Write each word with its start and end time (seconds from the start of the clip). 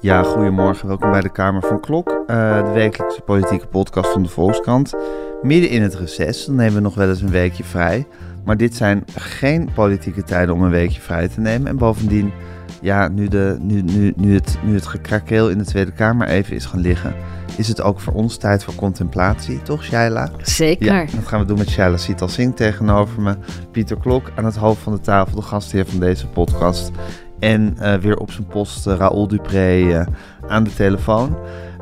Ja, 0.00 0.22
goedemorgen. 0.22 0.88
Welkom 0.88 1.10
bij 1.10 1.20
de 1.20 1.32
Kamer 1.32 1.62
van 1.62 1.80
Klok, 1.80 2.08
uh, 2.26 2.64
de 2.64 2.70
wekelijkse 2.72 3.20
politieke 3.20 3.66
podcast 3.66 4.12
van 4.12 4.22
de 4.22 4.28
Volkskrant. 4.28 4.94
Midden 5.42 5.70
in 5.70 5.82
het 5.82 5.94
reces, 5.94 6.44
dan 6.44 6.54
nemen 6.54 6.74
we 6.74 6.80
nog 6.80 6.94
wel 6.94 7.08
eens 7.08 7.20
een 7.20 7.30
weekje 7.30 7.64
vrij. 7.64 8.06
Maar 8.44 8.56
dit 8.56 8.76
zijn 8.76 9.04
geen 9.16 9.70
politieke 9.74 10.22
tijden 10.22 10.54
om 10.54 10.62
een 10.62 10.70
weekje 10.70 11.00
vrij 11.00 11.28
te 11.28 11.40
nemen. 11.40 11.68
En 11.68 11.76
bovendien, 11.76 12.32
ja, 12.80 13.08
nu, 13.08 13.28
de, 13.28 13.56
nu, 13.60 13.82
nu, 13.82 14.12
nu, 14.16 14.34
het, 14.34 14.58
nu 14.64 14.74
het 14.74 14.86
gekrakeel 14.86 15.50
in 15.50 15.58
de 15.58 15.64
Tweede 15.64 15.92
Kamer 15.92 16.28
even 16.28 16.56
is 16.56 16.64
gaan 16.64 16.80
liggen, 16.80 17.14
is 17.56 17.68
het 17.68 17.82
ook 17.82 18.00
voor 18.00 18.12
ons 18.12 18.36
tijd 18.36 18.64
voor 18.64 18.74
contemplatie, 18.74 19.62
toch, 19.62 19.84
Shaila? 19.84 20.30
Zeker. 20.42 20.86
Ja, 20.86 21.04
dat 21.14 21.26
gaan 21.26 21.40
we 21.40 21.46
doen 21.46 21.58
met 21.58 21.68
Shaila 21.68 21.96
Sital 21.96 22.28
Singh 22.28 22.56
tegenover 22.56 23.22
me. 23.22 23.36
Pieter 23.70 23.98
Klok 23.98 24.30
aan 24.34 24.44
het 24.44 24.56
hoofd 24.56 24.82
van 24.82 24.92
de 24.92 25.00
tafel, 25.00 25.36
de 25.36 25.42
gastheer 25.42 25.86
van 25.86 26.00
deze 26.00 26.26
podcast. 26.26 26.90
En 27.38 27.76
uh, 27.80 27.94
weer 27.94 28.16
op 28.16 28.30
zijn 28.30 28.46
post 28.46 28.86
uh, 28.86 28.94
Raoul 28.96 29.28
Dupré 29.28 29.76
uh, 29.78 30.06
aan 30.48 30.64
de 30.64 30.74
telefoon. 30.74 31.36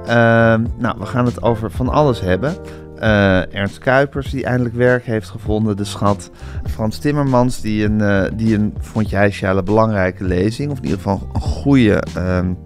Ehm, 0.07 0.65
nou, 0.79 0.99
we 0.99 1.07
gaan 1.07 1.25
het 1.25 1.43
over 1.43 1.71
van 1.71 1.89
alles 1.89 2.21
hebben. 2.21 2.55
Ernst 3.51 3.79
Kuipers, 3.79 4.31
die 4.31 4.45
eindelijk 4.45 4.75
werk 4.75 5.05
heeft 5.05 5.29
gevonden, 5.29 5.77
de 5.77 5.85
schat. 5.85 6.31
Frans 6.71 6.99
Timmermans, 6.99 7.61
die 7.61 7.85
een, 7.85 8.31
die 8.37 8.55
een 8.55 8.75
vond 8.79 9.11
jij, 9.11 9.31
Sjale, 9.31 9.63
belangrijke 9.63 10.25
lezing, 10.25 10.71
of 10.71 10.77
in 10.77 10.85
ieder 10.85 10.99
geval 10.99 11.29
een 11.33 11.41
goede, 11.41 12.03
um, 12.19 12.59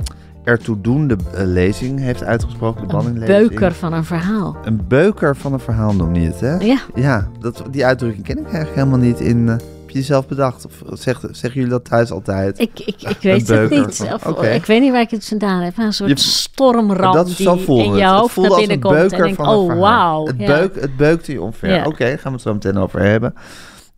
ertoe 0.45 0.80
doende 0.80 1.16
lezing 1.33 2.00
heeft 2.00 2.25
uitgesproken. 2.25 2.88
De 2.88 2.95
een 2.97 3.14
beuker 3.14 3.72
van 3.72 3.92
een 3.92 4.05
verhaal. 4.05 4.56
Een 4.64 4.80
beuker 4.88 5.36
van 5.36 5.52
een 5.52 5.61
verhaal 5.61 5.95
noem 5.95 6.14
je 6.14 6.27
het, 6.27 6.41
hè? 6.41 6.56
Ja. 6.56 6.78
Ja, 6.95 7.28
dat, 7.41 7.64
die 7.70 7.86
uitdrukking 7.86 8.25
ken 8.25 8.38
ik 8.38 8.45
eigenlijk 8.45 8.75
helemaal 8.75 8.98
niet 8.98 9.20
in 9.20 9.61
heb 9.90 9.98
je 9.98 10.04
die 10.04 10.14
zelf 10.14 10.28
bedacht? 10.28 10.66
Of 10.66 10.98
zeg, 10.98 11.18
zeggen 11.20 11.52
jullie 11.52 11.68
dat 11.68 11.84
thuis 11.84 12.10
altijd? 12.10 12.58
Ik, 12.58 12.80
ik, 12.80 13.02
ik 13.02 13.16
weet 13.20 13.48
het 13.48 13.70
niet. 13.70 13.96
Van, 13.96 14.12
of, 14.12 14.26
okay. 14.26 14.54
Ik 14.54 14.66
weet 14.66 14.80
niet 14.80 14.92
waar 14.92 15.00
ik 15.00 15.10
het 15.10 15.28
vandaan 15.28 15.60
heb. 15.60 15.78
Een 15.78 15.92
soort 15.92 16.10
je, 16.10 16.18
stormram 16.18 17.12
dat 17.12 17.27
die 17.27 17.48
in 17.66 17.94
je 17.94 18.06
hoofd 18.06 18.36
naar 18.36 18.56
binnen 18.56 18.80
komt. 18.80 19.12
En 19.12 19.22
denk, 19.22 19.41
oh 19.41 19.78
wauw. 19.78 20.27
Het, 20.27 20.34
ja. 20.38 20.47
beuk, 20.47 20.80
het 20.80 20.97
beukte 20.97 21.32
je 21.32 21.42
ongeveer. 21.42 21.70
Ja. 21.70 21.78
Oké, 21.78 21.88
okay, 21.88 22.19
gaan 22.19 22.32
we 22.32 22.32
het 22.32 22.41
zo 22.41 22.52
meteen 22.52 22.78
over 22.78 23.00
hebben. 23.00 23.34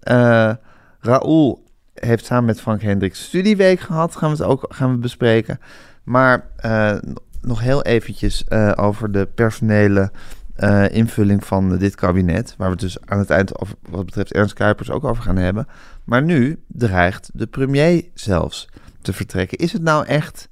Uh, 0.03 0.53
Raoul 1.01 1.65
heeft 1.95 2.25
samen 2.25 2.45
met 2.45 2.61
Frank 2.61 2.83
Hendricks 2.83 3.23
studieweek 3.23 3.81
gehad. 3.81 4.17
Gaan 4.17 4.31
we 4.31 4.37
het 4.37 4.47
ook 4.47 4.65
gaan 4.69 4.91
we 4.91 4.99
bespreken. 4.99 5.61
Maar 6.03 6.47
uh, 6.65 6.95
nog 7.41 7.61
heel 7.61 7.83
eventjes 7.83 8.45
uh, 8.49 8.73
over 8.77 9.13
de 9.13 9.29
personele 9.35 10.11
uh, 10.59 10.95
invulling 10.95 11.45
van 11.45 11.79
dit 11.79 11.95
kabinet. 11.95 12.55
Waar 12.57 12.67
we 12.67 12.73
het 12.73 12.83
dus 12.83 12.97
aan 13.05 13.19
het 13.19 13.31
eind, 13.31 13.61
over, 13.61 13.75
wat 13.89 14.05
betreft 14.05 14.33
Ernst 14.33 14.55
Kuipers, 14.55 14.91
ook 14.91 15.05
over 15.05 15.23
gaan 15.23 15.37
hebben. 15.37 15.67
Maar 16.05 16.23
nu 16.23 16.63
dreigt 16.67 17.31
de 17.33 17.47
premier 17.47 18.05
zelfs 18.15 18.69
te 19.03 19.13
vertrekken. 19.13 19.59
Is 19.59 19.73
het 19.73 19.83
nou 19.83 20.07
echt, 20.07 20.49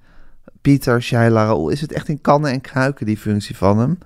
Pieter 0.61 1.03
Shaila 1.03 1.45
Raoul, 1.45 1.69
is 1.69 1.81
het 1.81 1.93
echt 1.93 2.09
in 2.09 2.21
kannen 2.21 2.51
en 2.51 2.61
kruiken 2.61 3.07
die 3.07 3.19
functie 3.19 3.57
van 3.57 3.79
hem? 3.79 3.99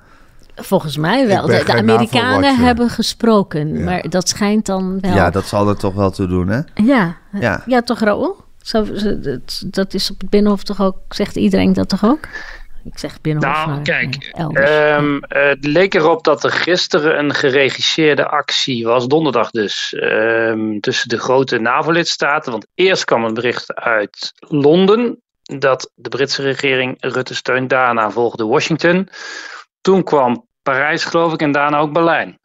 Volgens 0.56 0.96
mij 0.96 1.26
wel. 1.26 1.46
De, 1.46 1.62
de 1.66 1.74
Amerikanen 1.74 2.56
hebben 2.56 2.88
gesproken, 2.88 3.74
ja. 3.78 3.84
maar 3.84 4.08
dat 4.08 4.28
schijnt 4.28 4.66
dan 4.66 5.00
wel. 5.00 5.14
Ja, 5.14 5.30
dat 5.30 5.46
zal 5.46 5.68
er 5.68 5.76
toch 5.76 5.94
wel 5.94 6.10
toe 6.10 6.26
doen, 6.26 6.48
hè? 6.48 6.60
Ja, 6.74 7.16
ja. 7.32 7.62
ja 7.66 7.82
toch 7.82 8.00
Raoul? 8.00 8.44
Zo, 8.62 8.86
dat, 9.20 9.64
dat 9.66 9.94
is 9.94 10.10
op 10.10 10.20
het 10.20 10.30
Binnenhof 10.30 10.62
toch 10.62 10.80
ook, 10.80 10.96
zegt 11.08 11.36
iedereen 11.36 11.72
dat 11.72 11.88
toch 11.88 12.04
ook? 12.04 12.28
Ik 12.84 12.98
zeg 12.98 13.20
Binnenhof. 13.20 13.66
Nou, 13.66 13.82
kijk, 13.82 14.32
um, 14.98 15.22
het 15.28 15.64
leek 15.64 15.94
erop 15.94 16.24
dat 16.24 16.44
er 16.44 16.50
gisteren 16.50 17.18
een 17.18 17.34
geregisseerde 17.34 18.26
actie 18.26 18.84
was, 18.84 19.06
donderdag 19.06 19.50
dus, 19.50 19.94
um, 19.96 20.80
tussen 20.80 21.08
de 21.08 21.18
grote 21.18 21.58
NAVO-lidstaten. 21.58 22.52
Want 22.52 22.66
eerst 22.74 23.04
kwam 23.04 23.24
een 23.24 23.34
bericht 23.34 23.74
uit 23.74 24.32
Londen 24.38 25.22
dat 25.42 25.90
de 25.94 26.08
Britse 26.08 26.42
regering 26.42 26.96
Rutte 27.00 27.34
steunt. 27.34 27.70
Daarna 27.70 28.10
volgde 28.10 28.46
Washington. 28.46 29.08
Toen 29.80 30.02
kwam 30.02 30.46
Parijs, 30.62 31.04
geloof 31.04 31.32
ik, 31.32 31.40
en 31.40 31.52
daarna 31.52 31.78
ook 31.78 31.92
Berlijn. 31.92 32.38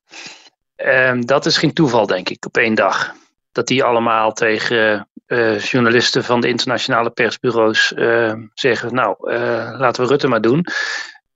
Um, 0.76 1.26
dat 1.26 1.46
is 1.46 1.58
geen 1.58 1.74
toeval, 1.74 2.06
denk 2.06 2.30
ik, 2.30 2.46
op 2.46 2.58
één 2.58 2.76
dag. 2.76 3.14
Dat 3.60 3.68
die 3.68 3.84
allemaal 3.84 4.32
tegen 4.32 5.10
uh, 5.28 5.60
journalisten 5.60 6.24
van 6.24 6.42
de 6.42 6.48
internationale 6.48 7.10
persbureaus 7.10 7.94
uh, 7.96 8.34
zeggen: 8.54 8.96
Nou, 8.96 9.32
uh, 9.34 9.76
laten 9.78 10.04
we 10.04 10.10
Rutte 10.10 10.28
maar 10.28 10.42
doen. 10.42 10.66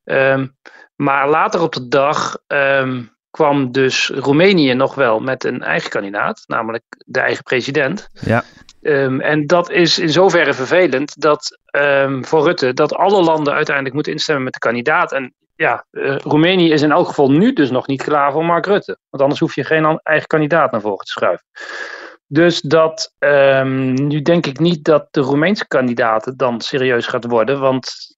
Um, 0.03 0.57
maar 0.95 1.29
later 1.29 1.61
op 1.61 1.73
de 1.73 1.87
dag 1.87 2.37
um, 2.47 3.11
kwam 3.29 3.71
dus 3.71 4.09
Roemenië 4.09 4.73
nog 4.73 4.95
wel 4.95 5.19
met 5.19 5.43
een 5.43 5.63
eigen 5.63 5.89
kandidaat, 5.89 6.43
namelijk 6.47 6.83
de 7.05 7.19
eigen 7.19 7.43
president. 7.43 8.09
Ja. 8.13 8.43
Um, 8.81 9.21
en 9.21 9.47
dat 9.47 9.69
is 9.69 9.99
in 9.99 10.09
zoverre 10.09 10.53
vervelend 10.53 11.21
dat 11.21 11.59
voor 12.21 12.43
Rutte 12.43 12.73
dat 12.73 12.93
alle 12.93 13.21
landen 13.21 13.53
uiteindelijk 13.53 13.95
moeten 13.95 14.13
instemmen 14.13 14.43
met 14.43 14.53
de 14.53 14.59
kandidaat. 14.59 15.11
En 15.11 15.33
ja, 15.55 15.85
Roemenië 16.17 16.71
is 16.71 16.81
in 16.81 16.91
elk 16.91 17.07
geval 17.07 17.31
nu 17.31 17.53
dus 17.53 17.71
nog 17.71 17.87
niet 17.87 18.03
klaar 18.03 18.31
voor 18.31 18.45
Mark 18.45 18.65
Rutte. 18.65 18.97
Want 19.09 19.23
anders 19.23 19.39
hoef 19.39 19.55
je 19.55 19.63
geen 19.63 19.99
eigen 20.03 20.27
kandidaat 20.27 20.71
naar 20.71 20.81
voren 20.81 21.05
te 21.05 21.11
schuiven. 21.11 21.45
Dus 22.33 22.61
dat, 22.61 23.13
um, 23.19 23.93
nu 23.93 24.21
denk 24.21 24.45
ik 24.45 24.59
niet 24.59 24.83
dat 24.83 25.07
de 25.11 25.21
Roemeense 25.21 25.67
kandidaten 25.67 26.37
dan 26.37 26.61
serieus 26.61 27.05
gaat 27.05 27.25
worden, 27.25 27.59
want 27.59 28.15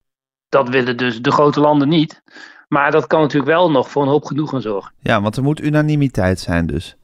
dat 0.50 0.70
willen 0.70 0.98
dus 0.98 1.22
de 1.22 1.32
grote 1.32 1.60
landen 1.60 1.90
niet. 1.90 2.22
Maar 2.68 2.92
dat 2.92 3.08
kan 3.08 3.22
natuurlijk 3.22 3.52
wel 3.52 3.72
nog 3.72 3.90
voor 3.90 4.02
een 4.02 4.08
hoop 4.08 4.26
genoegen 4.26 4.62
zorgen. 4.62 4.94
Ja, 5.00 5.22
want 5.22 5.38
er 5.38 5.44
moet 5.44 5.62
unanimiteit 5.62 6.40
zijn 6.40 6.66
dus. 6.66 6.96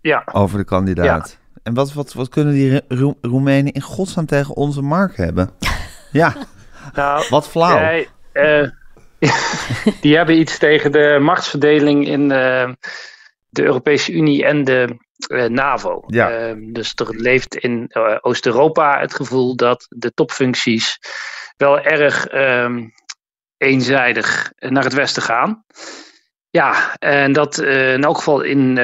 Ja. 0.00 0.22
Over 0.32 0.58
de 0.58 0.64
kandidaat. 0.64 1.38
Ja. 1.40 1.58
En 1.62 1.74
wat, 1.74 1.92
wat, 1.92 2.12
wat 2.12 2.28
kunnen 2.28 2.54
die 2.54 2.80
Ro 2.88 3.14
Roemenen 3.20 3.72
in 3.72 3.82
godsnaam 3.82 4.26
tegen 4.26 4.56
onze 4.56 4.82
markt 4.82 5.16
hebben? 5.16 5.50
ja. 6.12 6.34
Nou, 6.94 7.26
wat 7.28 7.48
flauw. 7.48 7.78
Jij, 7.78 8.08
uh, 8.32 8.70
die 10.00 10.16
hebben 10.16 10.38
iets 10.38 10.58
tegen 10.58 10.92
de 10.92 11.18
machtsverdeling 11.20 12.06
in 12.06 12.20
uh, 12.20 12.72
de 13.48 13.62
Europese 13.62 14.12
Unie 14.12 14.44
en 14.44 14.64
de 14.64 15.06
NAVO. 15.26 16.02
Ja. 16.06 16.48
Uh, 16.48 16.72
dus 16.72 16.92
er 16.94 17.16
leeft 17.16 17.56
in 17.56 17.90
uh, 17.92 18.16
Oost-Europa 18.20 19.00
het 19.00 19.14
gevoel 19.14 19.56
dat 19.56 19.86
de 19.88 20.12
topfuncties 20.14 20.98
wel 21.56 21.80
erg 21.80 22.32
um, 22.32 22.92
eenzijdig 23.56 24.52
naar 24.58 24.84
het 24.84 24.94
westen 24.94 25.22
gaan. 25.22 25.64
Ja, 26.50 26.96
en 26.98 27.32
dat 27.32 27.58
in 27.58 28.04
elk 28.04 28.16
geval 28.16 28.40
in 28.40 28.78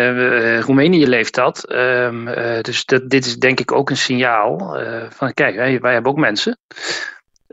Roemenië 0.61 1.07
leeft 1.07 1.35
dat. 1.35 1.73
Um, 1.73 2.25
dus 2.61 2.85
dat, 2.85 3.11
dit 3.11 3.25
is 3.27 3.37
denk 3.37 3.61
ik 3.61 3.73
ook 3.73 3.91
een 3.91 3.97
signaal 3.97 4.77
van 5.11 5.33
kijk, 5.33 5.57
wij, 5.57 5.81
wij 5.81 5.93
hebben 5.93 6.13
ook 6.13 6.19
mensen. 6.19 6.59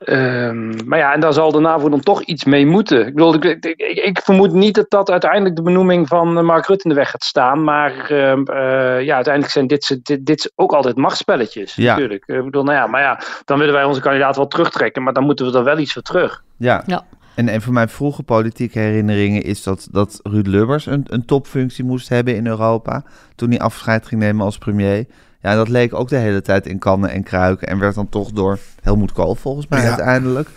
Um, 0.05 0.75
maar 0.85 0.99
ja, 0.99 1.13
en 1.13 1.19
daar 1.19 1.33
zal 1.33 1.51
de 1.51 1.59
NAVO 1.59 1.89
dan 1.89 1.99
toch 1.99 2.23
iets 2.23 2.43
mee 2.43 2.65
moeten. 2.65 3.07
Ik, 3.07 3.13
bedoel, 3.13 3.33
ik, 3.33 3.43
ik, 3.43 3.97
ik, 3.97 4.21
vermoed 4.23 4.53
niet 4.53 4.75
dat 4.75 4.89
dat 4.89 5.11
uiteindelijk 5.11 5.55
de 5.55 5.61
benoeming 5.61 6.07
van 6.07 6.45
Mark 6.45 6.65
Rutte 6.65 6.83
in 6.83 6.89
de 6.89 6.95
weg 6.95 7.09
gaat 7.09 7.23
staan. 7.23 7.63
Maar 7.63 8.11
uh, 8.11 8.17
uh, 8.17 9.01
ja, 9.01 9.15
uiteindelijk 9.15 9.53
zijn 9.53 9.67
dit, 9.67 9.99
dit, 10.03 10.25
dit 10.25 10.51
ook 10.55 10.73
altijd 10.73 10.97
machtspelletjes. 10.97 11.75
Ja. 11.75 11.91
Natuurlijk. 11.91 12.23
Ik 12.27 12.43
bedoel, 12.43 12.63
nou 12.63 12.77
ja, 12.77 12.87
maar 12.87 13.01
ja, 13.01 13.21
dan 13.45 13.57
willen 13.57 13.73
wij 13.73 13.83
onze 13.83 14.01
kandidaat 14.01 14.35
wel 14.35 14.47
terugtrekken. 14.47 15.03
Maar 15.03 15.13
dan 15.13 15.23
moeten 15.23 15.51
we 15.51 15.57
er 15.57 15.63
wel 15.63 15.77
iets 15.77 15.93
voor 15.93 16.01
terug. 16.01 16.43
Ja. 16.57 16.83
ja. 16.85 17.03
En 17.35 17.53
een 17.53 17.61
van 17.61 17.73
mijn 17.73 17.89
vroege 17.89 18.23
politieke 18.23 18.79
herinneringen 18.79 19.43
is 19.43 19.63
dat, 19.63 19.87
dat 19.91 20.19
Ruud 20.23 20.47
Lubbers 20.47 20.85
een, 20.85 21.05
een 21.07 21.25
topfunctie 21.25 21.83
moest 21.83 22.09
hebben 22.09 22.35
in 22.35 22.47
Europa. 22.47 23.03
Toen 23.35 23.49
hij 23.49 23.59
afscheid 23.59 24.05
ging 24.05 24.21
nemen 24.21 24.45
als 24.45 24.57
premier. 24.57 25.05
Ja, 25.41 25.55
dat 25.55 25.69
leek 25.69 25.93
ook 25.93 26.09
de 26.09 26.15
hele 26.15 26.41
tijd 26.41 26.67
in 26.67 26.79
kannen 26.79 27.09
en 27.09 27.23
kruiken. 27.23 27.67
En 27.67 27.79
werd 27.79 27.95
dan 27.95 28.09
toch 28.09 28.31
door 28.31 28.59
Helmoet 28.81 29.11
Kool 29.11 29.35
volgens 29.35 29.67
mij 29.67 29.81
ja. 29.81 29.87
uiteindelijk 29.87 30.49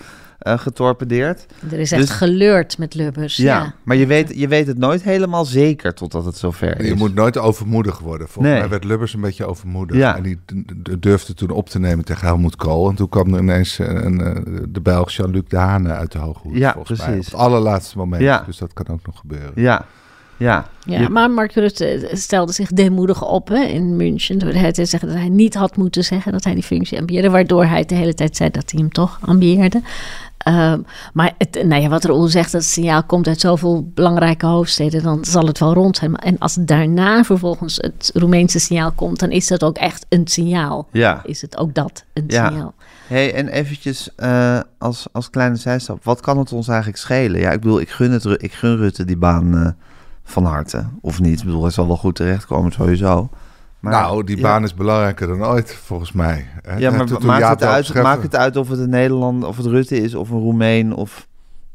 uh, 0.42 0.58
getorpedeerd. 0.58 1.46
Er 1.70 1.78
is 1.78 1.92
echt 1.92 2.00
dus, 2.00 2.10
geleurd 2.10 2.78
met 2.78 2.94
Lubbers. 2.94 3.36
Ja, 3.36 3.58
ja. 3.58 3.74
maar 3.82 3.96
je 3.96 4.06
weet, 4.06 4.32
je 4.34 4.48
weet 4.48 4.66
het 4.66 4.78
nooit 4.78 5.02
helemaal 5.02 5.44
zeker 5.44 5.94
totdat 5.94 6.24
het 6.24 6.36
zover 6.36 6.80
is. 6.80 6.88
Je 6.88 6.94
moet 6.94 7.14
nooit 7.14 7.38
overmoedig 7.38 7.98
worden. 7.98 8.28
Volgens 8.28 8.52
nee. 8.52 8.62
mij 8.62 8.70
werd 8.70 8.84
Lubbers 8.84 9.14
een 9.14 9.20
beetje 9.20 9.46
overmoedig. 9.46 9.96
Ja. 9.96 10.16
En 10.16 10.22
die 10.22 10.38
durfde 10.98 11.34
toen 11.34 11.50
op 11.50 11.68
te 11.68 11.78
nemen 11.78 12.04
tegen 12.04 12.26
Helmoet 12.26 12.56
Kool. 12.56 12.88
En 12.88 12.94
toen 12.94 13.08
kwam 13.08 13.34
er 13.34 13.40
ineens 13.40 13.78
een, 13.78 14.26
een, 14.26 14.68
de 14.68 14.80
Belg 14.80 15.10
Jean-Luc 15.10 15.44
Dehane 15.48 15.92
uit 15.92 16.12
de 16.12 16.18
hoge 16.18 16.40
hoed. 16.42 16.56
Ja, 16.56 16.72
precies. 16.72 17.06
Mij, 17.06 17.18
op 17.18 17.24
het 17.24 17.34
allerlaatste 17.34 17.98
moment. 17.98 18.22
Ja. 18.22 18.42
Dus 18.46 18.58
dat 18.58 18.72
kan 18.72 18.86
ook 18.88 19.06
nog 19.06 19.18
gebeuren. 19.18 19.52
Ja, 19.54 19.86
ja, 20.36 20.68
ja 20.84 21.00
je... 21.00 21.08
maar 21.08 21.30
Mark 21.30 21.52
Rutte 21.52 22.08
stelde 22.12 22.52
zich 22.52 22.68
deemoedig 22.68 23.26
op 23.28 23.48
hè, 23.48 23.62
in 23.62 23.96
München. 23.96 24.38
Door 24.38 24.52
hij 24.52 24.72
te 24.72 24.84
zeggen 24.84 25.08
dat 25.08 25.18
hij 25.18 25.28
niet 25.28 25.54
had 25.54 25.76
moeten 25.76 26.04
zeggen 26.04 26.32
dat 26.32 26.44
hij 26.44 26.54
die 26.54 26.62
functie 26.62 26.98
ambieerde. 26.98 27.30
Waardoor 27.30 27.64
hij 27.64 27.84
de 27.84 27.94
hele 27.94 28.14
tijd 28.14 28.36
zei 28.36 28.50
dat 28.50 28.70
hij 28.70 28.80
hem 28.80 28.92
toch 28.92 29.18
ambieerde. 29.20 29.82
Uh, 30.48 30.74
maar 31.12 31.34
het, 31.38 31.64
nou 31.64 31.82
ja, 31.82 31.88
wat 31.88 32.04
Roel 32.04 32.26
zegt, 32.26 32.52
dat 32.52 32.60
het 32.60 32.70
signaal 32.70 33.04
komt 33.04 33.26
uit 33.26 33.40
zoveel 33.40 33.90
belangrijke 33.94 34.46
hoofdsteden, 34.46 35.02
dan 35.02 35.24
zal 35.24 35.46
het 35.46 35.58
wel 35.58 35.74
rond 35.74 35.96
zijn. 35.96 36.16
En 36.16 36.38
als 36.38 36.54
daarna 36.60 37.24
vervolgens 37.24 37.76
het 37.76 38.10
Roemeense 38.14 38.58
signaal 38.58 38.92
komt, 38.92 39.18
dan 39.18 39.30
is 39.30 39.46
dat 39.46 39.64
ook 39.64 39.76
echt 39.76 40.06
een 40.08 40.26
signaal. 40.26 40.88
Ja. 40.92 41.22
Is 41.24 41.40
het 41.40 41.56
ook 41.56 41.74
dat, 41.74 42.04
een 42.12 42.24
ja. 42.26 42.48
signaal. 42.48 42.74
hey, 43.06 43.34
en 43.34 43.48
eventjes 43.48 44.08
uh, 44.16 44.60
als, 44.78 45.06
als 45.12 45.30
kleine 45.30 45.56
zijstap, 45.56 46.04
wat 46.04 46.20
kan 46.20 46.38
het 46.38 46.52
ons 46.52 46.68
eigenlijk 46.68 46.98
schelen? 46.98 47.40
Ja, 47.40 47.50
ik 47.50 47.60
bedoel, 47.60 47.80
ik 47.80 47.90
gun, 47.90 48.10
het, 48.10 48.24
ik 48.42 48.52
gun 48.52 48.76
Rutte 48.76 49.04
die 49.04 49.16
baan 49.16 49.54
uh, 49.54 49.68
van 50.24 50.44
harte, 50.44 50.86
of 51.00 51.20
niet? 51.20 51.38
Ik 51.38 51.44
bedoel, 51.44 51.62
hij 51.62 51.70
zal 51.70 51.86
wel 51.86 51.96
goed 51.96 52.14
terechtkomen 52.14 52.72
sowieso. 52.72 53.28
Maar, 53.80 53.92
nou, 53.92 54.24
die 54.24 54.40
baan 54.40 54.64
is 54.64 54.74
belangrijker 54.74 55.26
dan 55.26 55.44
ooit, 55.44 55.74
volgens 55.74 56.12
mij. 56.12 56.46
Hè? 56.62 56.76
Ja, 56.76 56.90
maar 56.90 57.08
maakt 57.22 57.48
het, 57.48 57.62
uit, 57.62 57.94
maakt 57.94 58.22
het 58.22 58.36
uit 58.36 58.56
of 58.56 58.68
het 58.68 58.78
een 58.78 58.90
Nederlander, 58.90 59.48
of 59.48 59.56
het 59.56 59.66
Rutte 59.66 59.96
is, 59.96 60.14
of 60.14 60.30
een 60.30 60.38
Roemeen, 60.38 60.94
of... 60.94 61.26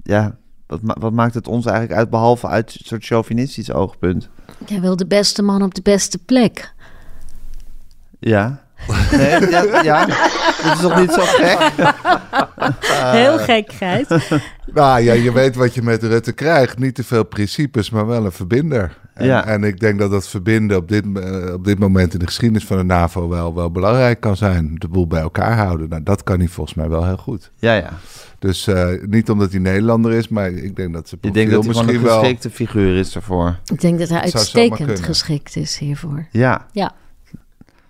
Ja, 0.04 0.36
wat, 0.68 0.82
ma- 0.82 0.96
wat 1.00 1.14
maakt 1.14 1.34
het 1.34 1.48
ons 1.48 1.66
eigenlijk 1.66 2.00
uit, 2.00 2.10
behalve 2.10 2.48
uit 2.48 2.76
een 2.80 2.86
soort 2.86 3.06
chauvinistisch 3.06 3.72
oogpunt? 3.72 4.30
Jij 4.66 4.82
wil 4.82 4.96
de 4.96 5.08
beste 5.08 5.42
man 5.42 5.62
op 5.62 5.74
de 5.74 5.82
beste 5.82 6.18
plek. 6.18 6.74
Ja. 8.20 8.64
Nee, 9.12 9.50
ja, 9.50 9.82
ja, 9.82 10.06
dat 10.64 10.74
is 10.74 10.80
toch 10.80 11.00
niet 11.00 11.12
zo 11.12 11.22
gek? 11.26 11.58
Heel 13.20 13.38
gek, 13.38 13.72
Gijs. 13.74 14.08
Nou 14.74 15.02
ja, 15.02 15.14
je 15.14 15.32
weet 15.32 15.56
wat 15.56 15.74
je 15.74 15.82
met 15.82 16.04
Rutte 16.04 16.32
krijgt. 16.32 16.80
Niet 16.80 16.96
te 16.96 17.04
veel 17.04 17.24
principes, 17.24 17.90
maar 17.90 18.08
wel 18.08 18.26
een 18.26 18.32
verbinder. 18.32 18.98
En, 19.14 19.26
Ja. 19.26 19.46
en 19.46 19.64
ik 19.64 19.80
denk 19.80 20.00
dat 20.00 20.12
dat 20.12 20.28
verbinden 20.28 20.78
op 20.78 20.88
dit, 20.88 21.06
eh, 21.16 21.54
op 21.54 21.66
dit 21.66 21.80
moment 21.80 22.14
in 22.14 22.20
de 22.20 22.26
geschiedenis 22.26 22.66
van 22.66 22.78
de 22.78 22.84
NAVO 22.84 23.30
wel, 23.30 23.56
wel 23.56 23.72
belangrijk 23.72 24.20
kan 24.20 24.38
zijn. 24.38 24.76
De 24.76 24.88
boel 24.88 25.08
bij 25.08 25.22
elkaar 25.22 25.58
houden. 25.58 25.90
Nou, 25.90 26.04
dat 26.04 26.24
kan 26.24 26.40
hij 26.40 26.48
volgens 26.48 26.76
mij 26.76 26.90
wel 26.90 27.06
heel 27.06 27.18
goed. 27.18 27.52
Ja, 27.58 27.74
ja. 27.74 27.90
Dus 28.40 28.68
eh, 28.68 28.88
niet 29.06 29.30
omdat 29.30 29.52
hij 29.52 29.60
Nederlander 29.60 30.12
is, 30.12 30.28
maar 30.28 30.52
ik 30.52 30.76
denk 30.76 30.94
dat 30.94 31.10
ze 31.10 31.18
Je 31.22 31.32
denkt 31.32 31.52
dat 31.52 31.60
hij 31.66 31.68
misschien 31.74 31.96
een 31.96 32.02
wel... 32.02 32.20
geschikte 32.20 32.50
figuur 32.50 32.98
is 32.98 33.16
ervoor. 33.16 33.56
Ik 33.74 33.82
denk 33.82 34.00
dat 34.00 34.10
hij 34.10 34.22
uitstekend 34.22 35.00
geschikt 35.00 35.56
is 35.56 35.78
hiervoor. 35.78 36.26
Ja. 36.32 36.66
Ja. 36.72 36.92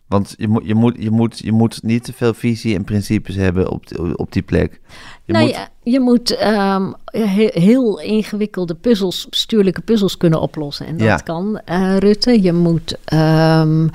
Want 0.09 0.33
je 0.37 0.47
moet, 0.47 0.65
je, 0.65 0.75
moet, 0.75 0.95
je, 0.99 1.11
moet, 1.11 1.39
je 1.39 1.51
moet 1.51 1.83
niet 1.83 2.03
te 2.03 2.13
veel 2.13 2.33
visie 2.33 2.75
en 2.75 2.83
principes 2.83 3.35
hebben 3.35 3.71
op, 3.71 3.87
die- 3.87 4.17
op 4.17 4.31
die 4.31 4.41
plek. 4.41 4.81
Je 5.25 5.33
nou 5.33 5.45
moet, 5.45 5.53
ja, 5.55 5.67
je 5.83 5.99
moet 5.99 6.35
ehm, 6.35 6.91
he- 7.05 7.49
heel 7.53 7.99
ingewikkelde 7.99 8.75
puzzels, 8.75 9.27
bestuurlijke 9.29 9.81
puzzels 9.81 10.17
kunnen 10.17 10.41
oplossen. 10.41 10.85
En 10.85 10.97
dat 10.97 11.07
Ja. 11.07 11.15
kan 11.15 11.59
eh, 11.65 11.97
Rutte. 11.97 12.41
Je 12.41 12.53
moet 12.53 12.97
ehm, 13.05 13.87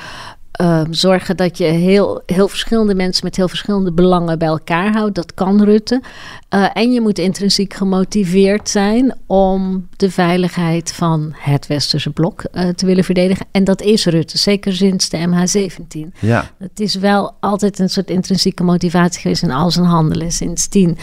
ehm, 0.54 0.92
zorgen 0.92 1.36
dat 1.36 1.58
je 1.58 1.64
heel, 1.64 2.22
heel 2.26 2.48
verschillende 2.48 2.94
mensen 2.94 3.24
met 3.24 3.36
heel 3.36 3.48
verschillende 3.48 3.92
belangen 3.92 4.38
bij 4.38 4.48
elkaar 4.48 4.92
houdt. 4.92 5.14
Dat 5.14 5.34
kan 5.34 5.64
Rutte. 5.64 6.02
Eh, 6.48 6.66
en 6.72 6.92
je 6.92 7.00
moet 7.00 7.18
intrinsiek 7.18 7.74
gemotiveerd 7.74 8.68
zijn 8.68 9.14
om 9.26 9.88
de 9.96 10.10
veiligheid 10.10 10.92
van 10.92 11.32
het 11.36 11.66
westerse 11.66 12.10
blok 12.10 12.42
eh, 12.42 12.68
te 12.68 12.86
willen 12.86 13.04
verdedigen. 13.04 13.46
En 13.50 13.64
dat 13.64 13.82
is 13.82 14.04
Rutte, 14.06 14.38
zeker 14.38 14.72
sinds 14.72 15.08
de 15.08 15.18
MH17. 15.18 16.18
ja. 16.20 16.50
Het 16.58 16.80
is 16.80 16.94
wel 16.94 17.36
altijd 17.40 17.78
een 17.78 17.90
soort 17.90 18.10
intrinsieke 18.10 18.62
motivatie 18.62 19.20
geweest 19.20 19.42
in 19.42 19.50
al 19.50 19.70
zijn 19.70 19.86
handelen 19.86 20.32
sindsdien. 20.32 20.98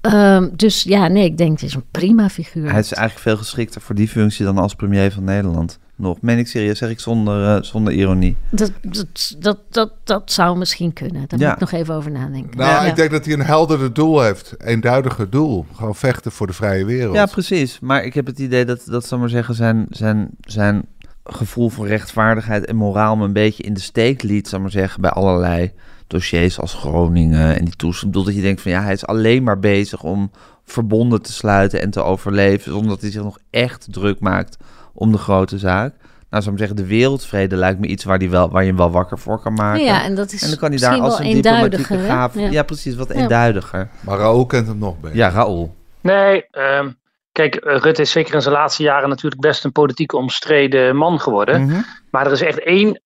Ehm, 0.00 0.48
dus 0.56 0.82
ja, 0.82 1.08
nee, 1.08 1.24
ik 1.24 1.38
denk 1.38 1.50
het 1.50 1.62
is 1.62 1.74
een 1.74 1.84
prima 1.90 2.28
figuur. 2.28 2.70
Hij 2.70 2.80
is 2.80 2.92
eigenlijk 2.92 3.28
veel 3.28 3.36
geschikter 3.36 3.80
voor 3.80 3.94
die 3.94 4.08
functie 4.08 4.44
dan 4.44 4.58
als 4.58 4.74
premier 4.74 5.12
van 5.12 5.24
Nederland. 5.24 5.78
Nog. 5.96 6.20
Meen 6.20 6.38
ik 6.38 6.46
serieus, 6.48 6.78
zeg 6.78 6.90
ik 6.90 7.00
zonder, 7.00 7.56
eh, 7.56 7.62
zonder 7.62 7.92
ironie. 7.92 8.36
Dat, 8.50 8.72
dat, 8.82 9.34
dat, 9.38 9.58
dat, 9.70 9.92
dat 10.04 10.32
zou 10.32 10.58
misschien 10.58 10.92
kunnen. 10.92 11.24
Daar 11.28 11.38
Ja. 11.38 11.44
moet 11.46 11.54
ik 11.54 11.60
nog 11.70 11.80
even 11.80 11.94
over 11.94 12.10
nadenken. 12.10 12.58
Nou, 12.58 12.70
Ja. 12.70 12.90
ik 12.90 12.96
denk 12.96 13.10
dat 13.10 13.24
hij 13.24 13.34
een 13.34 13.42
helderder 13.44 13.92
doel 13.92 14.20
heeft. 14.22 14.54
Eenduidiger 14.58 15.30
doel. 15.30 15.66
Gewoon 15.74 15.94
vechten 15.94 16.32
voor 16.32 16.46
de 16.46 16.52
vrije 16.52 16.84
wereld. 16.84 17.14
Ja, 17.14 17.26
precies. 17.26 17.80
Maar 17.80 18.04
ik 18.04 18.14
heb 18.14 18.26
het 18.26 18.38
idee 18.38 18.64
dat, 18.64 18.82
dat 18.86 19.06
zal 19.06 19.18
maar 19.18 19.28
zeggen, 19.28 19.54
zijn, 19.54 19.86
zijn, 19.90 20.28
zijn 20.40 20.84
gevoel 21.24 21.68
voor 21.68 21.86
rechtvaardigheid 21.86 22.64
en 22.64 22.76
moraal 22.76 23.16
me 23.16 23.24
een 23.24 23.32
beetje 23.32 23.62
in 23.62 23.74
de 23.74 23.80
steek 23.80 24.22
liet, 24.22 24.48
zal 24.48 24.60
maar 24.60 24.70
zeggen, 24.70 25.00
bij 25.00 25.10
allerlei 25.10 25.72
dossiers 26.06 26.60
als 26.60 26.74
Groningen 26.74 27.58
en 27.58 27.64
die 27.64 27.76
toestand. 27.76 28.04
Ik 28.06 28.10
bedoel 28.10 28.24
dat 28.24 28.34
je 28.34 28.42
denkt 28.46 28.60
van 28.60 28.70
ja, 28.70 28.82
hij 28.82 28.92
is 28.92 29.06
alleen 29.06 29.42
maar 29.42 29.58
bezig 29.58 30.02
om 30.02 30.30
verbonden 30.64 31.22
te 31.22 31.32
sluiten 31.32 31.80
en 31.80 31.90
te 31.90 32.02
overleven, 32.02 32.72
zonder 32.72 32.90
dat 32.90 33.00
hij 33.00 33.10
zich 33.10 33.22
nog 33.22 33.38
echt 33.50 33.86
druk 33.90 34.20
maakt 34.20 34.56
om 34.94 35.12
de 35.12 35.18
grote 35.18 35.58
zaak. 35.58 35.94
Nou, 36.30 36.42
zou 36.42 36.54
ik 36.54 36.60
maar 36.60 36.68
zeggen, 36.68 36.76
de 36.76 36.96
wereldvrede 36.96 37.56
lijkt 37.56 37.80
me 37.80 37.86
iets 37.86 38.04
waar, 38.04 38.18
die 38.18 38.30
wel, 38.30 38.50
waar 38.50 38.62
je 38.62 38.68
hem 38.68 38.76
wel 38.76 38.90
wakker 38.90 39.18
voor 39.18 39.40
kan 39.40 39.54
maken. 39.54 39.84
Ja, 39.84 40.04
en 40.04 40.14
dat 40.14 40.32
is 40.32 40.42
en 40.42 40.48
dan 40.48 40.58
kan 40.58 40.70
hij 40.70 40.78
daar 40.78 40.90
misschien 40.90 41.10
als 41.10 41.18
wel 41.18 41.28
een 41.28 41.42
diplomatieke 41.42 41.98
gaaf... 41.98 42.34
Ja. 42.34 42.48
Ja. 42.50 42.62
precies, 42.62 42.94
wat 42.94 43.08
Ja. 43.08 43.14
eenduidiger. 43.14 43.88
Maar 44.00 44.18
Raoul 44.18 44.46
kent 44.46 44.66
hem 44.66 44.78
nog 44.78 45.00
beter. 45.00 45.16
Ja, 45.16 45.28
Raoul. 45.30 45.74
Nee, 46.00 46.46
ehm, 46.50 46.90
kijk, 47.32 47.54
eh, 47.54 47.76
Rutte 47.76 48.02
is 48.02 48.10
zeker 48.10 48.34
in 48.34 48.42
zijn 48.42 48.54
laatste 48.54 48.82
jaren 48.82 49.08
natuurlijk 49.08 49.42
best 49.42 49.64
een 49.64 49.72
politiek 49.72 50.12
omstreden 50.12 50.96
man 50.96 51.20
geworden. 51.20 51.62
Mhm. 51.64 51.80
Maar 52.10 52.26
er 52.26 52.32
is 52.32 52.40
echt 52.42 52.60
één 52.60 53.02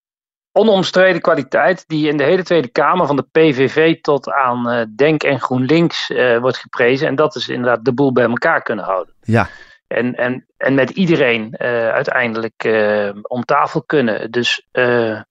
onomstreden 0.51 1.21
kwaliteit 1.21 1.83
die 1.87 2.07
in 2.07 2.17
de 2.17 2.23
hele 2.23 2.43
Tweede 2.43 2.67
Kamer 2.67 3.07
van 3.07 3.15
de 3.15 3.25
PVV 3.31 4.01
tot 4.01 4.31
aan 4.31 4.69
eh, 4.69 4.85
Denk 4.95 5.23
en 5.23 5.39
GroenLinks 5.39 6.09
eh, 6.09 6.37
wordt 6.37 6.57
geprezen. 6.57 7.07
En 7.07 7.15
dat 7.15 7.35
is 7.35 7.49
inderdaad 7.49 7.85
de 7.85 7.93
boel 7.93 8.13
bij 8.13 8.25
elkaar 8.25 8.61
kunnen 8.61 8.85
houden. 8.85 9.13
Ja, 9.21 9.47
En, 9.89 10.15
en, 10.15 10.45
en 10.57 10.73
met 10.73 10.89
iedereen 10.89 11.53
eh, 11.53 11.89
uiteindelijk 11.89 12.63
eh, 12.63 13.09
om 13.21 13.43
tafel 13.43 13.83
kunnen. 13.83 14.31
Dus 14.31 14.67
eh, 14.71 15.21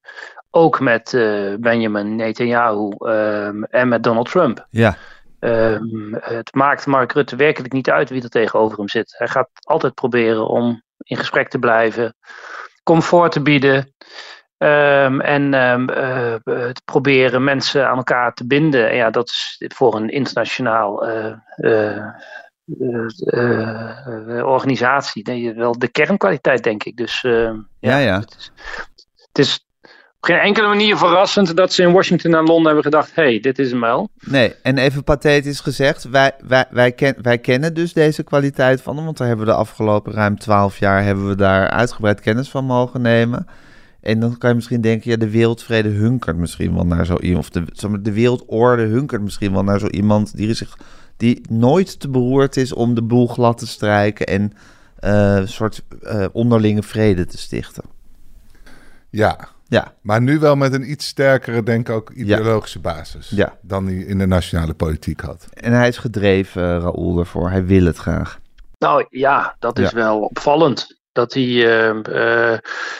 ook 0.50 0.80
met 0.80 1.10
Benjamin 1.60 2.16
Netanyahu 2.16 2.90
ehm, 2.98 3.62
en 3.62 3.88
met 3.88 4.02
Donald 4.02 4.30
Trump. 4.30 4.66
ja. 4.70 4.96
Ehm, 5.40 6.14
het 6.20 6.54
maakt 6.54 6.86
Mark 6.86 7.12
Rutte 7.12 7.36
werkelijk 7.36 7.72
niet 7.72 7.90
uit 7.90 8.10
wie 8.10 8.22
er 8.22 8.28
tegenover 8.28 8.78
hem 8.78 8.88
zit. 8.88 9.14
Hij 9.18 9.28
gaat 9.28 9.48
altijd 9.62 9.94
proberen 9.94 10.48
om 10.48 10.82
in 10.98 11.16
gesprek 11.16 11.48
te 11.48 11.58
blijven, 11.58 12.14
comfort 12.82 13.32
te 13.32 13.42
bieden. 13.42 13.92
ehm, 14.58 15.20
en 15.20 15.54
ehm, 15.54 15.88
eh, 15.88 16.34
eh, 16.34 16.40
te 16.42 16.82
proberen 16.84 17.44
mensen 17.44 17.88
aan 17.88 17.96
elkaar 17.96 18.34
te 18.34 18.46
binden. 18.46 18.90
En 18.90 18.96
ja, 18.96 19.10
dat 19.10 19.28
is 19.28 19.64
voor 19.74 19.94
een 19.94 20.08
internationaal 20.08 21.06
organisatie 24.44 25.22
nee, 25.28 25.54
wel 25.54 25.78
de 25.78 25.88
kernkwaliteit, 25.88 26.64
denk 26.64 26.84
ik. 26.84 26.96
Dus 26.96 27.24
ehm, 27.24 27.56
Ja, 27.80 27.98
ja. 27.98 28.20
Het, 28.20 28.36
is, 28.38 28.52
het 29.26 29.38
is 29.38 29.66
op 30.20 30.24
geen 30.24 30.38
enkele 30.38 30.68
manier 30.68 30.96
verrassend 30.96 31.56
dat 31.56 31.72
ze 31.72 31.82
in 31.82 31.92
Washington 31.92 32.34
en 32.34 32.44
Londen 32.44 32.66
hebben 32.66 32.84
gedacht: 32.84 33.14
hé, 33.14 33.22
hey, 33.22 33.40
dit 33.40 33.58
is 33.58 33.70
hem 33.70 33.80
wel. 33.80 34.08
Nee, 34.20 34.54
en 34.62 34.78
even 34.78 35.04
pathetisch 35.04 35.60
gezegd, 35.60 36.04
wij, 36.04 36.32
wij, 36.46 36.64
wij, 36.70 36.92
ken, 36.92 37.14
wij 37.22 37.38
kennen 37.38 37.74
dus 37.74 37.92
deze 37.92 38.22
kwaliteit 38.22 38.82
van 38.82 38.96
hem, 38.96 39.04
want 39.04 39.16
daar 39.16 39.28
hebben 39.28 39.46
we 39.46 39.52
de 39.52 39.58
afgelopen 39.58 40.12
ruim 40.12 40.38
twaalf 40.38 40.78
jaar 40.78 41.04
hebben 41.04 41.28
we 41.28 41.34
daar 41.34 41.68
uitgebreid 41.68 42.20
kennis 42.20 42.48
van 42.50 42.64
mogen 42.64 43.00
nemen. 43.00 43.46
En 44.00 44.20
dan 44.20 44.38
kan 44.38 44.48
je 44.48 44.54
misschien 44.54 44.80
denken, 44.80 45.10
ja, 45.10 45.16
de 45.16 45.30
wereldvrede 45.30 45.88
hunkert 45.88 46.36
misschien 46.36 46.74
wel 46.74 46.86
naar 46.86 47.06
zo 47.06 47.16
iemand, 47.16 47.44
of 47.44 47.50
de, 47.50 48.00
de 48.02 48.12
wereldorde 48.12 48.82
hunkert 48.82 49.22
misschien 49.22 49.52
wel 49.52 49.64
naar 49.64 49.78
zo 49.78 49.86
iemand 49.86 50.36
die, 50.36 50.54
zich, 50.54 50.76
die 51.18 51.40
nooit 51.50 52.00
te 52.00 52.08
beroerd 52.08 52.56
is 52.56 52.72
om 52.72 52.94
de 52.94 53.02
boel 53.02 53.26
glad 53.26 53.58
te 53.58 53.66
strijken 53.66 54.26
en 54.26 54.52
eh, 54.98 55.34
een 55.36 55.48
soort 55.48 55.82
eh, 56.02 56.24
onderlinge 56.32 56.82
vrede 56.82 57.26
te 57.26 57.38
stichten. 57.38 57.84
Ja, 59.10 59.48
Ja, 59.70 59.92
maar 60.00 60.22
nu 60.22 60.38
wel 60.38 60.56
met 60.56 60.72
een 60.72 60.90
iets 60.90 61.06
sterkere, 61.06 61.62
denk 61.62 61.88
ik 61.88 61.94
ook, 61.94 62.10
ideologische 62.10 62.78
basis. 62.78 63.28
Ja. 63.28 63.56
Dan 63.62 63.86
hij 63.86 63.94
in 63.94 64.18
de 64.18 64.26
nationale 64.26 64.74
politiek 64.74 65.20
had. 65.20 65.46
en 65.54 65.72
hij 65.72 65.88
is 65.88 65.98
gedreven, 65.98 66.62
uh, 66.62 66.68
Raoul, 66.82 67.18
ervoor. 67.18 67.50
Hij 67.50 67.64
wil 67.66 67.84
het 67.84 67.96
graag. 67.96 68.38
Nou 68.78 69.06
ja, 69.10 69.56
dat 69.58 69.78
is 69.78 69.90
Ja. 69.90 69.96
wel 69.96 70.20
opvallend. 70.20 70.97
Dat 71.18 71.32
hij. 71.34 71.66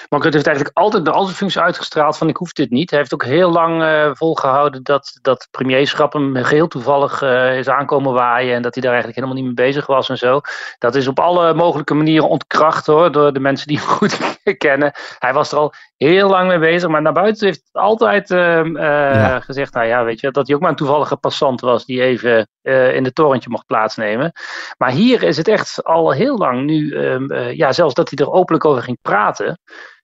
Mark 0.09 0.23
Rutte 0.23 0.37
heeft 0.39 0.47
eigenlijk 0.47 0.79
altijd 0.79 1.05
bij 1.05 1.13
al 1.13 1.25
zijn 1.25 1.37
functies 1.37 1.63
uitgestraald 1.63 2.17
van 2.17 2.29
ik 2.29 2.37
hoef 2.37 2.53
dit 2.53 2.71
niet. 2.71 2.91
Hij 2.91 2.99
heeft 2.99 3.15
ook 3.15 3.25
heel 3.25 3.51
lang 3.51 3.83
eh, 3.83 4.11
volgehouden 4.13 4.83
dat 4.83 5.19
dat 5.23 5.49
premierschap 5.51 6.13
hem 6.13 6.37
geheel 6.37 6.69
toevallig 6.69 7.23
eh, 7.23 7.59
is 7.59 7.69
aankomen 7.69 8.13
waaien. 8.13 8.55
En 8.55 8.63
dat 8.63 8.75
hij 8.75 8.83
daar 8.83 8.93
eigenlijk 8.93 9.21
helemaal 9.21 9.43
niet 9.43 9.57
mee 9.57 9.67
bezig 9.67 9.87
was 9.87 10.09
en 10.09 10.19
zo. 10.19 10.41
Dat 10.79 10.95
is 10.95 11.09
op 11.09 11.21
alle 11.21 11.55
mogelijke 11.55 11.95
manieren 11.95 12.29
ontkracht 12.29 12.87
hoor, 12.87 13.13
door 13.13 13.33
de 13.33 13.41
mensen 13.41 13.67
die 13.67 13.79
hem 13.79 13.87
goed 13.87 14.19
kennen. 14.59 14.93
Hij 15.19 15.33
was 15.33 15.53
er 15.53 15.59
al 15.59 15.73
heel 15.97 16.29
lang 16.29 16.49
mee 16.49 16.59
bezig, 16.59 16.89
maar 16.89 17.03
naar 17.03 17.13
buiten 17.13 17.47
heeft 17.47 17.69
hij 17.73 17.83
altijd 17.83 18.31
eh, 18.31 18.61
eh, 18.61 18.75
Ja. 19.15 19.41
gezegd, 19.41 19.75
nou 19.75 19.87
ja, 19.87 20.05
weet 20.05 20.21
je, 20.21 20.31
dat 20.31 20.47
hij 20.47 20.57
ook 20.57 20.63
maar 20.63 20.71
een 20.71 20.77
toevallige 20.77 21.17
passant 21.17 21.61
was 21.61 21.85
die 21.85 22.03
even 22.03 22.49
in 22.95 23.05
het 23.05 23.15
torentje 23.15 23.51
mocht 23.51 23.67
plaatsnemen. 23.67 24.33
Maar 24.79 24.91
hier 24.91 25.23
is 25.23 25.37
het 25.37 25.49
echt 25.49 25.85
al 25.85 26.13
heel 26.13 26.37
lang 26.37 26.65
nu, 26.65 26.93
ehm, 26.93 27.31
eh, 27.31 27.57
ja, 27.57 27.73
zelfs 27.73 27.95
dat 27.95 28.08
hij 28.11 28.27
er 28.27 28.33
openlijk 28.33 28.65
over 28.65 28.83
ging 28.83 28.99
praten, 29.03 29.59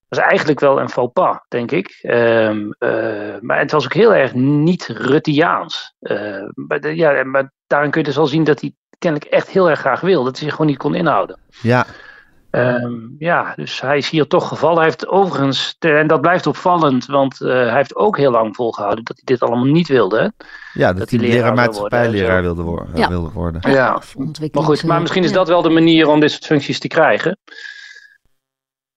was 0.07 0.19
eigenlijk 0.19 0.59
wel 0.59 0.79
een 0.79 0.89
faux 0.89 1.13
pas, 1.13 1.37
denk 1.47 1.71
ik. 1.71 1.99
Ehm, 2.01 2.71
eh, 2.77 3.35
maar 3.41 3.59
het 3.59 3.71
was 3.71 3.85
ook 3.85 3.93
heel 3.93 4.13
erg 4.13 4.33
niet 4.33 4.85
Ruttiaans. 4.87 5.93
Eh, 5.99 6.43
maar, 6.53 6.79
de- 6.79 6.95
ja, 6.95 7.23
maar 7.23 7.51
daarin 7.67 7.91
kun 7.91 8.01
je 8.01 8.07
dus 8.07 8.17
al 8.17 8.27
zien 8.27 8.43
dat 8.43 8.61
hij 8.61 8.73
kennelijk 8.99 9.31
echt 9.31 9.49
heel 9.49 9.69
erg 9.69 9.79
graag 9.79 10.01
wil, 10.01 10.23
dat 10.23 10.35
hij 10.35 10.43
zich 10.45 10.51
gewoon 10.55 10.67
niet 10.67 10.77
kon 10.77 10.95
inhouden. 10.95 11.39
Ja, 11.61 11.85
Ehm, 12.49 12.93
ja, 13.17 13.53
dus 13.55 13.81
hij 13.81 13.97
is 13.97 14.09
hier 14.09 14.27
toch 14.27 14.47
gevallen. 14.47 14.75
Hij 14.77 14.85
heeft 14.85 15.07
overigens, 15.07 15.75
en 15.79 16.07
dat 16.07 16.21
blijft 16.21 16.47
opvallend, 16.47 17.05
want 17.05 17.41
eh, 17.41 17.49
hij 17.49 17.73
heeft 17.75 17.95
ook 17.95 18.17
heel 18.17 18.31
lang 18.31 18.55
volgehouden 18.55 19.03
dat 19.03 19.15
hij 19.15 19.23
dit 19.25 19.41
allemaal 19.49 19.65
niet 19.73 19.87
wilde. 19.87 20.17
hè. 20.17 20.23
ja 20.81 20.87
dat, 20.87 20.97
Dat 20.97 21.09
hij 21.09 21.19
leraar 21.19 21.53
maatschappijleraar 21.53 22.41
wilde, 22.41 22.61
worden 22.61 22.97
Ja. 22.97 23.07
wilde 23.09 23.29
worden. 23.31 23.71
Ja. 23.71 24.01
Maar 24.51 24.63
goed, 24.63 24.83
maar 24.83 25.01
misschien 25.01 25.23
is 25.23 25.31
dat 25.31 25.47
wel 25.47 25.61
de 25.61 25.69
manier 25.69 26.07
om 26.07 26.19
dit 26.19 26.31
soort 26.31 26.45
functies 26.45 26.79
te 26.79 26.87
krijgen. 26.87 27.37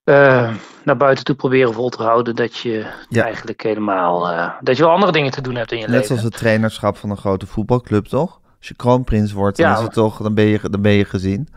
Eh, 0.09 0.51
naar 0.85 0.97
buiten 0.97 1.25
toe 1.25 1.35
proberen 1.35 1.73
vol 1.73 1.89
te 1.89 2.03
houden 2.03 2.37
dat 2.37 2.57
je 2.57 2.87
Ja. 3.09 3.23
eigenlijk 3.25 3.63
helemaal, 3.63 4.31
eh, 4.31 4.51
dat 4.61 4.77
je 4.77 4.83
wel 4.83 4.93
andere 4.93 5.13
dingen 5.13 5.31
te 5.31 5.41
doen 5.41 5.55
hebt 5.55 5.73
in 5.73 5.79
je 5.79 5.83
Net 5.83 5.93
leven. 5.93 6.07
zoals 6.07 6.23
het 6.23 6.37
trainerschap 6.37 6.97
van 6.97 7.11
een 7.11 7.17
grote 7.17 7.47
voetbalclub, 7.47 8.05
toch? 8.07 8.41
Als 8.59 8.69
je 8.69 8.75
kroonprins 8.75 9.33
wordt, 9.33 9.57
dan, 9.57 9.67
Ja. 9.67 9.77
is 9.77 9.83
het 9.83 9.93
toch, 9.93 10.17
dan, 10.23 10.35
ben 10.35 10.45
je, 10.45 10.61
dan 10.71 10.83
ben 10.83 10.93
je 10.93 11.05
gezien. 11.05 11.49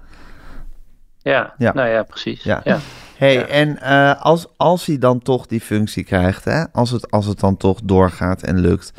Ja, 1.17 1.53
Ja. 1.58 1.74
nou 1.74 1.89
ja, 1.89 2.03
precies. 2.03 2.43
Ja. 2.43 2.62
Ja. 2.63 2.77
Hey, 3.17 3.48
en 3.48 3.81
eh, 3.81 4.22
als, 4.22 4.48
als 4.58 4.86
hij 4.86 4.98
dan 4.98 5.20
toch 5.20 5.46
die 5.48 5.62
functie 5.62 6.03
krijgt, 6.03 6.46
hè, 6.46 6.63
als, 6.72 6.91
het, 6.91 7.12
als 7.12 7.25
het 7.25 7.39
dan 7.39 7.58
toch 7.58 7.79
doorgaat 7.84 8.41
en 8.41 8.60
lukt, 8.60 8.93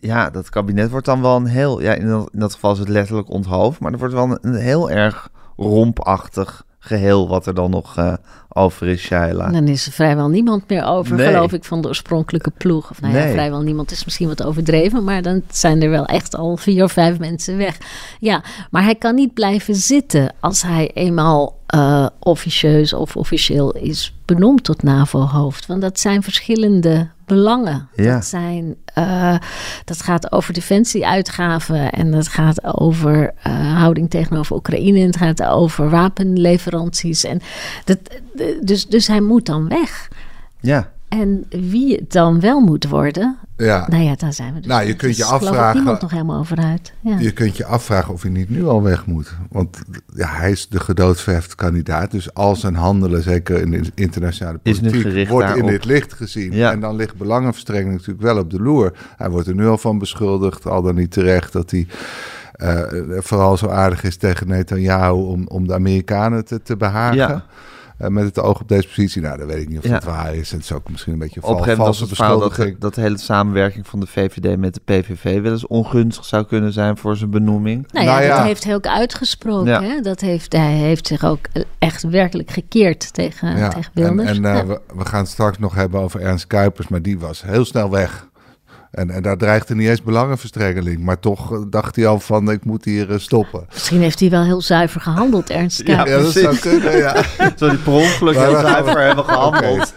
ja, 0.00 0.30
dat 0.30 0.48
kabinet 0.48 0.90
wordt 0.90 1.06
dan 1.06 1.22
wel 1.22 1.36
een 1.36 1.46
heel, 1.46 1.80
ja, 1.80 1.92
in 1.92 2.08
dat, 2.08 2.28
in 2.32 2.38
dat 2.38 2.52
geval 2.54 2.72
is 2.72 2.78
het 2.78 2.88
letterlijk 2.88 3.30
onthoofd, 3.30 3.80
maar 3.80 3.92
er 3.92 3.98
wordt 3.98 4.14
wel 4.14 4.24
een, 4.24 4.38
een 4.40 4.54
heel 4.54 4.90
erg 4.90 5.28
rompachtig 5.56 6.64
geheel 6.84 7.28
wat 7.28 7.46
er 7.46 7.54
dan 7.54 7.70
nog 7.70 7.96
eh, 7.96 8.12
over 8.48 8.86
is, 8.88 9.00
Shaila. 9.02 9.48
Dan 9.50 9.68
is 9.68 9.86
er 9.86 9.92
vrijwel 9.92 10.28
niemand 10.28 10.68
meer 10.68 10.84
over, 10.84 11.16
Nee. 11.16 11.26
geloof 11.26 11.52
ik, 11.52 11.64
van 11.64 11.82
de 11.82 11.88
oorspronkelijke 11.88 12.50
ploeg. 12.58 12.90
Of 12.90 13.00
nou 13.00 13.16
ja, 13.16 13.28
vrijwel 13.30 13.60
niemand 13.60 13.90
is 13.90 14.04
misschien 14.04 14.28
wat 14.28 14.42
overdreven, 14.42 15.04
maar 15.04 15.22
dan 15.22 15.42
zijn 15.50 15.82
er 15.82 15.90
wel 15.90 16.06
echt 16.06 16.36
al 16.36 16.56
vier 16.56 16.84
of 16.84 16.92
vijf 16.92 17.18
mensen 17.18 17.56
weg. 17.56 17.78
Ja, 18.20 18.42
maar 18.70 18.82
hij 18.82 18.94
kan 18.94 19.14
niet 19.14 19.34
blijven 19.34 19.74
zitten 19.74 20.34
als 20.40 20.62
hij 20.62 20.90
eenmaal 20.94 21.56
eh, 21.74 22.06
officieus 22.18 22.92
of 22.92 23.16
officieel 23.16 23.72
is 23.72 24.14
benoemd 24.24 24.64
tot 24.64 24.82
NAVO-hoofd. 24.82 25.66
Want 25.66 25.80
dat 25.80 26.00
zijn 26.00 26.22
verschillende 26.22 27.08
belangen. 27.26 27.88
Ja. 27.94 28.14
Dat, 28.14 28.24
zijn, 28.24 28.76
eh, 28.84 29.36
dat 29.84 30.02
gaat 30.02 30.32
over 30.32 30.52
defensieuitgaven 30.52 31.92
en 31.92 32.10
dat 32.10 32.28
gaat 32.28 32.64
over 32.64 33.34
eh, 33.42 33.76
houding 33.78 34.10
tegenover 34.10 34.56
Oekraïne. 34.56 34.98
En 34.98 35.06
het 35.06 35.16
gaat 35.16 35.42
over 35.42 35.90
wapenleveranties. 35.90 37.24
En 37.24 37.40
dat, 37.84 37.98
dus, 38.60 38.86
dus 38.86 39.06
hij 39.06 39.20
moet 39.20 39.46
dan 39.46 39.68
weg. 39.68 40.08
Ja, 40.60 40.92
En 41.20 41.44
wie 41.70 41.94
het 41.96 42.12
dan 42.12 42.40
wel 42.40 42.60
moet 42.60 42.88
worden, 42.88 43.38
Ja. 43.56 43.86
nou 43.88 44.02
ja, 44.02 44.14
daar 44.16 44.32
zijn 44.32 44.54
we 44.54 44.58
dus. 44.60 44.66
Nou, 44.68 44.86
je 44.86 44.94
kunt 44.96 45.16
je 45.16 45.22
dus 45.22 45.30
afvragen- 45.32 45.74
niemand 45.76 46.00
nog 46.00 46.10
helemaal 46.10 46.38
over 46.38 46.58
uit. 46.58 46.92
Ja. 47.00 47.18
Je 47.18 47.30
kunt 47.32 47.56
je 47.56 47.64
afvragen 47.64 48.12
of 48.12 48.22
hij 48.22 48.30
niet 48.30 48.50
nu 48.50 48.64
al 48.66 48.82
weg 48.82 49.06
moet. 49.06 49.34
Want 49.50 49.78
ja, 50.14 50.28
hij 50.28 50.50
is 50.50 50.68
de 50.68 50.80
gedoodverfde 50.80 51.54
kandidaat. 51.54 52.10
Dus 52.10 52.34
al 52.34 52.56
zijn 52.56 52.74
handelen, 52.74 53.22
zeker 53.22 53.60
in 53.60 53.70
de 53.70 53.82
internationale 53.94 54.58
Is 54.62 54.80
nu 54.80 54.88
politiek, 54.88 55.10
gericht 55.10 55.30
wordt 55.30 55.56
in 55.56 55.66
dit 55.66 55.84
licht 55.84 56.12
gezien. 56.12 56.52
Ja. 56.52 56.72
En 56.72 56.80
dan 56.80 56.96
ligt 56.96 57.16
belangenverstrengeling 57.16 57.92
natuurlijk 57.98 58.22
wel 58.22 58.38
op 58.38 58.50
de 58.50 58.60
loer. 58.60 58.92
Hij 59.16 59.30
wordt 59.30 59.48
er 59.48 59.54
nu 59.54 59.66
al 59.66 59.78
van 59.78 59.98
beschuldigd, 59.98 60.66
al 60.66 60.82
dan 60.82 60.94
niet 60.94 61.10
terecht, 61.10 61.52
dat 61.52 61.70
hij 61.70 61.86
eh, 62.54 62.82
vooral 63.18 63.56
zo 63.56 63.68
aardig 63.68 64.02
is 64.02 64.16
tegen 64.16 64.48
Netanyahu 64.48 65.12
om, 65.22 65.46
om 65.48 65.66
de 65.66 65.74
Amerikanen 65.74 66.44
te, 66.44 66.62
te 66.62 66.76
behagen. 66.76 67.16
Ja. 67.16 67.44
Eh, 67.98 68.08
met 68.08 68.24
het 68.24 68.40
oog 68.40 68.60
op 68.60 68.68
deze 68.68 68.86
positie. 68.86 69.22
Nou, 69.22 69.38
dan 69.38 69.46
weet 69.46 69.62
ik 69.62 69.68
niet 69.68 69.78
of 69.78 69.84
Ja. 69.84 69.90
dat 69.92 70.04
waar 70.04 70.34
is. 70.34 70.50
Het 70.50 70.60
is 70.60 70.72
ook 70.72 70.90
misschien 70.90 71.12
een 71.12 71.18
beetje 71.18 71.42
op 71.42 71.48
een 71.48 71.54
val, 71.54 71.58
gegeven 71.62 71.78
moment 71.78 71.98
was 71.98 72.08
valse 72.08 72.14
het 72.14 72.22
verhaal 72.22 72.38
dat, 72.38 72.48
beschuldiging. 72.48 72.80
dat 72.82 72.94
de 72.94 73.00
hele 73.00 73.18
samenwerking 73.18 73.86
van 73.86 74.00
de 74.00 74.06
VVD 74.06 74.56
met 74.58 74.74
de 74.74 74.80
PVV 74.84 75.40
wel 75.42 75.52
eens 75.52 75.66
ongunstig 75.66 76.24
zou 76.24 76.44
kunnen 76.44 76.72
zijn 76.72 76.96
voor 76.96 77.16
zijn 77.16 77.30
benoeming. 77.30 77.86
Nou 77.92 78.04
ja, 78.06 78.12
Nou 78.12 78.24
ja. 78.24 78.36
dat 78.36 78.44
heeft 78.46 78.64
hij 78.64 78.74
ook 78.74 78.86
uitgesproken. 78.86 79.70
Ja. 79.70 79.82
Hè? 79.82 80.00
Dat 80.00 80.20
heeft, 80.20 80.52
hij 80.52 80.72
heeft 80.72 81.06
zich 81.06 81.24
ook 81.24 81.46
echt 81.78 82.02
werkelijk 82.02 82.50
gekeerd 82.50 83.12
tegen, 83.12 83.56
Ja, 83.56 83.68
tegen 83.68 83.90
en, 83.94 84.02
Wilders. 84.16 84.36
en 84.38 84.44
eh, 84.44 84.54
Ja. 84.54 84.66
we, 84.66 84.80
we 84.94 85.04
gaan 85.04 85.20
het 85.20 85.28
straks 85.30 85.58
nog 85.58 85.74
hebben 85.74 86.00
over 86.00 86.20
Ernst 86.20 86.46
Kuipers, 86.46 86.88
maar 86.88 87.02
die 87.02 87.18
was 87.18 87.42
heel 87.42 87.64
snel 87.64 87.90
weg. 87.90 88.28
En, 88.94 89.10
en 89.10 89.22
daar 89.22 89.36
dreigde 89.36 89.74
niet 89.74 89.88
eens 89.88 90.02
belangenverstrengeling. 90.02 90.98
Maar 91.04 91.18
toch 91.20 91.52
eh, 91.52 91.58
dacht 91.70 91.96
hij 91.96 92.06
al 92.06 92.20
van, 92.20 92.50
ik 92.50 92.64
moet 92.64 92.84
hier 92.84 93.10
eh, 93.10 93.18
stoppen. 93.18 93.66
Misschien 93.72 94.00
heeft 94.00 94.20
hij 94.20 94.30
wel 94.30 94.44
heel 94.44 94.60
zuiver 94.62 95.00
gehandeld, 95.00 95.50
Ernst 95.50 95.86
Ja. 95.86 96.06
Ja, 96.06 96.18
dat 96.18 96.32
zou 96.32 96.44
precies. 96.44 96.60
kunnen, 96.60 96.96
ja. 96.98 97.22
Zo 97.56 97.68
die 97.68 97.78
per 97.78 97.92
ongeluk 97.92 98.34
Maar 98.34 98.46
heel 98.46 98.60
zuiver 98.60 99.00
hebben 99.00 99.24
gehandeld. 99.24 99.94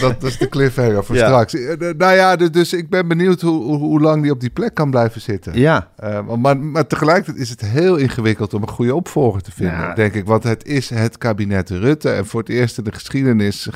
dat 0.00 0.22
is 0.22 0.38
de 0.38 0.48
cliffhanger 0.48 1.04
voor 1.04 1.16
Ja. 1.16 1.26
straks. 1.26 1.54
Eh, 1.54 1.76
Nou 1.98 2.14
ja, 2.14 2.36
dus, 2.36 2.50
dus 2.50 2.72
ik 2.72 2.88
ben 2.90 3.08
benieuwd 3.08 3.40
hoe, 3.40 3.62
hoe, 3.62 3.78
hoe 3.78 4.00
lang 4.00 4.22
die 4.22 4.30
op 4.30 4.40
die 4.40 4.50
plek 4.50 4.74
kan 4.74 4.90
blijven 4.90 5.20
zitten. 5.20 5.58
Ja, 5.58 5.88
Eh, 5.96 6.20
maar, 6.38 6.58
maar 6.58 6.86
tegelijkertijd 6.86 7.36
is 7.36 7.50
het 7.50 7.60
heel 7.60 7.96
ingewikkeld 7.96 8.54
om 8.54 8.62
een 8.62 8.68
goede 8.68 8.94
opvolger 8.94 9.42
te 9.42 9.50
vinden, 9.52 9.76
Ja. 9.76 9.94
denk 9.94 10.14
ik. 10.14 10.26
Want 10.26 10.42
het 10.44 10.66
is 10.66 10.90
het 10.90 11.18
kabinet 11.18 11.70
Rutte. 11.70 12.10
En 12.10 12.26
voor 12.26 12.40
het 12.40 12.48
eerst 12.48 12.78
in 12.78 12.84
de 12.84 12.92
geschiedenis 12.92 13.68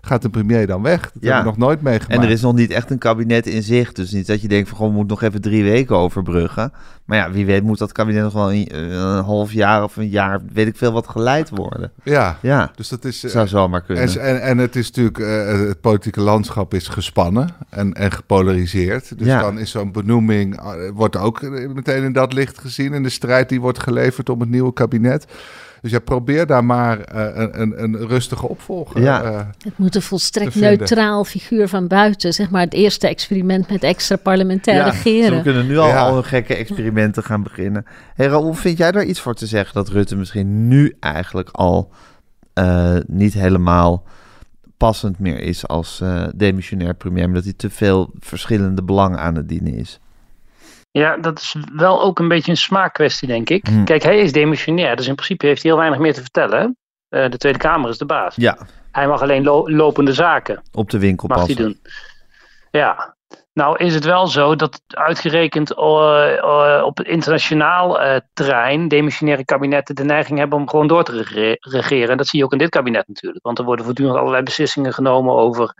gaat 0.00 0.22
de 0.22 0.28
premier 0.30 0.66
dan 0.66 0.82
weg. 0.82 1.00
Dat 1.00 1.12
Ja. 1.20 1.34
hebben 1.34 1.52
we 1.52 1.58
nog 1.58 1.68
nooit 1.68 1.82
meegemaakt. 1.82 2.20
en 2.20 2.26
er 2.26 2.30
is 2.32 2.40
nog 2.40 2.54
niet 2.54 2.70
echt 2.70 2.90
een 2.90 2.98
kabinet 2.98 3.46
in 3.46 3.55
zicht. 3.62 3.96
Dus 3.96 4.10
niet 4.10 4.26
dat 4.26 4.40
je 4.42 4.48
denkt 4.48 4.68
van, 4.68 4.76
gewoon, 4.76 4.92
we 4.92 4.98
moeten 4.98 5.16
nog 5.20 5.28
even 5.28 5.40
drie 5.40 5.64
weken 5.64 5.96
overbruggen. 5.96 6.72
Maar 7.04 7.18
ja, 7.18 7.30
wie 7.30 7.46
weet 7.46 7.62
moet 7.62 7.78
dat 7.78 7.92
kabinet 7.92 8.22
nog 8.22 8.32
wel 8.32 8.52
een, 8.52 8.76
een 8.78 9.24
half 9.24 9.52
jaar 9.52 9.82
of 9.82 9.96
een 9.96 10.08
jaar, 10.08 10.40
weet 10.52 10.66
ik 10.66 10.76
veel, 10.76 10.92
wat 10.92 11.08
geleid 11.08 11.50
worden. 11.50 11.92
Ja, 12.02 12.38
Ja, 12.42 12.70
dus 12.76 12.88
dat 12.88 13.04
is... 13.04 13.24
eh, 13.24 13.30
zou 13.30 13.46
zomaar 13.48 13.82
kunnen. 13.82 14.04
En, 14.08 14.20
en, 14.20 14.42
en 14.42 14.58
het 14.58 14.76
is 14.76 14.86
natuurlijk, 14.86 15.18
eh, 15.18 15.68
het 15.68 15.80
politieke 15.80 16.20
landschap 16.20 16.74
is 16.74 16.88
gespannen 16.88 17.48
en, 17.70 17.92
en 17.92 18.12
gepolariseerd. 18.12 19.18
Dus 19.18 19.26
Ja. 19.26 19.40
dan 19.40 19.58
is 19.58 19.70
zo'n 19.70 19.92
benoeming, 19.92 20.60
eh, 20.60 20.72
wordt 20.94 21.16
ook 21.16 21.40
eh, 21.42 21.68
meteen 21.68 22.02
in 22.02 22.12
dat 22.12 22.32
licht 22.32 22.58
gezien. 22.58 22.92
In 22.94 23.02
de 23.02 23.08
strijd 23.08 23.48
die 23.48 23.60
wordt 23.60 23.78
geleverd 23.82 24.28
om 24.28 24.40
het 24.40 24.50
nieuwe 24.50 24.72
kabinet. 24.72 25.26
Dus 25.86 25.94
ja, 25.94 26.00
probeer 26.00 26.46
daar 26.46 26.64
maar 26.64 27.00
eh, 27.00 27.42
een, 27.42 27.60
een, 27.60 27.82
een 27.82 28.06
rustige 28.08 28.48
opvolger. 28.48 29.00
Ja. 29.02 29.22
eh, 29.22 29.38
Het 29.58 29.78
moet 29.78 29.94
een 29.94 30.02
volstrekt 30.02 30.54
neutraal 30.54 31.24
figuur 31.24 31.68
van 31.68 31.86
buiten. 31.88 32.32
Zeg 32.32 32.50
maar 32.50 32.60
het 32.60 32.72
eerste 32.74 33.08
experiment 33.08 33.70
met 33.70 33.82
extra 33.82 34.16
parlementair 34.16 34.76
ja, 34.76 34.84
regeren. 34.90 35.36
Ze 35.36 35.42
kunnen 35.42 35.66
nu 35.66 35.76
al, 35.78 35.86
Ja. 35.88 36.06
al 36.06 36.14
hun 36.14 36.24
gekke 36.24 36.54
experimenten 36.54 37.22
gaan 37.22 37.42
beginnen. 37.42 37.84
Hey 38.14 38.26
Raoul, 38.26 38.54
vind 38.54 38.78
jij 38.78 38.92
daar 38.92 39.04
iets 39.04 39.20
voor 39.20 39.34
te 39.34 39.46
zeggen 39.46 39.74
dat 39.74 39.88
Rutte 39.88 40.16
misschien 40.16 40.68
nu 40.68 40.96
eigenlijk 41.00 41.48
al 41.50 41.90
eh, 42.52 42.96
niet 43.06 43.34
helemaal 43.34 44.04
passend 44.76 45.18
meer 45.18 45.40
is 45.40 45.66
als 45.66 46.00
eh, 46.00 46.24
demissionair 46.34 46.94
premier, 46.94 47.24
maar 47.26 47.34
dat 47.34 47.44
hij 47.44 47.52
te 47.56 47.70
veel 47.70 48.10
verschillende 48.18 48.82
belangen 48.82 49.18
aan 49.18 49.34
het 49.34 49.48
dienen 49.48 49.74
is? 49.74 50.00
Ja, 50.98 51.16
dat 51.16 51.38
is 51.40 51.56
wel 51.74 52.02
ook 52.02 52.18
een 52.18 52.28
beetje 52.28 52.50
een 52.50 52.56
smaakkwestie, 52.56 53.28
denk 53.28 53.50
ik. 53.50 53.66
Hm. 53.66 53.84
Kijk, 53.84 54.02
hij 54.02 54.18
is 54.18 54.32
demissionair, 54.32 54.96
dus 54.96 55.06
in 55.06 55.14
principe 55.14 55.46
heeft 55.46 55.62
hij 55.62 55.70
heel 55.70 55.80
weinig 55.80 56.00
meer 56.00 56.14
te 56.14 56.20
vertellen. 56.20 56.76
Eh, 57.08 57.30
de 57.30 57.36
Tweede 57.38 57.58
Kamer 57.58 57.90
is 57.90 57.98
de 57.98 58.04
baas. 58.06 58.34
Ja, 58.36 58.56
Hij 58.92 59.06
mag 59.06 59.22
alleen 59.22 59.42
lo- 59.44 59.68
lopende 59.68 60.12
zaken 60.12 60.62
op 60.72 60.90
de 60.90 60.98
winkel 60.98 61.28
mag 61.28 61.46
hij 61.46 61.54
doen. 61.54 61.80
Ja. 62.70 63.14
Nou 63.52 63.76
is 63.84 63.94
het 63.94 64.04
wel 64.04 64.26
zo 64.26 64.56
dat 64.56 64.82
uitgerekend 64.86 65.74
eh, 65.74 66.36
eh, 66.38 66.84
op 66.84 66.96
het 66.96 67.06
internationaal 67.06 67.98
terrein 68.32 68.88
demissionaire 68.88 69.44
kabinetten 69.44 69.94
de 69.94 70.04
neiging 70.04 70.38
hebben 70.38 70.58
om 70.58 70.68
gewoon 70.68 70.86
door 70.86 71.04
te 71.04 71.12
rege- 71.12 71.56
regeren. 71.60 72.08
En 72.10 72.16
dat 72.16 72.26
zie 72.26 72.38
je 72.38 72.44
ook 72.44 72.52
in 72.52 72.58
dit 72.58 72.68
kabinet 72.70 73.08
natuurlijk. 73.08 73.44
Want 73.44 73.58
er 73.58 73.64
worden 73.64 73.84
voortdurend 73.84 74.16
allerlei 74.18 74.42
beslissingen 74.42 74.92
genomen 74.92 75.34
over 75.34 75.74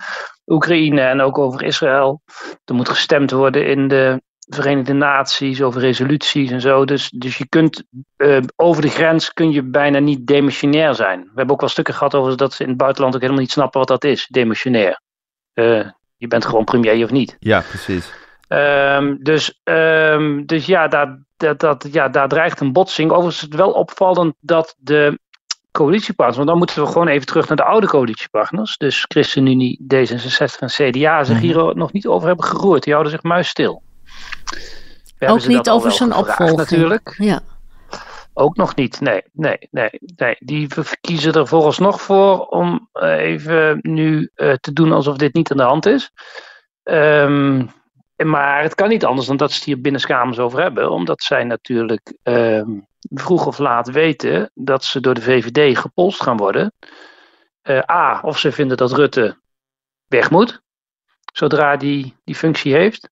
Oekraïne 0.46 1.00
en 1.00 1.20
ook 1.20 1.38
over 1.38 1.62
Israël. 1.62 2.22
Er 2.64 2.74
moet 2.74 2.88
gestemd 2.88 3.30
worden 3.30 3.66
in 3.66 3.88
de 3.88 4.22
Verenigde 4.46 4.92
Naties 4.92 5.62
over 5.62 5.80
resoluties 5.80 6.50
en 6.50 6.60
zo. 6.60 6.84
Dus, 6.84 7.10
dus 7.10 7.38
je 7.38 7.48
kunt 7.48 7.82
eh, 8.16 8.38
over 8.56 8.82
de 8.82 8.88
grens 8.88 9.32
kun 9.32 9.50
je 9.52 9.62
bijna 9.62 9.98
niet 9.98 10.26
demissionair 10.26 10.94
zijn. 10.94 11.20
We 11.20 11.32
hebben 11.34 11.54
ook 11.54 11.60
wel 11.60 11.68
stukken 11.70 11.94
gehad 11.94 12.14
over 12.14 12.36
dat 12.36 12.52
ze 12.52 12.62
in 12.62 12.68
het 12.68 12.78
buitenland 12.78 13.14
ook 13.14 13.20
helemaal 13.20 13.42
niet 13.42 13.52
snappen 13.52 13.78
wat 13.78 13.88
dat 13.88 14.04
is, 14.04 14.26
demissionair. 14.26 15.00
Eh, 15.52 15.88
je 16.16 16.28
bent 16.28 16.44
gewoon 16.44 16.64
premier 16.64 17.04
of 17.04 17.10
niet. 17.10 17.36
Ja, 17.38 17.60
precies. 17.68 18.12
Ehm, 18.48 19.16
dus, 19.18 19.60
ehm, 19.64 20.44
dus 20.44 20.66
ja, 20.66 20.88
daar, 20.88 21.18
dat, 21.36 21.60
dat, 21.60 21.88
ja, 21.92 22.08
daar 22.08 22.28
dreigt 22.28 22.60
een 22.60 22.72
botsing. 22.72 23.10
Overigens 23.10 23.36
is 23.36 23.42
het 23.42 23.54
wel 23.54 23.70
opvallend 23.72 24.34
dat 24.40 24.74
de 24.78 25.18
coalitiepartners, 25.70 26.36
want 26.36 26.48
dan 26.48 26.58
moeten 26.58 26.82
we 26.82 26.88
gewoon 26.88 27.08
even 27.08 27.26
terug 27.26 27.48
naar 27.48 27.56
de 27.56 27.64
oude 27.64 27.86
coalitiepartners, 27.86 28.76
dus 28.76 29.04
ChristenUnie, 29.08 29.80
D66 29.94 30.58
en 30.58 30.68
CDA, 30.68 31.24
zich 31.24 31.36
Mhm. 31.36 31.44
hier 31.44 31.76
nog 31.76 31.92
niet 31.92 32.06
over 32.06 32.26
hebben 32.26 32.44
geroerd. 32.46 32.82
Die 32.82 32.92
houden 32.92 33.12
zich 33.12 33.22
muisstil. 33.22 33.82
Ook 35.18 35.46
niet 35.46 35.70
over 35.70 35.92
zijn 35.92 36.12
gevraagd 36.12 36.40
opvolging. 36.40 36.58
Natuurlijk. 36.58 37.14
Ja. 37.18 37.40
Ook 38.38 38.56
nog 38.56 38.74
niet. 38.74 39.00
Nee, 39.00 39.22
nee, 39.32 39.68
nee, 39.70 39.90
nee. 40.16 40.36
Die 40.38 40.68
kiezen 41.00 41.32
er 41.32 41.46
vooralsnog 41.46 42.00
voor 42.00 42.46
om 42.46 42.88
eh, 42.92 43.18
even 43.18 43.78
nu 43.82 44.30
eh, 44.34 44.52
te 44.52 44.72
doen 44.72 44.92
alsof 44.92 45.16
dit 45.16 45.34
niet 45.34 45.50
aan 45.50 45.56
de 45.56 45.62
hand 45.62 45.86
is. 45.86 46.10
Ehm, 46.82 47.66
maar 48.16 48.62
het 48.62 48.74
kan 48.74 48.88
niet 48.88 49.04
anders 49.04 49.26
dan 49.26 49.36
dat 49.36 49.50
ze 49.50 49.56
het 49.56 49.64
hier 49.64 49.80
binnenskamers 49.80 50.38
over 50.38 50.60
hebben. 50.60 50.90
Omdat 50.90 51.22
zij 51.22 51.44
natuurlijk 51.44 52.16
ehm, 52.22 52.70
vroeg 53.00 53.46
of 53.46 53.58
laat 53.58 53.90
weten 53.90 54.50
dat 54.54 54.84
ze 54.84 55.00
door 55.00 55.14
de 55.14 55.22
VVD 55.22 55.78
gepolst 55.78 56.22
gaan 56.22 56.36
worden. 56.36 56.72
Eh, 57.62 57.90
A, 57.90 58.20
of 58.22 58.38
ze 58.38 58.52
vinden 58.52 58.76
dat 58.76 58.92
Rutte 58.92 59.38
weg 60.08 60.30
moet. 60.30 60.60
Zodra 61.32 61.76
die 61.76 62.14
die 62.24 62.34
functie 62.34 62.74
heeft. 62.74 63.08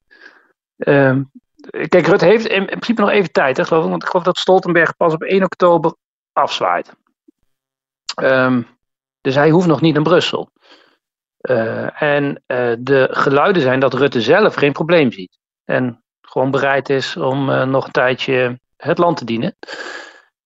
Ehm, 0.77 1.23
Kijk, 1.71 2.07
Rutte 2.07 2.25
heeft 2.25 2.47
in, 2.47 2.61
in 2.61 2.67
principe 2.67 3.01
nog 3.01 3.11
even 3.11 3.33
tijd, 3.33 3.67
geloof 3.67 3.85
ik. 3.85 3.91
Want 3.91 4.03
ik 4.03 4.09
geloof 4.09 4.25
dat 4.25 4.39
Stoltenberg 4.39 4.97
pas 4.97 5.15
op 5.15 5.23
1 5.23 5.43
oktober 5.43 5.95
afzwaait. 6.33 6.93
Ehm, 8.15 8.63
dus 9.21 9.35
hij 9.35 9.51
hoeft 9.51 9.67
nog 9.67 9.81
niet 9.81 9.95
naar 9.95 10.03
Brussel. 10.03 10.51
Eh, 11.37 12.03
en 12.03 12.43
eh, 12.47 12.73
de 12.79 13.09
geluiden 13.11 13.63
zijn 13.63 13.81
dat 13.81 13.95
Rutte 13.95 14.21
zelf 14.21 14.55
geen 14.55 14.73
probleem 14.73 15.13
ziet. 15.13 15.39
En 15.65 16.03
gewoon 16.21 16.51
bereid 16.51 16.89
is 16.89 17.17
om 17.17 17.51
eh, 17.51 17.65
nog 17.67 17.87
een 17.87 17.93
tijdje 17.93 18.61
het 18.77 18.99
land 18.99 19.17
te 19.17 19.25
dienen. 19.25 19.57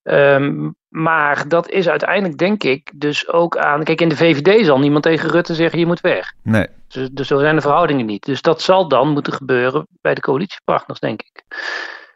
Ehm, 0.02 0.70
maar 0.88 1.48
dat 1.48 1.70
is 1.70 1.88
uiteindelijk, 1.88 2.38
denk 2.38 2.62
ik, 2.62 2.90
dus 2.94 3.28
ook 3.28 3.56
aan. 3.56 3.84
Kijk, 3.84 4.00
in 4.00 4.08
de 4.08 4.16
VVD 4.16 4.64
zal 4.66 4.78
niemand 4.78 5.02
tegen 5.02 5.30
Rutte 5.30 5.54
zeggen: 5.54 5.78
je 5.78 5.86
moet 5.86 6.00
weg. 6.00 6.32
Nee. 6.42 6.66
Dus, 6.88 7.08
dus 7.12 7.26
zo 7.26 7.38
zijn 7.38 7.54
de 7.54 7.60
verhoudingen 7.60 8.06
niet. 8.06 8.24
Dus 8.24 8.42
dat 8.42 8.62
zal 8.62 8.88
dan 8.88 9.08
moeten 9.08 9.32
gebeuren 9.32 9.86
bij 10.00 10.14
de 10.14 10.20
coalitiepartners, 10.20 11.00
denk 11.00 11.22
ik. 11.22 11.44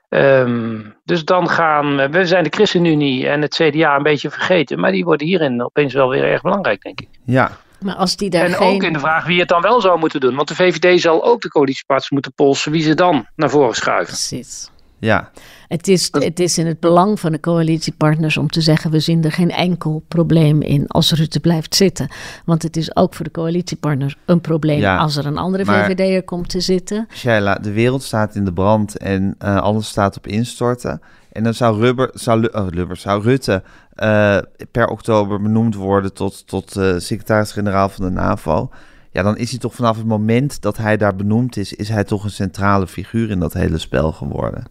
Ehm, 0.08 0.80
dus 1.04 1.24
dan 1.24 1.48
gaan, 1.48 2.10
we 2.10 2.26
zijn 2.26 2.44
de 2.44 2.50
ChristenUnie 2.50 3.28
en 3.28 3.42
het 3.42 3.54
CDA 3.54 3.96
een 3.96 4.02
beetje 4.02 4.30
vergeten, 4.30 4.80
maar 4.80 4.92
die 4.92 5.04
worden 5.04 5.26
hierin 5.26 5.64
opeens 5.64 5.94
wel 5.94 6.08
weer 6.08 6.24
erg 6.24 6.42
belangrijk, 6.42 6.82
denk 6.82 7.00
ik. 7.00 7.08
Ja, 7.24 7.50
Maar 7.78 7.94
als 7.94 8.16
die 8.16 8.30
daar 8.30 8.44
En 8.44 8.52
geen... 8.52 8.74
ook 8.74 8.82
in 8.82 8.92
de 8.92 8.98
vraag 8.98 9.24
wie 9.24 9.40
het 9.40 9.48
dan 9.48 9.62
wel 9.62 9.80
zou 9.80 9.98
moeten 9.98 10.20
doen. 10.20 10.34
Want 10.34 10.48
de 10.48 10.54
VVD 10.54 11.00
zal 11.00 11.24
ook 11.24 11.40
de 11.40 11.48
coalitiepartners 11.48 12.10
moeten 12.10 12.32
polsen 12.32 12.72
wie 12.72 12.82
ze 12.82 12.94
dan 12.94 13.26
naar 13.36 13.50
voren 13.50 13.74
schuiven. 13.74 14.06
Precies. 14.06 14.70
Ja. 15.02 15.30
Het 15.68 15.88
is, 15.88 16.08
het 16.10 16.40
is 16.40 16.58
in 16.58 16.66
het 16.66 16.80
belang 16.80 17.20
van 17.20 17.32
de 17.32 17.40
coalitiepartners 17.40 18.36
om 18.36 18.48
te 18.48 18.60
zeggen: 18.60 18.90
we 18.90 19.00
zien 19.00 19.24
er 19.24 19.32
geen 19.32 19.50
enkel 19.50 20.02
probleem 20.08 20.60
in 20.60 20.86
als 20.88 21.12
Rutte 21.12 21.40
blijft 21.40 21.74
zitten. 21.74 22.08
Want 22.44 22.62
het 22.62 22.76
is 22.76 22.96
ook 22.96 23.14
voor 23.14 23.24
de 23.24 23.30
coalitiepartners 23.30 24.16
een 24.24 24.40
probleem 24.40 24.78
Ja, 24.78 24.96
als 24.96 25.16
er 25.16 25.26
een 25.26 25.38
andere 25.38 25.64
VVD'er 25.64 26.22
komt 26.22 26.48
te 26.48 26.60
zitten. 26.60 27.06
Shaila, 27.12 27.54
de 27.54 27.72
wereld 27.72 28.02
staat 28.02 28.34
in 28.34 28.44
de 28.44 28.52
brand 28.52 28.96
en 28.96 29.34
eh, 29.38 29.56
alles 29.56 29.88
staat 29.88 30.16
op 30.16 30.26
instorten. 30.26 31.00
En 31.32 31.44
dan 31.44 31.54
zou, 31.54 31.80
Rubber, 31.80 32.10
zou, 32.14 32.48
oh, 32.52 32.66
Lubbers, 32.70 33.00
zou 33.00 33.22
Rutte 33.22 33.62
eh, 33.94 34.38
per 34.70 34.88
oktober 34.88 35.42
benoemd 35.42 35.74
worden 35.74 36.12
tot, 36.12 36.46
tot 36.46 36.76
eh, 36.76 36.94
secretaris-generaal 36.98 37.88
van 37.88 38.04
de 38.04 38.10
NAVO. 38.10 38.70
Ja, 39.12 39.22
dan 39.22 39.36
is 39.36 39.50
hij 39.50 39.58
toch 39.58 39.74
vanaf 39.74 39.96
het 39.96 40.06
moment 40.06 40.60
dat 40.60 40.76
hij 40.76 40.96
daar 40.96 41.16
benoemd 41.16 41.56
is, 41.56 41.72
is 41.72 41.88
hij 41.88 42.04
toch 42.04 42.24
een 42.24 42.30
centrale 42.30 42.86
figuur 42.86 43.30
in 43.30 43.38
dat 43.38 43.52
hele 43.52 43.78
spel 43.78 44.12
geworden. 44.12 44.64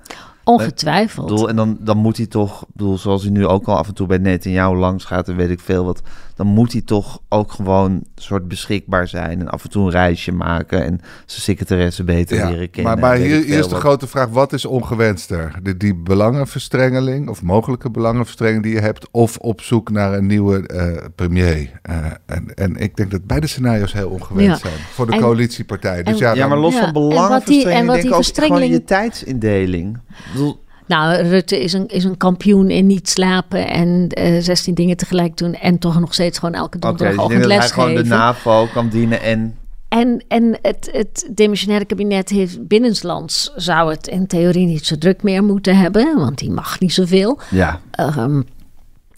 Ongetwijfeld. 0.43 1.27
Bedoel, 1.29 1.49
en 1.49 1.55
dan, 1.55 1.77
dan 1.79 1.97
moet 1.97 2.17
hij 2.17 2.25
toch, 2.25 2.61
ik 2.61 2.67
bedoel, 2.73 2.97
zoals 2.97 3.21
hij 3.21 3.31
nu 3.31 3.45
ook 3.47 3.67
al 3.67 3.77
af 3.77 3.87
en 3.87 3.93
toe 3.93 4.07
bij 4.07 4.17
Netanyahu 4.17 4.75
langs 4.75 5.05
gaat 5.05 5.27
en 5.29 5.35
weet 5.35 5.49
ik 5.49 5.59
veel 5.59 5.85
wat, 5.85 6.01
dan 6.35 6.47
moet 6.47 6.71
hij 6.71 6.81
toch 6.81 7.19
ook 7.29 7.51
gewoon 7.51 7.91
een 7.91 8.05
soort 8.15 8.47
beschikbaar 8.47 9.07
zijn 9.07 9.39
en 9.39 9.49
af 9.49 9.63
en 9.63 9.69
toe 9.69 9.83
een 9.85 9.91
reisje 9.91 10.31
maken 10.31 10.83
en 10.83 10.99
zijn 11.25 11.41
secretaresse 11.41 12.03
beter 12.03 12.37
Ja, 12.37 12.49
leren 12.49 12.69
kennen. 12.69 12.91
maar, 12.99 13.01
maar 13.09 13.17
hier, 13.17 13.37
is 13.47 13.63
de 13.65 13.69
wat. 13.69 13.79
grote 13.79 14.07
vraag: 14.07 14.27
wat 14.29 14.53
is 14.53 14.65
ongewenster? 14.65 15.59
De, 15.63 15.77
die 15.77 15.95
belangenverstrengeling 15.95 17.29
of 17.29 17.41
mogelijke 17.41 17.89
belangenverstrengeling 17.91 18.63
die 18.65 18.73
je 18.73 18.79
hebt, 18.81 19.07
of 19.11 19.37
op 19.37 19.61
zoek 19.61 19.91
naar 19.91 20.13
een 20.13 20.25
nieuwe 20.25 20.67
eh, 20.67 21.05
premier? 21.15 21.71
Eh, 21.81 21.95
en, 22.25 22.53
en 22.55 22.75
ik 22.75 22.95
denk 22.95 23.11
dat 23.11 23.25
beide 23.25 23.47
scenario's 23.47 23.93
heel 23.93 24.09
ongewenst 24.09 24.63
Ja. 24.63 24.69
zijn 24.69 24.81
voor 24.93 25.05
de 25.05 25.11
En- 25.13 25.19
coalitiepartijen. 25.19 26.05
Dus 26.05 26.13
en- 26.13 26.19
ja, 26.19 26.33
Ja, 26.33 26.47
maar 26.47 26.57
los 26.57 26.73
Ja, 26.73 26.79
van 26.79 26.87
en 26.87 26.93
wat 26.93 27.01
die- 27.03 27.09
belangenverstrengeling, 27.09 27.79
en 27.79 27.85
wat 27.85 27.95
denk 27.95 28.01
die 28.07 28.11
ik 28.11 28.17
ook 28.17 28.23
gewoon 28.23 28.23
verstrengeling- 28.23 28.73
je 28.73 28.83
tijdsindeling. 28.83 29.97
Bedoel, 30.31 30.59
Nou, 30.87 31.21
Rutte 31.21 31.63
is 31.63 31.73
een, 31.73 31.87
is 31.87 32.03
een 32.03 32.17
kampioen 32.17 32.69
in 32.69 32.85
niet 32.85 33.09
slapen 33.09 33.67
en 33.67 34.07
eh 34.07 34.41
16 34.41 34.73
dingen 34.73 34.97
tegelijk 34.97 35.37
doen. 35.37 35.53
En 35.53 35.79
toch 35.79 35.99
nog 35.99 36.13
steeds 36.13 36.39
gewoon 36.39 36.55
elke 36.55 36.77
Oké, 36.77 36.87
dus 36.87 36.97
donderdagochtend 36.97 37.41
denk 37.41 37.61
dat 37.61 37.73
hij 37.73 37.83
gewoon 37.83 38.03
de. 38.03 38.09
NAVO 38.09 38.67
kan 38.73 38.89
dienen 38.89 39.21
en... 39.21 39.55
En, 39.87 40.23
en 40.27 40.57
het, 40.61 40.89
het 40.91 41.29
demissionaire 41.31 41.85
kabinet 41.85 42.29
heeft 42.29 42.67
binnenlands 42.67 43.51
zou 43.55 43.89
het 43.89 44.07
in 44.07 44.27
theorie 44.27 44.65
niet 44.65 44.85
zo 44.85 44.97
druk 44.97 45.23
meer 45.23 45.43
moeten 45.43 45.77
hebben, 45.77 46.15
want 46.15 46.37
die 46.37 46.51
mag 46.51 46.79
niet 46.79 46.93
zoveel. 46.93 47.39
Ja, 47.49 47.79
Ehm, 47.91 48.41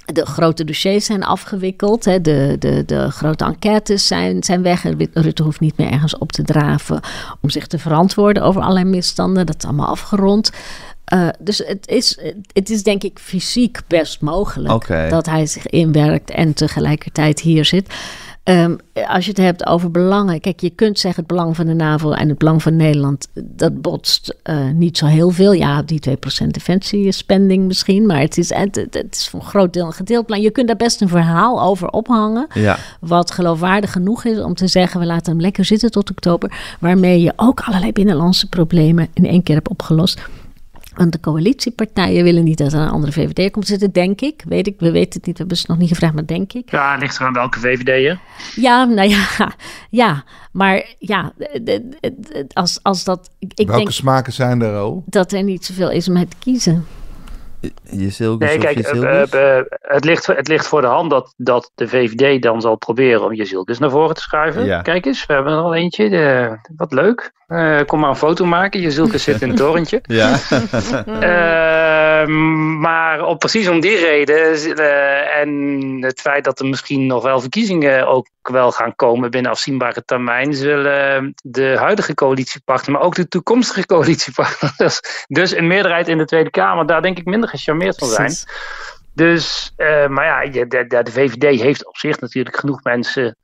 de 0.05 0.25
grote 0.25 0.63
dossiers 0.63 1.05
zijn 1.05 1.23
afgewikkeld. 1.23 2.05
Hè. 2.05 2.21
De, 2.21 2.55
de, 2.59 2.83
de 2.85 3.11
grote 3.11 3.45
enquêtes 3.45 4.07
zijn, 4.07 4.43
zijn 4.43 4.61
weg. 4.61 4.83
Rutte 5.13 5.43
hoeft 5.43 5.59
niet 5.59 5.77
meer 5.77 5.91
ergens 5.91 6.17
op 6.17 6.31
te 6.31 6.43
draven 6.43 6.99
om 7.41 7.49
zich 7.49 7.67
te 7.67 7.79
verantwoorden 7.79 8.43
over 8.43 8.61
allerlei 8.61 8.85
misstanden. 8.85 9.45
Dat 9.45 9.55
is 9.57 9.63
allemaal 9.63 9.87
afgerond. 9.87 10.51
Eh, 11.13 11.27
dus 11.39 11.57
het 11.65 11.87
is, 11.87 12.17
het 12.53 12.69
is 12.69 12.83
denk 12.83 13.03
ik 13.03 13.19
fysiek 13.19 13.81
best 13.87 14.21
mogelijk 14.21 15.09
dat 15.09 15.25
hij 15.25 15.45
zich 15.45 15.67
inwerkt 15.67 16.29
en 16.29 16.53
tegelijkertijd 16.53 17.39
hier 17.39 17.65
zit. 17.65 17.93
Ehm, 18.43 18.75
als 19.07 19.25
je 19.25 19.29
het 19.29 19.39
hebt 19.39 19.65
over 19.65 19.91
belangen. 19.91 20.39
Kijk, 20.39 20.59
je 20.59 20.69
kunt 20.69 20.99
zeggen 20.99 21.23
het 21.23 21.35
belang 21.35 21.55
van 21.55 21.65
de 21.65 21.73
NAVO 21.73 22.11
en 22.11 22.29
het 22.29 22.37
belang 22.37 22.61
van 22.61 22.75
Nederland. 22.75 23.27
Dat 23.33 23.81
botst 23.81 24.35
eh, 24.43 24.69
niet 24.69 24.97
zo 24.97 25.05
heel 25.05 25.29
veel. 25.29 25.51
Ja, 25.51 25.81
die 25.81 25.99
2% 25.99 26.47
defensiespending 26.47 27.67
misschien. 27.67 28.05
Maar 28.05 28.19
het 28.19 28.37
is, 28.37 28.53
het, 28.53 29.07
is 29.11 29.27
voor 29.27 29.39
een 29.39 29.45
groot 29.45 29.73
deel 29.73 29.85
een 29.85 29.93
gedeeld 29.93 30.25
plan. 30.25 30.41
Je 30.41 30.51
kunt 30.51 30.67
daar 30.67 30.75
best 30.75 31.01
een 31.01 31.09
verhaal 31.09 31.61
over 31.61 31.87
ophangen. 31.87 32.47
ja. 32.53 32.77
Wat 32.99 33.31
geloofwaardig 33.31 33.91
genoeg 33.91 34.25
is 34.25 34.39
om 34.39 34.53
te 34.53 34.67
zeggen: 34.67 34.99
we 34.99 35.05
laten 35.05 35.31
hem 35.31 35.41
lekker 35.41 35.65
zitten 35.65 35.91
tot 35.91 36.11
oktober. 36.11 36.75
Waarmee 36.79 37.21
je 37.21 37.33
ook 37.35 37.59
allerlei 37.59 37.91
binnenlandse 37.91 38.49
problemen 38.49 39.07
in 39.13 39.25
één 39.25 39.43
keer 39.43 39.55
hebt 39.55 39.69
opgelost. 39.69 40.19
Want 40.95 41.11
de 41.11 41.19
coalitiepartijen 41.19 42.23
willen 42.23 42.43
niet 42.43 42.57
dat 42.57 42.73
er 42.73 42.79
een 42.79 42.89
andere 42.89 43.11
VVD 43.11 43.51
komt 43.51 43.67
zitten, 43.67 43.91
denk 43.91 44.21
ik. 44.21 44.43
Weet 44.47 44.67
ik, 44.67 44.75
we 44.79 44.91
weten 44.91 45.13
het 45.13 45.25
niet, 45.25 45.35
we 45.35 45.39
hebben 45.39 45.57
ze 45.57 45.65
nog 45.67 45.77
niet 45.77 45.89
gevraagd, 45.89 46.13
maar 46.13 46.25
denk 46.25 46.53
ik. 46.53 46.71
Ja, 46.71 46.95
ligt 46.95 47.19
er 47.19 47.25
aan 47.25 47.33
welke 47.33 47.59
VVD'er. 47.59 48.19
Ja, 48.55 48.85
nou 48.85 49.09
ja, 49.09 49.27
ja. 49.89 50.23
Maar 50.51 50.95
ja, 50.99 51.33
als, 52.53 52.79
als 52.81 53.03
dat. 53.03 53.29
Ik 53.39 53.53
welke 53.55 53.75
denk 53.75 53.91
smaken 53.91 54.33
zijn 54.33 54.61
er 54.61 54.75
al? 54.75 55.03
dat 55.05 55.31
er 55.31 55.43
niet 55.43 55.65
zoveel 55.65 55.91
is 55.91 56.09
om 56.09 56.17
uit 56.17 56.29
te 56.29 56.35
kiezen. 56.39 56.85
Je 57.83 58.09
Silgus 58.09 58.49
Nee, 58.49 58.57
kijk, 58.57 58.77
je 58.77 58.83
eh, 58.83 58.89
Silgus? 58.89 59.29
eh, 59.29 59.59
het, 59.81 60.05
ligt, 60.05 60.27
het 60.27 60.47
ligt 60.47 60.67
voor 60.67 60.81
de 60.81 60.87
hand 60.87 61.09
dat, 61.09 61.33
dat 61.37 61.71
de 61.75 61.87
VVD 61.87 62.41
dan 62.41 62.61
zal 62.61 62.75
proberen 62.75 63.23
om 63.23 63.33
Jezilkus 63.33 63.79
naar 63.79 63.89
voren 63.89 64.15
te 64.15 64.21
schuiven. 64.21 64.65
Ja. 64.65 64.81
Kijk 64.81 65.05
eens, 65.05 65.25
we 65.25 65.33
hebben 65.33 65.53
er 65.53 65.59
al 65.59 65.75
eentje. 65.75 66.09
De, 66.09 66.57
wat 66.75 66.93
leuk. 66.93 67.31
Eh, 67.47 67.79
kom 67.85 67.99
maar 67.99 68.09
een 68.09 68.15
foto 68.15 68.45
maken. 68.45 68.79
Jezilkus 68.79 69.23
zit 69.23 69.41
in 69.41 69.47
het 69.47 69.57
torentje. 69.65 70.01
Ja, 70.03 70.39
maar 72.79 73.25
op, 73.25 73.39
precies 73.39 73.67
om 73.67 73.79
die 73.79 73.97
reden 73.97 74.75
en 75.31 75.97
het 76.01 76.21
feit 76.21 76.43
dat 76.43 76.59
er 76.59 76.65
misschien 76.65 77.05
nog 77.05 77.23
wel 77.23 77.39
verkiezingen 77.39 78.07
ook 78.07 78.27
wel 78.41 78.71
gaan 78.71 78.95
komen 78.95 79.31
binnen 79.31 79.51
afzienbare 79.51 80.05
termijn, 80.05 80.53
zullen 80.53 81.33
de 81.43 81.75
huidige 81.77 82.13
coalitiepartner, 82.13 82.91
maar 82.91 83.01
ook 83.05 83.15
de 83.15 83.27
toekomstige 83.27 83.85
coalitiepartners, 83.93 85.25
dus 85.27 85.55
een 85.55 85.67
meerderheid 85.67 86.07
in 86.07 86.17
de 86.17 86.25
Tweede 86.25 86.49
Kamer, 86.49 86.85
daar 86.85 87.01
denk 87.01 87.17
ik 87.17 87.25
minder 87.25 87.49
gecharmeerd 87.57 87.97
van 87.97 88.07
zijn. 88.07 88.33
Dus, 89.13 89.73
eh, 89.75 90.07
maar 90.07 90.25
ja, 90.25 90.51
de, 90.51 90.67
de, 90.87 91.03
de 91.03 91.11
VVD 91.11 91.61
heeft 91.61 91.87
op 91.87 91.97
zich 91.97 92.19
natuurlijk 92.19 92.57
genoeg 92.57 92.83
mensen, 92.83 93.37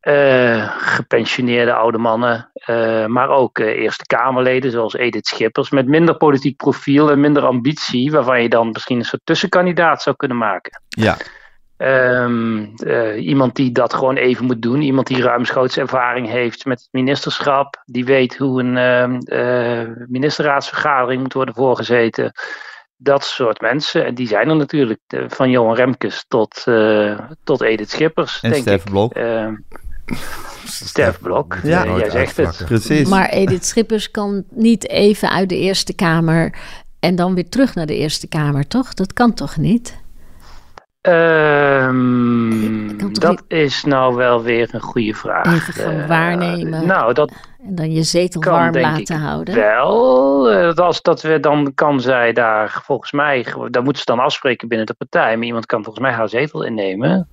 eh, 0.00 0.70
gepensioneerde 0.78 1.72
oude 1.72 1.98
mannen, 1.98 2.50
eh, 2.54 3.06
maar 3.06 3.28
ook 3.28 3.58
Eerste 3.58 4.06
Kamerleden 4.06 4.70
zoals 4.70 4.94
Edith 4.94 5.26
Schippers, 5.26 5.70
met 5.70 5.86
minder 5.86 6.16
politiek 6.16 6.56
profiel 6.56 7.10
en 7.10 7.20
minder 7.20 7.42
ambitie, 7.42 8.10
waarvan 8.10 8.42
je 8.42 8.48
dan 8.48 8.70
misschien 8.70 8.98
een 8.98 9.04
soort 9.04 9.22
tussenkandidaat 9.24 10.02
zou 10.02 10.16
kunnen 10.16 10.36
maken. 10.36 10.82
ja. 10.88 11.16
Ehm, 11.76 12.66
eh, 12.76 13.26
iemand 13.26 13.56
die 13.56 13.72
dat 13.72 13.94
gewoon 13.94 14.16
even 14.16 14.44
moet 14.44 14.62
doen. 14.62 14.82
Iemand 14.82 15.06
die 15.06 15.22
ruimschoots 15.22 15.76
ervaring 15.76 16.28
heeft 16.28 16.64
met 16.64 16.80
het 16.80 16.88
ministerschap. 16.90 17.82
Die 17.84 18.04
weet 18.04 18.36
hoe 18.36 18.60
een 18.60 18.76
ehm, 18.76 19.18
eh, 19.18 19.88
ministerraadsvergadering 20.06 21.22
moet 21.22 21.32
worden 21.32 21.54
voorgezeten. 21.54 22.32
Dat 23.04 23.24
soort 23.24 23.60
mensen. 23.60 24.04
En 24.04 24.14
die 24.14 24.26
zijn 24.26 24.48
er 24.48 24.56
natuurlijk. 24.56 25.00
van 25.28 25.50
Johan 25.50 25.74
Remkes 25.74 26.24
tot, 26.28 26.62
eh, 26.64 27.18
tot 27.44 27.62
Edith 27.62 27.90
Schippers. 27.90 28.40
En 28.42 28.50
denk 28.50 28.62
Stef 28.62 28.84
ik. 28.84 28.90
Blok. 28.90 29.12
Ehm, 29.14 29.54
Stef 30.64 31.20
Blok. 31.20 31.58
Ja. 31.62 31.96
jij 31.96 32.10
zegt 32.10 32.36
het. 32.36 32.62
Precies. 32.64 33.08
Maar 33.08 33.28
Edith 33.28 33.64
Schippers 33.64 34.10
kan 34.10 34.44
niet 34.50 34.88
even 34.88 35.30
uit 35.30 35.48
de 35.48 35.58
Eerste 35.58 35.94
Kamer 35.94 36.54
en 37.00 37.16
dan 37.16 37.34
weer 37.34 37.48
terug 37.48 37.74
naar 37.74 37.86
de 37.86 37.96
Eerste 37.96 38.28
Kamer, 38.28 38.66
toch? 38.66 38.94
Dat 38.94 39.12
kan 39.12 39.34
toch 39.34 39.56
niet? 39.56 40.02
Ehm, 41.04 42.96
dat 43.12 43.42
is 43.48 43.84
nou 43.84 44.14
wel 44.14 44.42
weer 44.42 44.68
een 44.72 44.80
goede 44.80 45.14
vraag. 45.14 45.46
Even 45.54 45.74
gaan 45.74 46.00
Eh, 46.00 46.06
waarnemen. 46.08 46.86
nou, 46.86 47.12
dat 47.12 47.32
En 47.66 47.74
dan 47.74 47.92
je 47.92 48.02
zetel 48.02 48.40
Kan, 48.40 48.52
warm 48.52 48.78
laten 48.78 49.16
houden. 49.20 49.54
Wel, 49.54 50.50
eh, 50.50 50.62
dat 50.64 50.80
als 50.80 51.02
dat 51.02 51.22
we, 51.22 51.40
dan 51.40 51.72
kan 51.74 52.00
zij 52.00 52.32
daar 52.32 52.80
volgens 52.84 53.12
mij, 53.12 53.46
daar 53.70 53.82
moeten 53.82 54.02
ze 54.02 54.14
dan 54.14 54.18
afspreken 54.24 54.68
binnen 54.68 54.86
de 54.86 54.94
partij, 54.94 55.36
maar 55.36 55.46
iemand 55.46 55.66
kan 55.66 55.82
volgens 55.84 56.04
mij 56.04 56.14
haar 56.14 56.28
zetel 56.28 56.62
innemen. 56.64 57.28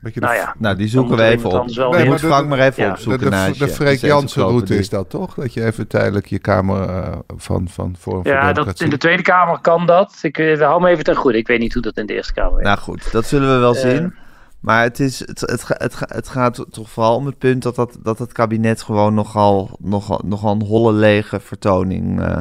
Beetje 0.00 0.20
de, 0.20 0.26
Nou 0.26 0.38
ja, 0.38 0.54
Nou, 0.58 0.76
die 0.76 0.88
zoeken 0.88 1.10
moet 1.10 1.18
we 1.20 1.24
even 1.26 1.44
op. 1.44 1.52
wel 1.52 1.62
moet 1.88 1.96
Nee, 1.96 2.08
maar 2.08 2.18
Frank 2.18 2.42
de- 2.42 2.48
maar 2.48 2.58
even 2.58 2.82
ja, 2.82 2.88
de, 2.88 2.94
opzoeken 2.94 3.20
de, 3.22 3.28
naast 3.30 3.58
de, 3.58 3.64
je. 3.66 3.70
Freek 3.70 3.86
Dat 3.94 4.02
is 4.02 4.08
Jansen 4.08 4.42
route 4.42 4.76
is 4.78 4.88
dat 4.88 5.10
toch? 5.10 5.34
Dat 5.34 5.54
je 5.54 5.64
even 5.64 5.86
tijdelijk 5.86 6.26
je 6.26 6.38
kamer 6.38 6.88
eh, 6.88 7.16
van, 7.36 7.68
van 7.68 7.96
Forum 7.98 8.22
voor 8.24 8.32
ja 8.32 8.40
dat, 8.46 8.54
Democratie... 8.54 8.84
in 8.84 8.90
de 8.90 8.96
Tweede 8.96 9.22
Kamer 9.22 9.58
kan 9.60 9.86
dat. 9.86 10.18
Ik, 10.22 10.38
eh, 10.38 10.56
we 10.56 10.62
houden 10.64 10.82
me 10.88 10.92
even 10.92 11.04
ten 11.04 11.16
goede. 11.16 11.38
Ik 11.38 11.46
weet 11.46 11.58
niet 11.58 11.72
hoe 11.72 11.82
dat 11.82 11.96
in 11.96 12.06
de 12.06 12.14
Eerste 12.14 12.32
Kamer 12.32 12.50
werkt. 12.52 12.64
Nou 12.66 12.78
goed, 12.78 13.12
dat 13.12 13.26
zullen 13.26 13.54
we 13.54 13.58
wel 13.58 13.74
Eh. 13.74 13.80
zien. 13.80 14.14
Maar 14.60 14.82
het, 14.82 15.00
is, 15.00 15.18
het, 15.18 15.40
het, 15.40 15.64
ga- 15.64 15.74
het, 15.78 15.96
het 16.06 16.28
gaat 16.28 16.64
toch 16.70 16.90
vooral 16.90 17.16
om 17.16 17.26
het 17.26 17.38
punt 17.38 17.62
dat, 17.62 17.74
dat, 17.74 17.96
dat 18.02 18.18
het 18.18 18.32
kabinet 18.32 18.82
gewoon 18.82 19.14
nogal, 19.14 19.70
nogal, 19.80 20.20
nogal 20.24 20.52
een 20.54 20.62
holle 20.66 20.92
lege 20.92 21.40
vertoning 21.40 22.20
eh, 22.22 22.36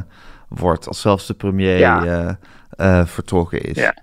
wordt. 0.48 0.88
Als 0.88 1.02
zelfs 1.02 1.28
de 1.28 1.34
premier 1.34 1.78
Ja. 1.78 2.06
eh, 2.06 2.30
eh, 3.00 3.06
vertrokken 3.08 3.62
is. 3.62 3.76
Ja. 3.78 3.96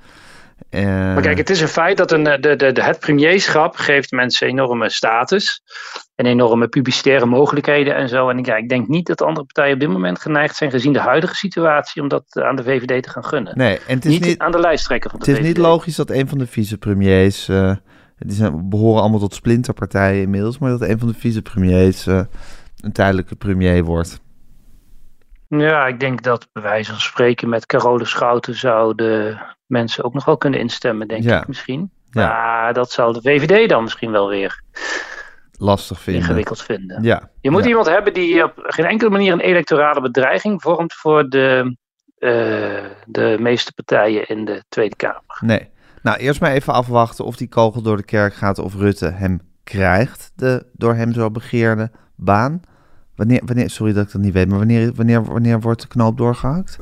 Eh, 0.71 0.83
Maar 0.85 1.23
kijk, 1.23 1.39
het 1.39 1.51
is 1.51 1.61
een 1.61 1.69
feit 1.69 1.97
dat 1.97 2.13
een, 2.13 2.27
eh, 2.27 2.41
de, 2.41 2.57
de, 2.57 2.73
de, 2.73 2.83
het 2.83 2.99
premierschap 2.99 3.77
geeft 3.77 4.11
mensen 4.11 4.47
enorme 4.49 4.91
status 4.91 5.63
en 6.15 6.27
enorme 6.27 6.69
publicitaire 6.69 7.27
mogelijkheden 7.27 7.95
en 7.97 8.09
zo. 8.09 8.29
En 8.29 8.39
ik- 8.39 8.47
ja, 8.47 8.57
ik 8.57 8.69
denk 8.69 8.89
niet 8.89 9.07
dat 9.07 9.19
de 9.19 9.25
andere 9.25 9.47
partijen 9.47 9.75
op 9.75 9.81
dit 9.81 9.89
moment 9.89 10.21
geneigd 10.21 10.57
zijn, 10.57 10.71
gezien 10.71 10.93
de 10.93 10.99
huidige 11.01 11.35
situatie, 11.35 12.03
om 12.03 12.09
dat 12.09 12.25
eh, 12.29 12.45
aan 12.45 12.57
de 12.57 12.63
VVD 12.63 13.03
te 13.03 13.11
gaan 13.11 13.25
gunnen. 13.25 13.59
nee, 13.59 13.79
en 13.87 13.95
het 13.95 14.05
is 14.05 14.11
niet, 14.13 14.25
niet, 14.25 14.39
aan 14.39 14.53
de 14.53 14.61
lijsttrekker 14.61 15.11
van 15.11 15.19
de 15.21 15.31
het 15.31 15.41
is 15.41 15.47
niet 15.47 15.57
logisch 15.59 15.97
dat 15.97 16.11
een 16.11 16.29
van 16.29 16.39
de 16.39 16.47
vicepremiers... 16.47 17.49
eh 17.49 17.73
die 18.19 18.37
zijn, 18.37 18.69
behoren 18.69 19.01
allemaal 19.01 19.19
tot 19.21 19.35
splinterpartijen 19.35 20.23
inmiddels... 20.23 20.59
maar 20.59 20.71
dat 20.71 20.81
een 20.81 20.99
van 20.99 21.09
de 21.09 21.15
vicepremiers 21.15 22.07
eh, 22.07 22.21
een 22.81 22.93
tijdelijke 22.93 23.37
premier 23.37 23.85
wordt. 23.85 24.21
Ja, 25.49 25.87
ik 25.87 26.01
denk 26.01 26.23
dat 26.23 26.49
bij 26.53 26.63
wijze 26.63 26.91
van 26.91 27.01
spreken 27.01 27.49
met 27.49 27.67
Carole 27.67 28.05
Schouten 28.05 28.55
zouden 28.55 29.41
mensen 29.75 30.05
ook 30.05 30.15
nog 30.15 30.25
wel 30.25 30.37
kunnen 30.37 30.61
instemmen, 30.61 31.09
denk 31.09 31.23
Ja. 31.23 31.41
ik 31.41 31.49
misschien. 31.49 31.91
Ja. 32.11 32.27
Maar 32.29 32.73
dat 32.75 32.91
zou 32.91 33.13
de 33.13 33.21
VVD 33.23 33.69
dan 33.69 33.83
misschien 33.83 34.11
wel 34.11 34.29
weer 34.29 34.63
Lastig 35.59 36.01
vinden. 36.01 36.23
ingewikkeld 36.23 36.63
vinden. 36.63 37.03
Ja. 37.03 37.31
Je 37.41 37.51
moet 37.51 37.63
ja. 37.63 37.69
iemand 37.69 37.87
hebben 37.87 38.13
die 38.15 38.45
op 38.45 38.53
geen 38.57 38.87
enkele 38.87 39.11
manier 39.11 39.33
een 39.33 39.41
electorale 39.41 40.01
bedreiging 40.01 40.63
vormt 40.63 40.95
voor 40.95 41.29
de, 41.29 41.77
eh, 42.19 42.31
de 43.07 43.37
meeste 43.41 43.73
partijen 43.75 44.29
in 44.29 44.45
de 44.45 44.65
Tweede 44.69 44.97
Kamer. 44.97 45.39
Nee. 45.41 45.71
Nou, 46.03 46.19
eerst 46.19 46.41
maar 46.41 46.53
even 46.53 46.73
afwachten 46.73 47.25
of 47.25 47.37
die 47.37 47.49
kogel 47.49 47.83
door 47.83 47.97
de 47.97 48.05
kerk 48.05 48.35
gaat 48.35 48.59
of 48.59 48.75
Rutte 48.75 49.11
hem 49.11 49.41
krijgt, 49.65 50.33
de 50.35 50.67
door 50.73 50.95
hem 50.95 51.13
zo 51.13 51.31
begeerde 51.31 51.91
baan. 52.17 52.61
Wanneer, 53.17 53.43
wanneer, 53.45 53.71
sorry 53.71 53.93
dat 53.93 54.07
ik 54.07 54.13
dat 54.13 54.21
niet 54.23 54.33
weet, 54.33 54.49
maar 54.49 54.59
wanneer, 54.59 54.93
wanneer, 54.95 55.25
wanneer 55.25 55.61
wordt 55.61 55.81
de 55.81 55.89
knoop 55.89 56.17
doorgehakt? 56.19 56.79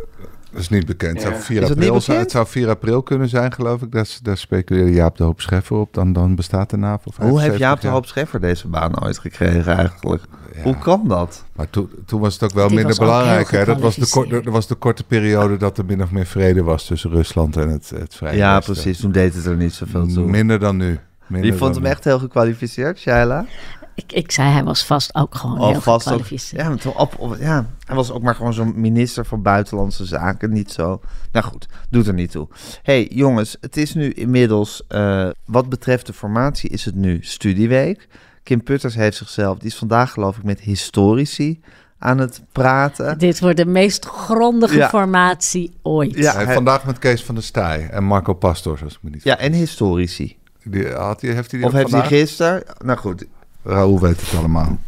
Dat 0.52 0.60
is 0.60 0.68
niet 0.68 0.86
bekend. 0.86 1.12
Het 1.12 1.22
zou 1.22 1.34
4 1.42 1.54
Is 1.62 1.68
dat 1.68 1.70
april 1.76 1.94
niet 1.94 2.02
zijn. 2.02 2.16
bekend? 2.18 2.20
Het 2.20 2.30
zou 2.30 2.46
4 2.64 2.68
april 2.68 3.02
kunnen 3.02 3.28
zijn, 3.28 3.52
geloof 3.52 3.82
ik. 3.82 3.92
Daar, 3.92 4.06
daar 4.22 4.36
speculeerde 4.36 4.92
Jaap 4.92 5.16
de 5.16 5.24
Hoop 5.24 5.40
Scheffer 5.40 5.76
op. 5.76 5.94
Dan, 5.94 6.12
dan 6.12 6.34
bestaat 6.34 6.70
de 6.70 6.76
NAVO. 6.76 7.10
Hoe 7.16 7.24
heeft 7.26 7.32
75 7.32 7.58
Jaap 7.68 7.80
de. 7.80 7.88
Hoop 7.88 8.06
Scheffer 8.06 8.40
deze 8.40 8.68
baan 8.68 9.04
ooit 9.04 9.18
gekregen 9.18 9.76
eigenlijk? 9.76 10.22
Hoe 10.62 10.78
kan 10.78 11.08
dat? 11.08 11.44
Maar 11.52 11.70
toen, 11.70 11.90
toen 12.06 12.20
was 12.20 12.32
het 12.34 12.42
ook 12.42 12.52
wel 12.52 12.66
Die 12.68 12.76
minder 12.76 12.96
belangrijk. 12.98 13.50
Hè? 13.50 13.64
Dat, 13.64 13.80
was 13.80 13.96
de 13.96 14.08
korte, 14.10 14.50
was 14.50 14.66
de 14.66 14.74
korte 14.74 15.04
periode 15.04 15.56
dat 15.56 15.78
er 15.78 15.84
min 15.84 16.02
of 16.02 16.10
meer 16.10 16.26
vrede 16.26 16.62
was 16.62 16.86
tussen 16.86 17.10
Rusland 17.10 17.56
en 17.56 17.68
het, 17.68 17.90
het 17.94 18.14
Vrije 18.14 18.36
Ja, 18.36 18.54
Westen. 18.54 18.72
precies. 18.74 19.00
Toen 19.00 19.12
deed 19.12 19.34
het 19.34 19.44
er 19.46 19.56
niet 19.56 19.72
zoveel 19.74 20.06
toe. 20.06 20.26
Minder 20.30 20.58
dan 20.58 20.76
nu. 20.76 20.98
Minder 21.26 21.50
Die 21.50 21.58
vond 21.58 21.74
hem 21.74 21.84
nu. 21.84 21.90
echt 21.90 22.04
heel 22.04 22.18
gekwalificeerd, 22.18 22.98
Shaila. 22.98 23.46
Ik, 23.94 24.12
ik 24.12 24.30
zei, 24.30 24.50
hij 24.50 24.64
was 24.64 24.84
vast 24.84 25.14
ook 25.14 25.34
gewoon 25.34 25.56
heel 25.56 25.66
Alvast 25.66 25.86
ook. 26.06 26.12
gekwalificeerd. 26.12 26.82
Ja, 26.82 26.90
op, 26.96 27.14
op- 27.18 27.36
ja, 27.40 27.66
hij 27.86 27.96
was 27.96 28.10
ook 28.10 28.22
maar 28.22 28.34
gewoon 28.34 28.52
zo'n 28.54 28.72
minister 28.80 29.24
van 29.26 29.42
Buitenlandse 29.42 30.04
Zaken. 30.04 30.52
Niet 30.52 30.70
zo. 30.72 31.00
Nou 31.32 31.46
goed, 31.46 31.66
doet 31.90 32.06
er 32.06 32.14
niet 32.14 32.30
toe. 32.30 32.48
hey, 32.82 33.08
jongens, 33.12 33.56
het 33.60 33.76
is 33.76 33.94
nu 33.94 34.10
inmiddels. 34.12 34.82
eh, 34.88 35.28
wat 35.44 35.68
betreft 35.68 36.06
de 36.06 36.12
formatie, 36.12 36.70
is 36.70 36.84
het 36.84 36.94
nu 36.94 37.18
studieweek. 37.20 38.08
Kim 38.42 38.62
Putters 38.62 38.94
heeft 38.94 39.16
zichzelf. 39.16 39.58
Die 39.58 39.68
is 39.68 39.76
vandaag, 39.76 40.10
geloof 40.12 40.36
ik, 40.36 40.42
met 40.44 40.60
historici 40.60 41.60
aan 41.98 42.18
het 42.18 42.42
praten. 42.52 43.18
Dit 43.18 43.40
wordt 43.40 43.56
de 43.56 43.66
meest 43.66 44.04
grondige 44.04 44.76
Ja. 44.76 44.88
formatie 44.88 45.74
ooit. 45.82 46.14
Ja, 46.16 46.34
Hij 46.34 46.54
vandaag 46.54 46.84
met 46.84 46.98
Kees 46.98 47.24
van 47.24 47.34
der 47.34 47.44
Staaij 47.44 47.88
en 47.88 48.04
Marco 48.04 48.34
Pastor, 48.34 48.80
als 48.84 48.92
ik 48.94 48.98
me 49.02 49.10
niet 49.10 49.22
Ja, 49.24 49.38
en 49.38 49.52
historici. 49.52 50.36
Die, 50.64 50.88
had 50.92 51.20
hij, 51.20 51.30
heeft 51.32 51.50
hij 51.50 51.60
die 51.60 51.68
Of 51.68 51.74
heeft 51.74 51.90
hij 51.90 52.06
gisteren. 52.06 52.62
Nou 52.84 52.98
goed, 52.98 53.24
Raoul 53.64 54.00
weet 54.00 54.20
het 54.20 54.38
allemaal. 54.38 54.78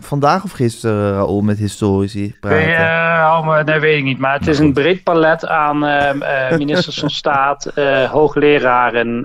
vandaag 0.00 0.44
of 0.44 0.52
gisteren, 0.52 1.12
Raoul, 1.12 1.40
met 1.40 1.58
historici 1.58 2.36
praten. 2.40 2.76
Eh, 2.76 3.18
hou 3.28 3.44
me- 3.46 3.62
nee, 3.64 3.78
weet 3.80 3.98
ik 3.98 4.04
niet. 4.04 4.18
Maar 4.18 4.38
het 4.38 4.46
is 4.46 4.58
een 4.58 4.72
breed 4.72 5.02
palet 5.02 5.46
aan 5.46 5.84
eh, 5.84 6.50
eh, 6.50 6.58
ministers 6.62 6.98
van 6.98 7.10
staat, 7.10 7.66
eh, 7.66 8.10
hoogleraren, 8.10 9.24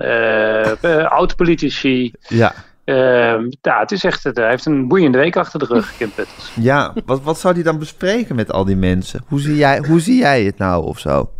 oud-politici. 1.10 2.12
Ja. 2.28 2.52
Eh, 2.84 3.34
ja, 3.62 3.78
het 3.80 3.90
is 3.92 4.04
echt, 4.04 4.24
hij 4.24 4.48
heeft 4.48 4.66
een 4.66 4.88
boeiende 4.88 5.18
week 5.18 5.36
achter 5.36 5.58
de 5.58 5.64
rug, 5.68 5.96
Kim 5.96 6.10
Putters. 6.14 6.52
Ja, 6.54 6.92
wat, 7.06 7.22
wat 7.22 7.38
zou 7.38 7.54
hij 7.54 7.62
dan 7.62 7.78
bespreken 7.78 8.34
met 8.34 8.52
al 8.52 8.64
die 8.64 8.76
mensen? 8.76 9.24
Hoe 9.26 9.40
zie 9.40 9.56
jij, 9.56 9.78
hoe 9.88 10.00
zie 10.00 10.18
jij 10.18 10.42
het 10.44 10.58
nou 10.58 10.84
of 10.84 10.98
zo? 10.98 11.30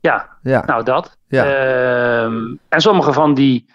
Ja, 0.00 0.28
Ja. 0.42 0.62
nou 0.66 0.84
dat. 0.84 1.16
Ja. 1.28 1.44
Ehm, 1.44 2.34
en 2.68 2.80
sommige 2.80 3.12
van 3.12 3.34
die, 3.34 3.66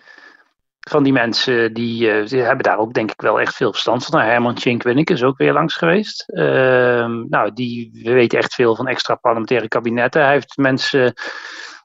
van 0.89 1.03
die 1.03 1.13
mensen 1.13 1.73
die, 1.73 2.23
die 2.23 2.41
hebben 2.41 2.63
daar 2.63 2.77
ook 2.77 2.93
denk 2.93 3.11
ik 3.11 3.21
wel 3.21 3.39
echt 3.39 3.55
veel 3.55 3.71
verstand 3.71 4.05
van. 4.05 4.19
Nou, 4.19 4.31
Herman 4.31 4.55
Tjink 4.55 5.09
is 5.09 5.23
ook 5.23 5.37
weer 5.37 5.53
langs 5.53 5.75
geweest. 5.75 6.29
Ehm, 6.29 7.23
nou, 7.29 7.53
die 7.53 7.99
weet 8.03 8.33
echt 8.33 8.53
veel 8.53 8.75
van 8.75 8.87
extra 8.87 9.15
parlementaire 9.15 9.67
kabinetten. 9.67 10.21
Hij 10.23 10.31
heeft 10.31 10.57
mensen 10.57 11.13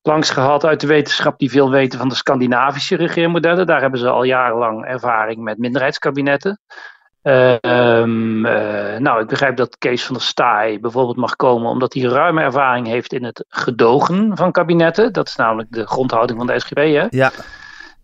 langs 0.02 0.30
gehad 0.30 0.64
uit 0.64 0.80
de 0.80 0.86
wetenschap 0.86 1.38
die 1.38 1.50
veel 1.50 1.70
weten 1.70 1.98
van 1.98 2.08
de 2.08 2.14
Scandinavische 2.14 2.96
regeermodellen. 2.96 3.66
Daar 3.66 3.80
hebben 3.80 4.00
ze 4.00 4.08
al 4.08 4.22
jarenlang 4.22 4.84
ervaring 4.84 5.42
met 5.42 5.58
minderheidskabinetten. 5.58 6.60
Ehm, 7.22 8.46
eh, 8.46 8.98
nou, 8.98 9.20
ik 9.20 9.26
begrijp 9.26 9.56
dat 9.56 9.78
Kees 9.78 10.04
van 10.04 10.14
der 10.14 10.24
Staaij 10.24 10.80
bijvoorbeeld 10.80 11.16
mag 11.16 11.36
komen 11.36 11.70
omdat 11.70 11.94
hij 11.94 12.02
ruime 12.02 12.42
ervaring 12.42 12.86
heeft 12.86 13.12
in 13.12 13.24
het 13.24 13.44
gedogen 13.48 14.36
van 14.36 14.52
kabinetten. 14.52 15.12
Dat 15.12 15.28
is 15.28 15.36
namelijk 15.36 15.72
de 15.72 15.86
grondhouding 15.86 16.38
van 16.38 16.46
de 16.46 16.60
SGP. 16.60 16.76
Hè? 16.76 17.06
Ja, 17.10 17.30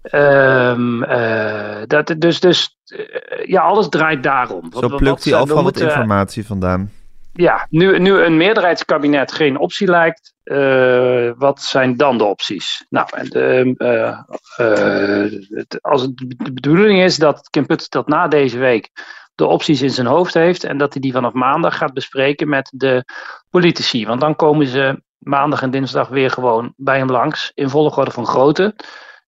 Ehm, 0.05 1.03
eh, 1.03 1.83
dat, 1.87 2.15
dus 2.19 2.41
dus 2.41 2.77
eh, 2.85 3.47
ja, 3.47 3.63
alles 3.63 3.89
draait 3.89 4.23
daarom. 4.23 4.73
zo 4.73 4.81
Wat- 4.81 4.97
plukt 4.97 5.25
hij 5.25 5.35
overal 5.35 5.63
wat 5.63 5.81
informatie 5.81 6.47
vandaan. 6.47 6.91
ja, 7.33 7.67
nu, 7.71 7.99
nu 7.99 8.21
een 8.23 8.37
meerderheidskabinet 8.37 9.33
geen 9.33 9.59
optie 9.59 9.89
lijkt, 9.89 10.35
eh, 10.43 11.31
wat 11.37 11.63
zijn 11.63 11.97
dan 11.97 12.19
de 12.19 12.25
opties? 12.25 12.87
Nou, 12.89 13.09
en 13.15 13.29
de, 13.29 13.75
eh, 13.77 14.19
eh, 14.57 15.33
het- 15.49 15.79
als 15.83 16.03
het 16.03 16.17
de 16.17 16.53
bedoeling 16.53 17.03
is 17.03 17.17
dat 17.17 17.51
Kim 17.51 17.67
dat 17.89 18.09
na 18.09 18.29
deze 18.29 18.59
week 18.59 18.91
de 19.35 19.47
opties 19.47 19.83
in 19.83 19.91
zijn 19.91 20.07
hoofd 20.07 20.35
heeft 20.35 20.65
en 20.65 20.79
dat 20.79 20.93
hij 20.93 21.03
die 21.03 21.13
vanaf 21.13 21.33
maandag 21.33 21.77
gaat 21.77 21.93
bespreken 21.93 22.49
met 22.49 22.71
de 22.75 23.05
politici. 23.51 24.07
Want 24.07 24.21
dan 24.21 24.37
komen 24.37 24.67
ze 24.67 25.03
maandag 25.19 25.63
en 25.63 25.71
dinsdag 25.71 26.09
weer 26.09 26.31
gewoon 26.31 26.73
bij 26.77 26.99
hem 26.99 27.11
langs 27.11 27.51
in 27.55 27.69
volgorde 27.69 28.11
van 28.11 28.27
grootte. 28.27 28.75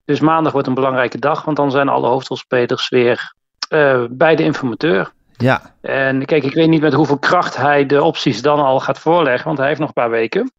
Dus 0.06 0.20
maandag 0.20 0.52
wordt 0.52 0.68
een 0.68 0.74
belangrijke 0.74 1.18
dag, 1.18 1.44
want 1.44 1.56
dan 1.56 1.70
zijn 1.70 1.88
alle 1.88 2.08
hoofdrolspelers 2.08 2.88
weer 2.88 3.34
eh, 3.68 4.04
bij 4.10 4.36
de 4.36 4.42
informateur. 4.42 5.12
Ja, 5.36 5.74
En 5.80 6.24
kijk, 6.24 6.44
ik 6.44 6.54
weet 6.54 6.68
niet 6.68 6.80
met 6.80 6.92
hoeveel 6.92 7.18
kracht 7.18 7.56
hij 7.56 7.86
de 7.86 8.02
opties 8.02 8.42
dan 8.42 8.60
al 8.60 8.80
gaat 8.80 8.98
voorleggen, 8.98 9.46
want 9.46 9.58
hij 9.58 9.66
heeft 9.66 9.80
nog 9.80 9.88
een 9.88 9.94
paar 9.94 10.10
weken. 10.10 10.52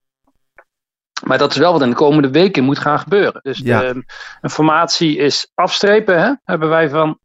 Maar 1.23 1.37
dat 1.37 1.51
is 1.51 1.57
wel 1.57 1.71
wat 1.71 1.81
in 1.81 1.89
de 1.89 1.95
komende 1.95 2.29
weken 2.29 2.63
moet 2.63 2.79
gaan 2.79 2.99
gebeuren. 2.99 3.39
Dus 3.43 3.57
Ja. 3.63 3.79
de, 3.79 4.03
een 4.41 4.49
formatie 4.49 5.17
is 5.17 5.51
afstrepen, 5.53 6.19
hè? 6.21 6.31
hebben 6.43 6.69
wij 6.69 6.89
van 6.89 7.19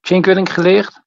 Chinkwilling 0.00 0.52
geleerd. 0.52 1.02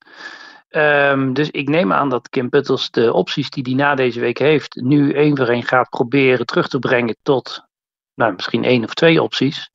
Ehm, 0.69 1.33
dus 1.33 1.49
ik 1.51 1.69
neem 1.69 1.93
aan 1.93 2.10
dat 2.10 2.29
Kim 2.29 2.49
Putters 2.49 2.91
de 2.91 3.13
opties 3.13 3.49
die 3.49 3.63
hij 3.63 3.73
na 3.73 3.95
deze 3.95 4.19
week 4.19 4.38
heeft, 4.38 4.75
nu 4.75 5.13
één 5.13 5.38
voor 5.38 5.47
één 5.47 5.63
gaat 5.63 5.89
proberen 5.89 6.45
terug 6.45 6.67
te 6.67 6.79
brengen 6.79 7.17
tot 7.21 7.65
nou, 8.13 8.33
misschien 8.33 8.63
één 8.63 8.83
of 8.83 8.93
twee 8.93 9.21
opties. 9.21 9.69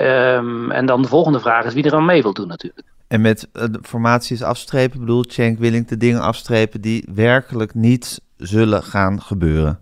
Ehm, 0.00 0.70
en 0.70 0.86
dan 0.86 1.02
de 1.02 1.08
volgende 1.08 1.40
vraag 1.40 1.64
is 1.64 1.74
wie 1.74 1.84
er 1.84 1.94
aan 1.94 2.04
mee 2.04 2.22
wil 2.22 2.32
doen 2.32 2.48
natuurlijk. 2.48 2.86
en 3.08 3.20
met 3.20 3.48
eh, 3.52 3.64
de 3.70 3.78
formaties 3.82 4.42
afstrepen 4.42 5.00
bedoelt 5.00 5.32
Cenk 5.32 5.58
Willing 5.58 5.86
de 5.88 5.96
dingen 5.96 6.20
afstrepen 6.20 6.80
die 6.80 7.08
werkelijk 7.14 7.74
niet 7.74 8.20
zullen 8.36 8.82
gaan 8.82 9.22
gebeuren. 9.22 9.80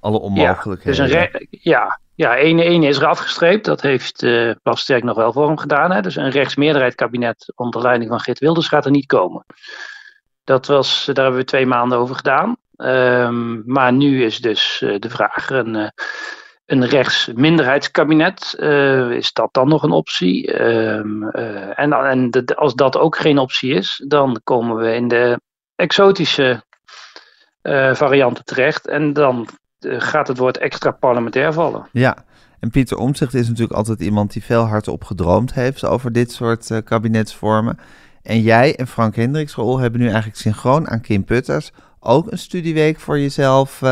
Alle 0.00 0.18
Dus 0.18 0.26
onmogelijkheden. 0.28 1.04
een 1.04 1.10
re- 1.10 1.46
ja, 1.50 2.00
ja 2.14 2.36
één, 2.36 2.58
één 2.58 2.82
is 2.82 2.98
er 2.98 3.06
afgestreept. 3.06 3.64
Dat 3.64 3.80
heeft 3.80 4.22
eh 4.22 4.50
Plasterk 4.62 5.04
nog 5.04 5.16
wel 5.16 5.32
voor 5.32 5.46
hem 5.46 5.58
gedaan. 5.58 5.90
Hè? 5.90 6.00
Dus 6.02 6.16
een 6.16 6.30
rechtsmeerderheid 6.30 6.94
kabinet 6.94 7.52
onder 7.54 7.82
leiding 7.82 8.10
van 8.10 8.20
Geert 8.20 8.38
Wilders 8.38 8.68
gaat 8.68 8.84
er 8.84 8.90
niet 8.90 9.06
komen. 9.06 9.44
Dat 10.44 10.66
was, 10.66 11.04
daar 11.12 11.24
hebben 11.24 11.40
we 11.42 11.46
twee 11.46 11.66
maanden 11.66 11.98
over 11.98 12.14
gedaan. 12.16 12.56
Ehm, 12.76 13.72
maar 13.72 13.92
nu 13.92 14.24
is 14.24 14.40
dus 14.40 14.82
eh, 14.82 14.98
de 14.98 15.10
vraag, 15.10 15.50
een, 15.50 15.76
eh, 15.76 15.88
een 16.66 16.86
rechtsminderheidskabinet, 16.86 18.54
eh, 18.58 19.10
is 19.10 19.32
dat 19.32 19.48
dan 19.52 19.68
nog 19.68 19.82
een 19.82 19.90
optie? 19.90 20.52
Ehm, 20.52 21.22
eh, 21.22 21.78
en 21.78 21.92
en 21.92 22.30
de- 22.30 22.56
als 22.56 22.74
dat 22.74 22.98
ook 22.98 23.16
geen 23.16 23.38
optie 23.38 23.74
is, 23.74 24.04
dan 24.06 24.40
komen 24.44 24.76
we 24.76 24.94
in 24.94 25.08
de 25.08 25.40
exotische 25.74 26.62
eh, 27.62 27.94
varianten 27.94 28.44
terecht. 28.44 28.86
En 28.86 29.12
dan 29.12 29.48
gaat 29.80 30.28
het 30.28 30.38
woord 30.38 30.58
extra 30.58 30.90
parlementair 30.90 31.52
vallen. 31.52 31.86
Ja, 31.92 32.24
en 32.60 32.70
Pieter 32.70 32.96
Omtzigt 32.96 33.34
is 33.34 33.48
natuurlijk 33.48 33.76
altijd 33.76 34.00
iemand 34.00 34.32
die 34.32 34.44
veel 34.44 34.64
hardop 34.64 35.04
gedroomd 35.04 35.54
heeft 35.54 35.84
over 35.84 36.12
dit 36.12 36.32
soort 36.32 36.82
kabinetsvormen. 36.84 37.78
En 38.22 38.40
jij 38.40 38.76
en 38.76 38.86
Frank 38.86 39.16
Hendricks, 39.16 39.56
Raoul, 39.56 39.78
hebben 39.78 40.00
nu 40.00 40.06
eigenlijk 40.06 40.36
synchroon 40.36 40.88
aan 40.88 41.00
Kim 41.00 41.24
Putters 41.24 41.70
ook 42.00 42.32
een 42.32 42.38
studieweek 42.38 43.00
voor 43.00 43.18
jezelf, 43.18 43.82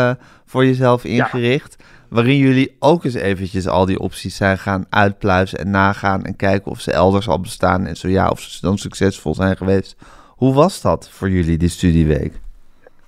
voor 0.44 0.64
jezelf 0.64 1.04
ingericht. 1.04 1.76
Waarin 2.12 2.36
jullie 2.36 2.76
ook 2.78 3.04
eens 3.04 3.14
eventjes 3.14 3.66
al 3.66 3.86
die 3.86 3.98
opties 3.98 4.36
zijn 4.36 4.58
gaan 4.58 4.86
uitpluizen 4.88 5.58
en 5.58 5.70
nagaan 5.70 6.24
en 6.24 6.36
kijken 6.36 6.70
of 6.70 6.80
ze 6.80 6.92
elders 6.92 7.28
al 7.28 7.40
bestaan 7.40 7.86
en 7.86 7.96
zo 7.96 8.08
ja, 8.08 8.28
of 8.28 8.40
ze 8.40 8.60
dan 8.60 8.78
succesvol 8.78 9.34
zijn 9.34 9.56
geweest. 9.56 9.96
Hoe 10.28 10.54
was 10.54 10.80
dat 10.80 11.08
voor 11.10 11.30
jullie, 11.30 11.58
die 11.58 11.68
studieweek? 11.68 12.40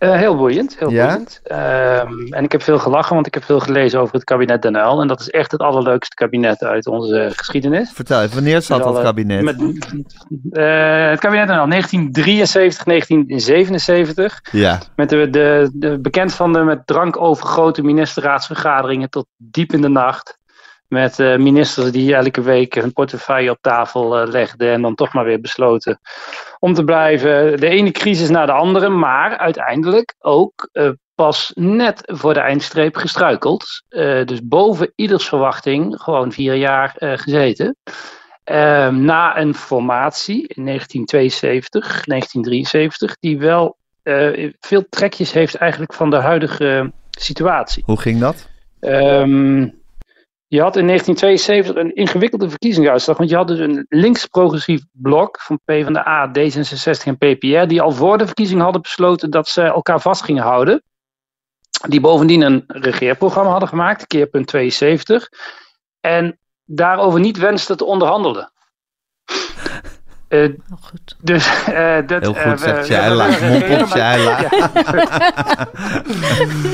Eh, 0.05 0.19
heel 0.19 0.37
boeiend, 0.37 0.79
heel 0.79 0.91
Ja? 0.91 1.07
boeiend. 1.07 1.41
Ehm, 1.45 2.33
en 2.33 2.45
ik 2.45 2.53
heb 2.53 2.63
veel 2.63 2.79
gelachen, 2.79 3.15
want 3.15 3.27
ik 3.27 3.35
heb 3.35 3.45
veel 3.45 3.61
gelezen 3.61 4.01
over 4.01 4.15
het 4.15 4.25
kabinet 4.25 4.63
Den 4.63 4.75
Uyl. 4.77 5.01
En 5.01 5.09
dat 5.09 5.21
is 5.21 5.31
echt 5.31 5.53
het 5.53 5.61
allerleukste 5.61 6.15
kabinet 6.15 6.63
uit 6.65 6.87
onze 6.87 7.31
geschiedenis. 7.37 7.91
Vertel 7.95 8.23
even, 8.23 8.35
wanneer 8.35 8.63
zat 8.63 8.83
dat 8.83 9.03
kabinet? 9.03 9.43
Met, 9.43 9.61
eh, 10.53 11.09
het 11.09 11.21
kabinet 11.21 11.47
Den 11.47 11.57
Uyl, 11.57 11.67
1973, 11.67 12.85
1977. 12.85 14.41
Ja, 14.53 14.79
Met 14.97 15.09
de, 15.09 15.31
de, 15.31 15.71
de 15.75 15.99
bekend 16.01 16.35
van 16.35 16.53
de 16.53 16.59
met 16.59 16.87
drank 16.87 17.17
overgoten 17.21 17.85
ministerraadsvergaderingen 17.85 19.11
tot 19.11 19.27
diep 19.37 19.73
in 19.73 19.81
de 19.81 19.89
nacht. 19.89 20.39
Met 20.89 21.19
uh, 21.19 21.37
ministers 21.37 21.91
die 21.91 22.15
elke 22.15 22.43
week 22.43 22.75
hun 22.75 22.93
portefeuille 22.93 23.51
op 23.51 23.59
tafel 23.61 24.23
uh, 24.23 24.29
legden 24.33 24.73
en 24.73 24.83
dan 24.83 24.95
toch 24.95 25.13
maar 25.13 25.25
weer 25.25 25.41
besloten 25.41 26.01
om 26.59 26.75
te 26.75 26.85
blijven. 26.85 27.61
De 27.61 27.69
ene 27.69 27.91
crisis 27.91 28.29
na 28.29 28.47
de 28.47 28.53
andere, 28.53 28.89
maar 28.89 29.37
uiteindelijk 29.39 30.15
ook 30.19 30.69
uh, 30.73 30.91
pas 31.15 31.53
net 31.55 32.03
voor 32.05 32.35
de 32.35 32.41
eindstreep 32.41 32.97
gestruikeld. 32.97 33.83
dus 34.25 34.47
boven 34.47 34.93
ieders 34.95 35.29
verwachting 35.29 36.01
gewoon 36.01 36.33
vier 36.33 36.55
jaar 36.55 36.95
gezeten. 36.97 37.77
Ehm, 38.45 39.05
na 39.05 39.39
een 39.39 39.55
formatie 39.55 40.47
in 40.47 40.65
1972, 40.65 42.05
1973, 42.05 43.17
die 43.21 43.39
wel 43.39 43.77
veel 44.61 44.87
trekjes 44.89 45.33
heeft 45.33 45.55
eigenlijk 45.55 45.93
van 45.93 46.11
de 46.11 46.17
huidige 46.17 46.93
situatie. 47.11 47.83
Hoe 47.87 48.01
ging 48.01 48.21
dat? 48.21 48.49
Um, 48.81 49.83
je 50.55 50.61
had 50.61 50.77
in 50.77 50.87
1972 50.87 51.77
een 51.77 51.95
ingewikkelde 51.95 52.49
verkiezingsuitslag. 52.49 53.17
Want 53.17 53.31
je 53.31 53.37
had 53.37 53.49
dus 53.49 53.59
een 53.59 53.87
links-progressief 53.89 54.83
blok 54.93 55.41
van 55.41 55.61
PvdA, 55.65 56.29
D66 56.29 57.03
en 57.05 57.17
PPR. 57.17 57.67
Die 57.67 57.81
al 57.81 57.93
voor 57.93 58.19
de 58.19 58.27
verkiezing 58.27 58.61
hadden 58.61 58.83
besloten 58.83 59.31
dat 59.31 59.49
ze 59.49 59.63
elkaar 59.63 60.01
vast 60.01 60.23
gingen 60.23 60.43
houden. 60.43 60.83
Die 61.89 62.01
bovendien 62.01 62.43
een 62.43 62.65
regeerprogramma 62.67 63.51
hadden 63.51 63.69
gemaakt, 63.69 64.07
keerpunt 64.07 64.47
72. 64.47 65.29
En 66.01 66.39
daarover 66.65 67.21
niet 67.21 67.39
wensten 67.39 67.77
te 67.77 67.85
onderhandelen. 67.85 68.53
Uh, 70.29 70.55
goed. 70.81 71.17
Dus, 71.23 71.69
uh, 71.69 71.97
dat, 72.07 72.23
Heel 72.23 72.35
goed, 72.35 72.45
uh, 72.45 72.57
zegt 72.57 72.87
Shaila. 72.87 73.29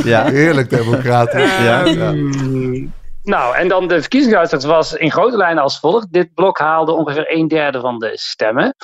Ja. 0.05 0.25
Heerlijk 0.25 0.71
democratisch. 0.71 1.59
ja. 1.59 1.85
ja. 1.85 2.15
Nou, 3.31 3.57
en 3.57 3.69
dan 3.69 3.89
de 3.89 4.01
verkiezingsuitslag 4.01 4.63
was 4.63 4.93
in 4.93 5.11
grote 5.11 5.37
lijnen 5.37 5.63
als 5.63 5.79
volgt. 5.79 6.13
Dit 6.13 6.35
blok 6.35 6.59
haalde 6.59 6.93
ongeveer 6.93 7.37
een 7.37 7.49
derde 7.49 7.81
van 7.81 7.99
de 7.99 8.11
stemmen. 8.15 8.75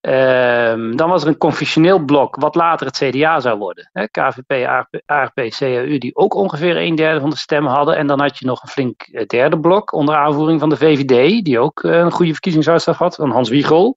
Um, 0.00 0.96
dan 0.96 1.08
was 1.08 1.22
er 1.22 1.28
een 1.28 1.36
confessioneel 1.36 1.98
blok, 1.98 2.36
wat 2.36 2.54
later 2.54 2.86
het 2.86 2.96
CDA 2.96 3.40
zou 3.40 3.58
worden. 3.58 3.90
KVP, 4.10 4.66
ARP, 5.06 5.48
CAU, 5.48 5.98
die 5.98 6.16
ook 6.16 6.34
ongeveer 6.34 6.76
een 6.76 6.94
derde 6.94 7.20
van 7.20 7.30
de 7.30 7.36
stemmen 7.36 7.72
hadden. 7.72 7.96
En 7.96 8.06
dan 8.06 8.20
had 8.20 8.38
je 8.38 8.46
nog 8.46 8.62
een 8.62 8.68
flink 8.68 9.02
eh, 9.02 9.26
derde 9.26 9.60
blok 9.60 9.92
onder 9.92 10.14
aanvoering 10.14 10.60
van 10.60 10.68
de 10.68 10.76
VVD, 10.76 11.44
die 11.44 11.58
ook 11.58 11.82
uh, 11.82 11.96
een 11.96 12.12
goede 12.12 12.32
verkiezingsuitslag 12.32 12.98
had, 12.98 13.14
van 13.14 13.30
Hans 13.30 13.48
Wiegel. 13.48 13.96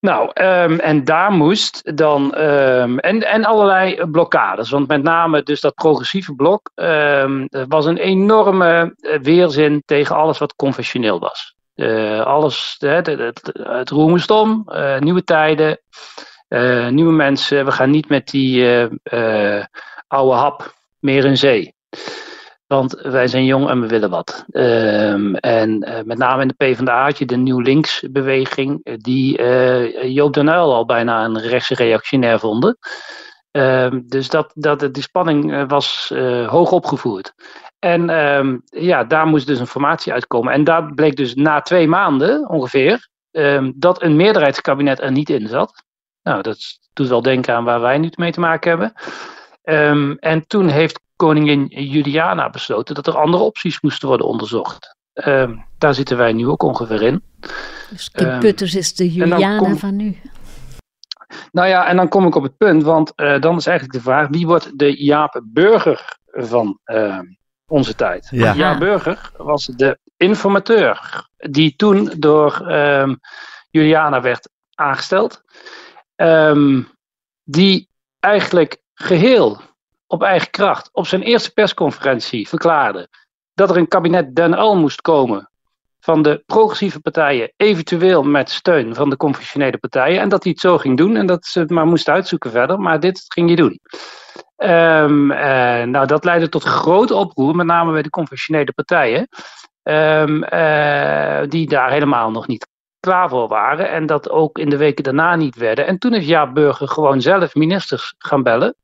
Nou, 0.00 0.30
um, 0.34 0.78
en 0.78 1.04
daar 1.04 1.32
moest 1.32 1.96
dan. 1.96 2.40
Um, 2.40 2.98
en, 2.98 3.22
en 3.22 3.44
allerlei 3.44 4.06
blokkades. 4.10 4.70
Want 4.70 4.88
met 4.88 5.02
name 5.02 5.42
dus 5.42 5.60
dat 5.60 5.74
progressieve 5.74 6.34
blok. 6.34 6.70
Um, 6.74 7.48
was 7.68 7.86
een 7.86 7.96
enorme 7.96 8.94
eh, 9.00 9.18
weerzin 9.20 9.82
tegen 9.86 10.16
alles 10.16 10.38
wat 10.38 10.56
conventioneel 10.56 11.18
was. 11.18 11.56
Alles, 12.24 12.76
het, 12.78 13.06
het, 13.06 13.50
het 13.52 13.90
roer 13.90 14.08
moest 14.08 14.30
om, 14.30 14.64
uh, 14.68 14.98
nieuwe 14.98 15.24
tijden, 15.24 15.80
uh, 16.48 16.88
nieuwe 16.88 17.12
mensen. 17.12 17.64
We 17.64 17.70
gaan 17.70 17.90
niet 17.90 18.08
met 18.08 18.28
die 18.28 18.66
oude 20.08 20.34
hap 20.34 20.74
meer 20.98 21.24
in 21.24 21.36
zee. 21.36 21.74
Want 22.68 22.92
wij 22.92 23.26
zijn 23.26 23.44
jong 23.44 23.68
en 23.68 23.80
we 23.80 23.86
willen 23.86 24.10
wat. 24.10 24.44
Um, 24.50 25.34
en 25.34 25.88
uh, 25.88 26.00
met 26.04 26.18
name 26.18 26.42
in 26.42 26.48
de 26.48 26.54
PvdA 26.54 27.10
de 27.26 27.36
Nieuw 27.36 27.60
Links 27.60 28.04
beweging, 28.10 28.80
eh, 28.82 28.94
die 28.96 29.38
uh, 29.38 30.14
Joop 30.14 30.34
den 30.34 30.48
Uyl 30.48 30.74
al 30.74 30.84
bijna 30.84 31.24
een 31.24 31.40
rechtse 31.40 31.74
reactionair 31.74 32.38
vonden. 32.38 32.78
Um, 33.50 34.04
dus 34.06 34.28
dat, 34.28 34.52
dat, 34.54 34.94
die 34.94 35.02
spanning 35.02 35.68
was 35.68 36.12
hoog 36.46 36.72
opgevoerd. 36.72 37.32
En 37.78 38.10
um, 38.10 38.62
ja, 38.64 39.04
daar 39.04 39.26
moest 39.26 39.46
dus 39.46 39.58
een 39.58 39.66
formatie 39.66 40.12
uitkomen. 40.12 40.52
En 40.52 40.64
daar 40.64 40.94
bleek 40.94 41.16
dus 41.16 41.34
na 41.34 41.60
twee 41.60 41.88
maanden 41.88 42.48
ongeveer 42.48 43.08
dat 43.74 44.02
een 44.02 44.16
meerderheidskabinet 44.16 45.00
er 45.00 45.12
niet 45.12 45.30
in 45.30 45.46
zat. 45.46 45.84
Nou, 46.22 46.42
dat 46.42 46.58
doet 46.92 47.08
wel 47.08 47.22
denken 47.22 47.54
aan 47.54 47.64
waar 47.64 47.80
wij 47.80 47.98
nu 47.98 48.10
mee 48.14 48.32
te 48.32 48.40
maken 48.40 48.70
hebben. 48.70 48.92
en 50.20 50.46
toen 50.46 50.68
heeft 50.68 51.00
koningin 51.18 51.66
Juliana 51.66 52.50
besloten 52.50 52.94
dat 52.94 53.06
er 53.06 53.18
andere 53.18 53.42
opties 53.42 53.80
moesten 53.80 54.08
worden 54.08 54.26
onderzocht. 54.26 54.96
Uh, 55.14 55.50
daar 55.78 55.94
zitten 55.94 56.16
wij 56.16 56.32
nu 56.32 56.48
ook 56.48 56.62
ongeveer 56.62 57.02
in. 57.02 57.22
Dus 57.90 58.10
Kim 58.10 58.26
uh, 58.26 58.38
Putters 58.38 58.74
is 58.74 58.94
de 58.94 59.12
Juliana 59.12 59.58
kom... 59.58 59.78
van 59.78 59.96
nu. 59.96 60.18
Nou 61.52 61.68
ja, 61.68 61.86
en 61.86 61.96
dan 61.96 62.08
kom 62.08 62.26
ik 62.26 62.34
op 62.34 62.42
het 62.42 62.56
punt, 62.56 62.82
want 62.82 63.12
uh, 63.16 63.40
dan 63.40 63.56
is 63.56 63.66
eigenlijk 63.66 63.98
de 63.98 64.04
vraag: 64.10 64.28
wie 64.28 64.46
wordt 64.46 64.78
de 64.78 65.04
Jaap 65.04 65.42
Burger 65.44 66.18
van 66.26 66.78
uh, 66.84 67.20
onze 67.66 67.94
tijd? 67.94 68.28
Ja. 68.30 68.54
Jaap 68.54 68.78
Burger 68.78 69.30
was 69.36 69.66
de 69.66 69.98
informateur 70.16 71.26
die 71.36 71.76
toen 71.76 72.12
door 72.18 72.70
um, 72.70 73.20
Juliana 73.70 74.20
werd 74.20 74.48
aangesteld, 74.74 75.42
um, 76.16 76.88
die 77.44 77.88
eigenlijk 78.20 78.78
geheel 78.94 79.60
op 80.08 80.22
eigen 80.22 80.50
kracht 80.50 80.88
op 80.92 81.06
zijn 81.06 81.22
eerste 81.22 81.52
persconferentie 81.52 82.48
verklaarde 82.48 83.08
dat 83.54 83.70
er 83.70 83.76
een 83.76 83.88
kabinet 83.88 84.34
Den 84.34 84.54
Al 84.54 84.76
moest 84.76 85.00
komen 85.00 85.50
van 86.00 86.22
de 86.22 86.42
progressieve 86.46 87.00
partijen, 87.00 87.52
eventueel 87.56 88.22
met 88.22 88.50
steun 88.50 88.94
van 88.94 89.10
de 89.10 89.16
conventionele 89.16 89.78
partijen. 89.78 90.20
En 90.20 90.28
dat 90.28 90.42
hij 90.42 90.52
het 90.52 90.60
zo 90.60 90.78
ging 90.78 90.96
doen 90.96 91.16
en 91.16 91.26
dat 91.26 91.46
ze 91.46 91.58
het 91.58 91.70
maar 91.70 91.86
moesten 91.86 92.12
uitzoeken 92.12 92.50
verder, 92.50 92.80
maar 92.80 93.00
dit 93.00 93.24
ging 93.28 93.50
je 93.50 93.56
doen. 93.56 93.80
Um, 94.56 95.30
uh, 95.30 95.38
nou, 95.82 96.06
dat 96.06 96.24
leidde 96.24 96.48
tot 96.48 96.62
grote 96.62 97.14
oproer, 97.14 97.54
met 97.54 97.66
name 97.66 97.92
bij 97.92 98.02
de 98.02 98.10
conventionele 98.10 98.72
partijen, 98.72 99.28
um, 99.82 100.44
uh, 100.44 101.40
die 101.48 101.68
daar 101.68 101.90
helemaal 101.90 102.30
nog 102.30 102.46
niet 102.46 102.66
klaar 103.00 103.28
voor 103.28 103.48
waren 103.48 103.90
en 103.90 104.06
dat 104.06 104.30
ook 104.30 104.58
in 104.58 104.68
de 104.68 104.76
weken 104.76 105.04
daarna 105.04 105.36
niet 105.36 105.56
werden. 105.56 105.86
En 105.86 105.98
toen 105.98 106.14
is 106.14 106.26
Jaap 106.26 106.54
Burger 106.54 106.88
gewoon 106.88 107.20
zelf 107.20 107.54
ministers 107.54 108.14
gaan 108.18 108.42
bellen 108.42 108.74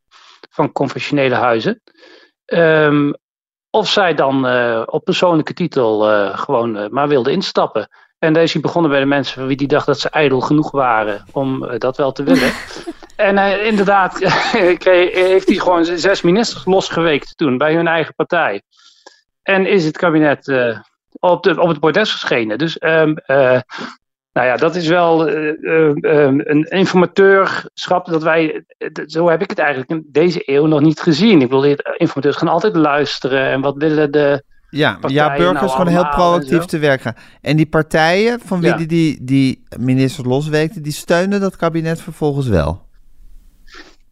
van 0.50 0.72
conventionele 0.72 1.34
huizen. 1.34 1.82
Um, 2.46 3.14
of 3.70 3.88
zij 3.88 4.14
dan 4.14 4.46
uh, 4.46 4.82
op 4.86 5.04
persoonlijke 5.04 5.54
titel 5.54 6.10
uh, 6.10 6.38
gewoon 6.38 6.76
uh, 6.76 6.88
maar 6.88 7.08
wilden 7.08 7.32
instappen. 7.32 7.88
En 8.18 8.32
daar 8.32 8.42
is 8.42 8.52
hij 8.52 8.62
begonnen 8.62 8.90
bij 8.90 9.00
de 9.00 9.06
mensen 9.06 9.34
van 9.34 9.46
wie 9.46 9.56
die 9.56 9.68
dacht 9.68 9.86
dat 9.86 10.00
ze 10.00 10.08
ijdel 10.08 10.40
genoeg 10.40 10.70
waren 10.70 11.24
om 11.32 11.78
dat 11.78 11.96
wel 11.96 12.12
te 12.12 12.22
willen. 12.22 12.52
en 13.16 13.64
inderdaad 13.64 14.18
heeft 14.52 15.48
hij 15.48 15.56
gewoon 15.56 15.84
zes 15.84 16.22
ministers 16.22 16.64
losgeweekt 16.64 17.36
toen 17.36 17.58
bij 17.58 17.74
hun 17.74 17.86
eigen 17.86 18.14
partij. 18.14 18.62
En 19.42 19.66
is 19.66 19.84
het 19.84 19.96
kabinet 19.96 20.48
op, 21.18 21.42
de, 21.42 21.60
op 21.60 21.68
het 21.68 21.80
bordes 21.80 22.10
verschenen. 22.10 22.58
Dus 22.58 22.82
um, 22.82 23.14
nou 24.34 24.46
ja, 24.46 24.56
dat 24.56 24.74
is 24.74 24.86
wel 24.86 25.28
uh, 25.28 25.52
uh, 25.60 25.90
een 26.44 26.64
informateurschap 26.64 28.06
dat 28.06 28.22
wij, 28.22 28.64
zo 29.06 29.28
heb 29.28 29.42
ik 29.42 29.50
het 29.50 29.58
eigenlijk 29.58 29.90
in 29.90 30.04
deze 30.06 30.42
eeuw 30.44 30.66
nog 30.66 30.80
niet 30.80 31.00
gezien. 31.00 31.40
Ik 31.40 31.48
bedoel, 31.48 31.76
informateurs 31.96 32.36
gaan 32.36 32.48
altijd 32.48 32.76
luisteren 32.76 33.50
en 33.50 33.60
wat 33.60 33.76
willen 33.76 34.12
de 34.12 34.44
ja, 34.70 34.98
ja 35.06 35.36
burgers 35.36 35.60
nou 35.60 35.70
gewoon 35.70 35.86
heel 35.86 36.08
proactief 36.08 36.64
te 36.64 36.78
werk 36.78 37.00
gaan. 37.00 37.16
En 37.40 37.56
die 37.56 37.66
partijen 37.66 38.40
van 38.40 38.60
wie 38.60 38.70
ja. 38.70 38.76
die, 38.76 38.86
die, 38.86 39.18
die 39.24 39.62
ministers 39.78 40.26
losweekten, 40.26 40.82
die 40.82 40.92
steunen 40.92 41.40
dat 41.40 41.56
kabinet 41.56 42.00
vervolgens 42.00 42.48
wel? 42.48 42.82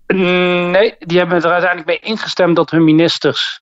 Nee, 0.06 0.94
die 0.98 1.18
hebben 1.18 1.42
er 1.42 1.50
uiteindelijk 1.50 1.86
mee 1.86 2.10
ingestemd 2.10 2.56
dat 2.56 2.70
hun 2.70 2.84
ministers 2.84 3.61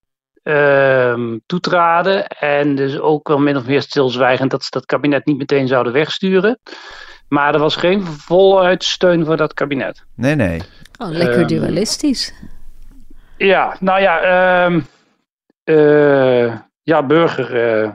toetraden. 1.47 2.27
En 2.27 2.75
dus 2.75 2.99
ook 2.99 3.29
wel 3.29 3.39
min 3.39 3.57
of 3.57 3.67
meer 3.67 3.83
stilzwijgend 3.83 4.51
dat 4.51 4.63
ze 4.63 4.71
dat 4.71 4.87
kabinet 4.87 5.27
niet 5.27 5.39
meteen 5.39 5.69
zouden 5.69 5.93
wegsturen. 5.93 6.59
Maar 7.29 7.55
er 7.55 7.61
was 7.61 7.77
geen 7.77 8.07
voluit 8.07 8.85
steun 8.85 9.25
voor 9.25 9.37
dat 9.37 9.55
kabinet. 9.55 10.05
Nee, 10.17 10.35
nee. 10.35 10.63
Oh, 10.99 11.09
lekker 11.09 11.41
um, 11.41 11.47
dualistisch. 11.47 12.35
Ja, 13.37 13.77
nou 13.81 14.01
ja, 14.01 14.65
um, 14.65 14.87
uh, 15.65 16.55
ja, 16.83 17.07
Burger. 17.07 17.55
Uh, 17.55 17.91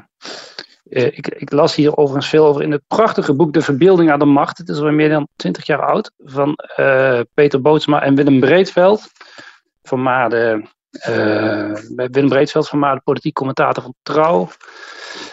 uh, 0.83 1.05
ik, 1.05 1.27
ik, 1.27 1.51
las 1.51 1.75
hier 1.75 1.97
overigens 1.97 2.29
veel 2.29 2.45
over 2.45 2.61
in 2.61 2.71
het 2.71 2.81
prachtige 2.87 3.33
boek 3.33 3.53
De 3.53 3.61
Verbeelding 3.61 4.11
aan 4.11 4.19
de 4.19 4.25
Macht. 4.25 4.57
Het 4.57 4.69
is 4.69 4.79
al 4.79 4.91
meer 4.91 5.09
dan 5.09 5.27
twintig 5.35 5.65
jaar 5.65 5.85
oud. 5.85 6.11
Van 6.17 6.55
Peter 7.33 7.61
Bootsma 7.61 8.01
en 8.01 8.15
Willem 8.15 8.39
Breedveld. 8.39 9.11
Vermaarde 9.83 10.65
uh, 11.09 11.75
Willem 11.95 12.29
Breedveld, 12.29 12.67
van 12.67 12.81
de 12.81 13.01
politiek 13.03 13.33
commentator 13.33 13.83
van 13.83 13.93
Trouw. 14.03 14.49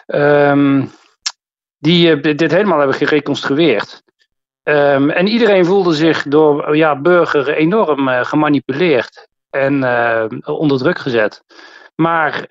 Um, 0.06 0.90
die 1.78 2.16
uh, 2.16 2.36
dit 2.36 2.50
helemaal 2.50 2.78
hebben 2.78 2.96
gereconstrueerd. 2.96 4.02
Um, 4.62 5.10
en 5.10 5.26
iedereen 5.26 5.64
voelde 5.64 5.94
zich 5.94 6.22
door 6.22 6.76
ja, 6.76 7.00
burger 7.00 7.48
enorm 7.48 8.08
uh, 8.08 8.24
gemanipuleerd 8.24 9.28
en 9.50 9.74
onder 10.44 10.78
druk 10.78 10.98
gezet. 10.98 11.42
Maar 12.02 12.44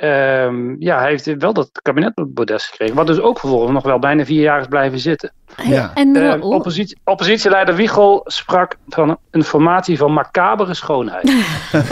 um, 0.46 0.76
ja, 0.80 1.00
hij 1.00 1.10
heeft 1.10 1.36
wel 1.38 1.54
dat 1.54 1.70
kabinet 1.82 2.10
op 2.10 2.24
het 2.24 2.34
bordes 2.34 2.66
gekregen. 2.66 2.96
Wat 2.96 3.08
dus 3.08 3.20
ook 3.20 3.40
vervolgens 3.40 3.72
nog 3.72 3.84
wel 3.84 4.00
bijna 4.00 4.26
vier 4.26 4.42
jaar 4.42 4.60
is 4.60 4.68
blijven 4.68 5.00
zitten. 5.00 5.32
Ja. 5.64 5.92
En, 5.94 6.16
uh, 6.16 6.44
oppositie, 6.44 6.98
oppositieleider 7.04 7.76
Wiegel 7.76 8.22
sprak 8.26 8.76
van 8.88 9.18
een 9.32 9.44
formatie 9.44 9.98
van 9.98 10.14
macabere 10.14 10.74
schoonheid. 10.74 11.32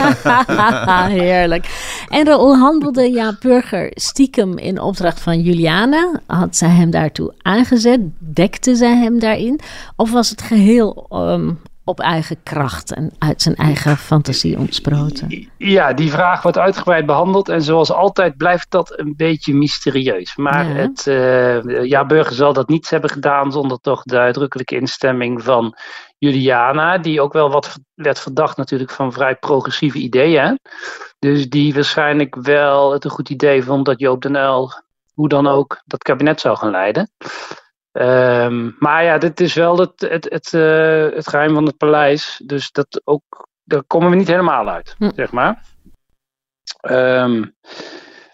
Heerlijk. 1.20 1.66
En 2.08 2.26
Raoul 2.26 2.56
handelde 2.56 3.10
ja 3.10 3.36
Burger 3.40 3.90
stiekem 3.94 4.58
in 4.58 4.80
opdracht 4.80 5.20
van 5.20 5.40
Juliana? 5.40 6.20
Had 6.26 6.56
zij 6.56 6.68
hem 6.68 6.90
daartoe 6.90 7.34
aangezet? 7.42 8.00
Dekte 8.18 8.74
zij 8.74 8.96
hem 8.96 9.18
daarin? 9.18 9.60
Of 9.96 10.12
was 10.12 10.30
het 10.30 10.42
geheel 10.42 11.06
um, 11.10 11.60
op 11.90 12.00
eigen 12.00 12.42
kracht 12.42 12.92
en 12.92 13.12
uit 13.18 13.42
zijn 13.42 13.54
eigen 13.54 13.96
fantasie 13.96 14.58
ontsproten? 14.58 15.48
Ja, 15.56 15.92
die 15.92 16.10
vraag 16.10 16.42
wordt 16.42 16.58
uitgebreid 16.58 17.06
behandeld. 17.06 17.48
En 17.48 17.62
zoals 17.62 17.92
altijd 17.92 18.36
blijft 18.36 18.70
dat 18.70 18.98
een 18.98 19.14
beetje 19.16 19.54
mysterieus. 19.54 20.36
Maar 20.36 20.68
ja. 20.68 20.74
het, 20.74 21.06
uh, 21.06 21.84
ja, 21.84 22.06
Burger 22.06 22.34
zal 22.34 22.52
dat 22.52 22.68
niet 22.68 22.90
hebben 22.90 23.10
gedaan 23.10 23.52
zonder 23.52 23.80
toch 23.80 24.02
de 24.02 24.18
uitdrukkelijke 24.18 24.76
instemming 24.76 25.42
van 25.42 25.76
Juliana. 26.18 26.98
Die 26.98 27.20
ook 27.20 27.32
wel 27.32 27.50
wat 27.50 27.78
werd 27.94 28.20
verdacht 28.20 28.56
natuurlijk 28.56 28.90
van 28.90 29.12
vrij 29.12 29.36
progressieve 29.36 29.98
ideeën. 29.98 30.58
Dus 31.18 31.48
die 31.48 31.74
waarschijnlijk 31.74 32.36
wel 32.36 32.92
het 32.92 33.04
een 33.04 33.10
goed 33.10 33.28
idee 33.28 33.62
vond 33.62 33.84
dat 33.84 34.00
Joop 34.00 34.22
den 34.22 34.36
Uyl, 34.36 34.72
hoe 35.14 35.28
dan 35.28 35.46
ook, 35.46 35.82
dat 35.84 36.02
kabinet 36.02 36.40
zou 36.40 36.56
gaan 36.56 36.70
leiden. 36.70 37.10
Um, 37.92 38.76
maar 38.78 39.04
ja, 39.04 39.18
dit 39.18 39.40
is 39.40 39.54
wel 39.54 39.78
het, 39.78 40.00
het, 40.00 40.26
het, 40.30 40.52
uh, 40.52 41.14
het 41.14 41.28
geheim 41.28 41.54
van 41.54 41.66
het 41.66 41.76
paleis. 41.76 42.42
Dus 42.44 42.72
dat 42.72 43.00
ook, 43.04 43.48
daar 43.64 43.82
komen 43.82 44.10
we 44.10 44.16
niet 44.16 44.28
helemaal 44.28 44.68
uit, 44.68 44.94
hm. 44.98 45.10
zeg 45.14 45.32
maar. 45.32 45.62
Um, 46.90 47.54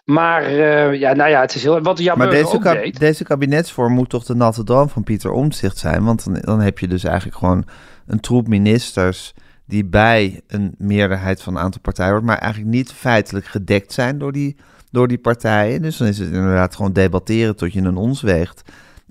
maar 0.05 0.51
uh, 0.53 0.95
ja, 0.95 1.12
nou 1.12 1.31
ja, 1.31 1.40
het 1.40 1.55
is 1.55 1.62
heel. 1.62 1.81
Wat 1.81 1.99
Jan 1.99 2.19
maar 2.19 2.31
deze, 2.31 2.59
kab 2.59 2.75
deed. 2.75 2.99
deze 2.99 3.25
kabinetsvorm 3.25 3.92
moet 3.92 4.09
toch 4.09 4.25
de 4.25 4.35
natte 4.35 4.64
droom 4.64 4.88
van 4.88 5.03
Pieter 5.03 5.31
Omtzigt 5.31 5.79
zijn? 5.79 6.05
Want 6.05 6.25
dan, 6.25 6.35
dan 6.40 6.61
heb 6.61 6.79
je 6.79 6.88
dus 6.88 7.05
eigenlijk 7.05 7.37
gewoon 7.37 7.66
een 8.07 8.21
troep 8.21 8.49
ministers 8.49 9.35
die 9.66 9.85
bij 9.85 10.40
een 10.47 10.75
meerderheid 10.79 11.42
van 11.42 11.57
een 11.57 11.62
aantal 11.62 11.81
partijen 11.81 12.11
wordt, 12.11 12.27
maar 12.27 12.38
eigenlijk 12.38 12.73
niet 12.73 12.92
feitelijk 12.92 13.47
gedekt 13.47 13.92
zijn 13.92 14.19
door 14.19 14.33
die, 14.33 14.57
door 14.90 15.09
die 15.09 15.19
partijen. 15.19 15.83
Dus 15.83 15.97
dan 15.97 16.09
is 16.09 16.19
het 16.19 16.33
inderdaad 16.33 16.77
gewoon 16.77 16.92
debatteren 16.92 17.57
tot 17.57 17.73
je 17.73 17.81
een 17.81 17.97
ons 17.97 18.23
weegt. 18.23 18.62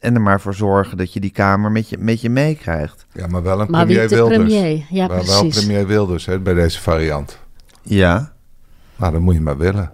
En 0.05 0.15
er 0.15 0.21
maar 0.21 0.41
voor 0.41 0.53
zorgen 0.53 0.97
dat 0.97 1.13
je 1.13 1.19
die 1.19 1.29
Kamer 1.31 1.71
met 1.71 1.89
je, 1.89 1.97
met 1.97 2.21
je 2.21 2.29
meekrijgt. 2.29 3.05
Ja, 3.11 3.27
maar 3.27 3.43
wel 3.43 3.61
een 3.61 3.67
Maar 3.69 3.87
wie 3.87 3.95
premier 3.97 4.27
Wilders. 4.27 4.37
premier? 4.53 4.85
Ja, 4.89 5.07
Maar 5.07 5.25
wel 5.25 5.39
precies. 5.39 5.65
premier 5.65 5.87
Wilders 5.87 6.25
hè, 6.25 6.39
bij 6.39 6.53
deze 6.53 6.81
variant. 6.81 7.39
Ja. 7.81 8.33
Nou, 8.95 9.11
dat 9.11 9.21
moet 9.21 9.33
je 9.33 9.41
maar 9.41 9.57
willen. 9.57 9.91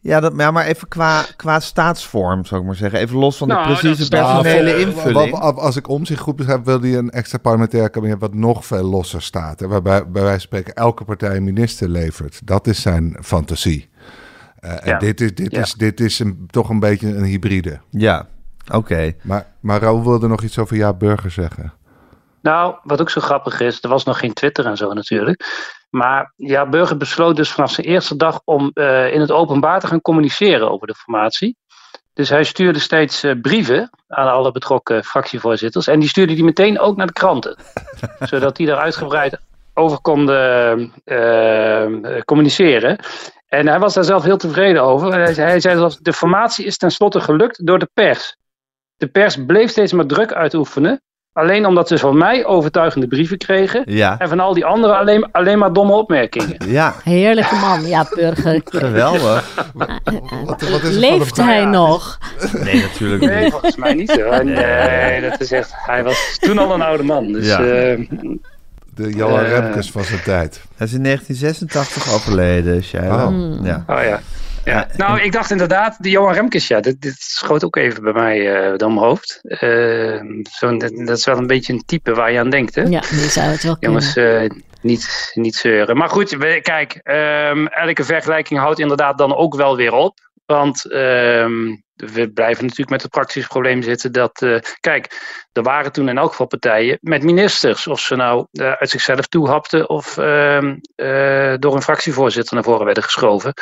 Ja, 0.00 0.20
dat, 0.20 0.32
ja 0.36 0.50
maar 0.50 0.64
even 0.66 0.88
qua, 0.88 1.24
qua 1.36 1.60
staatsvorm, 1.60 2.44
zou 2.44 2.60
ik 2.60 2.66
maar 2.66 2.76
zeggen. 2.76 2.98
Even 3.00 3.16
los 3.16 3.36
van 3.36 3.48
de 3.48 3.54
Nou, 3.54 3.66
precieze 3.66 4.02
is- 4.02 4.08
personele 4.08 4.78
invulling. 4.78 5.30
Wat- 5.38 5.56
Als 5.56 5.76
ik 5.76 5.88
om 5.88 6.04
zich 6.04 6.18
goed 6.20 6.36
begrijp, 6.36 6.64
wil 6.64 6.80
hij 6.80 6.96
een 6.96 7.10
extra 7.10 7.38
parlementair 7.38 7.90
kabinet 7.90 8.18
wat 8.20 8.34
nog 8.34 8.66
veel 8.66 8.82
losser 8.84 9.22
staat. 9.22 9.60
Hè, 9.60 9.66
waarbij 9.68 10.02
bij 10.10 10.12
wijze 10.22 10.30
van 10.30 10.40
spreken 10.40 10.74
elke 10.74 11.04
partij 11.04 11.36
een 11.36 11.44
minister 11.44 11.88
levert. 11.88 12.40
Dat 12.44 12.66
is 12.66 12.80
zijn 12.82 13.16
fantasie. 13.22 13.88
Eh, 14.58 14.70
En 14.72 14.78
Ja. 14.84 14.98
dit 14.98 15.20
is, 15.20 15.34
dit 15.34 15.52
Ja. 15.52 15.60
is, 15.60 15.74
dit 15.74 16.00
is 16.00 16.18
een, 16.18 16.44
toch 16.50 16.68
een 16.68 16.80
beetje 16.80 17.14
een 17.16 17.24
hybride. 17.24 17.80
Ja, 17.90 18.26
oké. 18.72 19.12
Maar, 19.22 19.46
maar 19.60 19.80
Raoul 19.80 20.04
wilde 20.04 20.28
nog 20.28 20.42
iets 20.42 20.58
over 20.58 20.76
Ja 20.76 20.92
Burger 20.92 21.30
zeggen. 21.30 21.72
Nou, 22.42 22.74
wat 22.82 23.00
ook 23.00 23.10
zo 23.10 23.20
grappig 23.20 23.60
is, 23.60 23.82
er 23.82 23.88
was 23.88 24.04
nog 24.04 24.18
geen 24.18 24.32
Twitter 24.32 24.66
en 24.66 24.76
zo 24.76 24.92
natuurlijk. 24.92 25.44
Maar 25.90 26.32
ja, 26.36 26.68
Burger 26.68 26.96
besloot 26.96 27.36
dus 27.36 27.52
vanaf 27.52 27.70
zijn 27.70 27.86
eerste 27.86 28.16
dag 28.16 28.40
om 28.44 28.70
eh, 28.74 29.12
in 29.12 29.20
het 29.20 29.30
openbaar 29.30 29.80
te 29.80 29.86
gaan 29.86 30.00
communiceren 30.00 30.70
over 30.70 30.86
de 30.86 30.94
formatie. 30.94 31.56
Dus 32.12 32.28
hij 32.28 32.44
stuurde 32.44 32.78
steeds 32.78 33.22
eh, 33.22 33.40
brieven 33.40 33.90
aan 34.08 34.28
alle 34.28 34.52
betrokken 34.52 35.04
fractievoorzitters. 35.04 35.86
En 35.86 36.00
die 36.00 36.08
stuurde 36.08 36.34
die 36.34 36.44
meteen 36.44 36.78
ook 36.78 36.96
naar 36.96 37.06
de 37.06 37.12
kranten. 37.12 37.56
zodat 38.30 38.56
die 38.56 38.66
daar 38.66 38.78
uitgebreid 38.78 39.38
over 39.74 40.00
konden 40.00 40.92
eh, 41.04 42.20
communiceren. 42.24 42.98
En 43.46 43.66
hij 43.66 43.78
was 43.78 43.94
daar 43.94 44.04
zelf 44.04 44.22
heel 44.22 44.36
tevreden 44.36 44.82
over. 44.82 45.12
Hij 45.12 45.34
zei, 45.34 45.48
hij 45.48 45.60
zei 45.60 45.76
zelfs, 45.76 45.98
de 45.98 46.12
formatie 46.12 46.64
is 46.64 46.76
tenslotte 46.76 47.20
gelukt 47.20 47.66
door 47.66 47.78
de 47.78 47.90
pers. 47.94 48.36
De 49.02 49.08
pers 49.08 49.36
bleef 49.46 49.70
steeds 49.70 49.92
maar 49.92 50.06
druk 50.06 50.32
uitoefenen. 50.32 51.00
Alleen 51.32 51.66
omdat 51.66 51.88
ze 51.88 51.98
van 51.98 52.16
mij 52.18 52.44
overtuigende 52.46 53.06
brieven 53.06 53.38
kregen. 53.38 53.82
Ja, 53.86 54.18
En 54.18 54.28
van 54.28 54.40
al 54.40 54.54
die 54.54 54.64
anderen 54.64 54.98
alleen, 54.98 55.28
alleen 55.32 55.58
maar 55.58 55.72
domme 55.72 55.92
opmerkingen. 55.92 56.56
ja, 56.78 56.94
Heerlijke 57.04 57.54
man, 57.54 57.86
ja, 57.86 58.06
Burger. 58.14 58.60
geweldig. 58.70 59.64
Wat, 59.74 59.90
wat 60.44 60.82
is 60.82 60.94
er 60.94 61.00
Leeft 61.00 61.36
hij 61.36 61.64
nog? 61.64 62.18
Nee, 62.64 62.82
natuurlijk 62.82 63.22
Nee, 63.24 63.42
niet. 63.42 63.50
volgens 63.52 63.76
mij 63.76 63.94
niet 63.94 64.20
hoor. 64.22 64.44
Nee, 64.44 65.20
dat 65.30 65.40
is 65.40 65.52
echt. 65.52 65.72
Hij 65.74 66.04
was 66.04 66.36
toen 66.40 66.58
al 66.58 66.74
een 66.74 66.82
oude 66.82 67.02
man. 67.02 67.32
Dus 67.32 67.46
Ja. 67.46 67.58
eh, 67.64 67.98
De 68.94 69.12
Johan 69.14 69.44
Eh. 69.44 69.48
Remkes 69.50 69.90
van 69.90 70.04
zijn 70.04 70.22
tijd. 70.22 70.60
Hij 70.76 70.86
is 70.86 70.92
in 70.92 71.02
1986 71.02 72.14
overleden, 72.14 72.82
Shaila. 72.82 73.26
Oh. 73.26 73.64
Ja. 73.64 73.84
oh 73.86 74.02
ja. 74.02 74.20
Ja. 74.64 74.88
Nou, 74.96 75.20
ik 75.20 75.32
dacht 75.32 75.50
inderdaad, 75.50 75.96
die 76.02 76.12
Johan 76.12 76.32
Remkes, 76.34 76.66
ja, 76.68 76.80
dit, 76.80 77.00
dit 77.00 77.14
schoot 77.18 77.64
ook 77.64 77.76
even 77.76 78.02
bij 78.02 78.12
mij 78.12 78.54
eh 78.54 78.76
door 78.76 78.88
mijn 78.92 79.06
hoofd. 79.06 79.38
Eh, 79.42 80.20
zo'n- 80.50 80.78
dat, 80.78 80.90
dat 81.06 81.18
is 81.18 81.24
wel 81.24 81.36
een 81.38 81.46
beetje 81.46 81.72
een 81.72 81.82
type 81.86 82.14
waar 82.14 82.32
je 82.32 82.38
aan 82.38 82.50
denkt, 82.50 82.74
hè? 82.74 82.82
Ja, 82.82 83.00
die 83.00 83.18
zou 83.30 83.46
het 83.46 83.62
wel 83.62 83.78
kunnen. 83.78 84.00
Jongens, 84.00 84.16
eh, 84.16 84.58
niet, 84.80 85.30
niet 85.34 85.54
zeuren. 85.54 85.96
Maar 85.96 86.08
goed, 86.08 86.30
we, 86.30 86.60
kijk, 86.62 87.00
ehm, 87.02 87.66
elke 87.66 88.04
vergelijking 88.04 88.60
houdt 88.60 88.78
inderdaad 88.78 89.18
dan 89.18 89.34
ook 89.36 89.54
wel 89.54 89.76
weer 89.76 89.92
op. 89.92 90.18
Want 90.46 90.90
ehm, 90.90 91.76
we 91.96 92.30
blijven 92.34 92.62
natuurlijk 92.62 92.90
met 92.90 93.02
het 93.02 93.10
praktische 93.10 93.48
probleem 93.48 93.82
zitten 93.82 94.12
dat, 94.12 94.42
eh, 94.42 94.58
kijk, 94.80 95.20
er 95.52 95.62
waren 95.62 95.92
toen 95.92 96.08
in 96.08 96.18
elk 96.18 96.30
geval 96.30 96.46
partijen 96.46 96.98
met 97.00 97.22
ministers. 97.22 97.86
Of 97.86 98.00
ze 98.00 98.16
nou 98.16 98.46
eh, 98.52 98.72
uit 98.72 98.90
zichzelf 98.90 99.26
toehapten 99.26 99.88
of 99.88 100.18
ehm, 100.18 100.76
eh, 100.94 101.54
door 101.58 101.74
een 101.74 101.82
fractievoorzitter 101.82 102.54
naar 102.54 102.64
voren 102.64 102.84
werden 102.84 103.02
geschoven. 103.02 103.52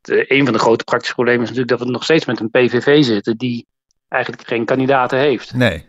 De, 0.00 0.24
een 0.32 0.44
van 0.44 0.52
de 0.52 0.58
grote 0.58 0.84
praktische 0.84 1.14
problemen 1.14 1.42
is 1.42 1.48
natuurlijk 1.48 1.78
dat 1.78 1.86
we 1.86 1.92
nog 1.92 2.04
steeds 2.04 2.24
met 2.24 2.40
een 2.40 2.50
PVV 2.50 3.04
zitten 3.04 3.36
die 3.36 3.66
eigenlijk 4.08 4.46
geen 4.46 4.64
kandidaten 4.64 5.18
heeft. 5.18 5.54
Nee. 5.54 5.86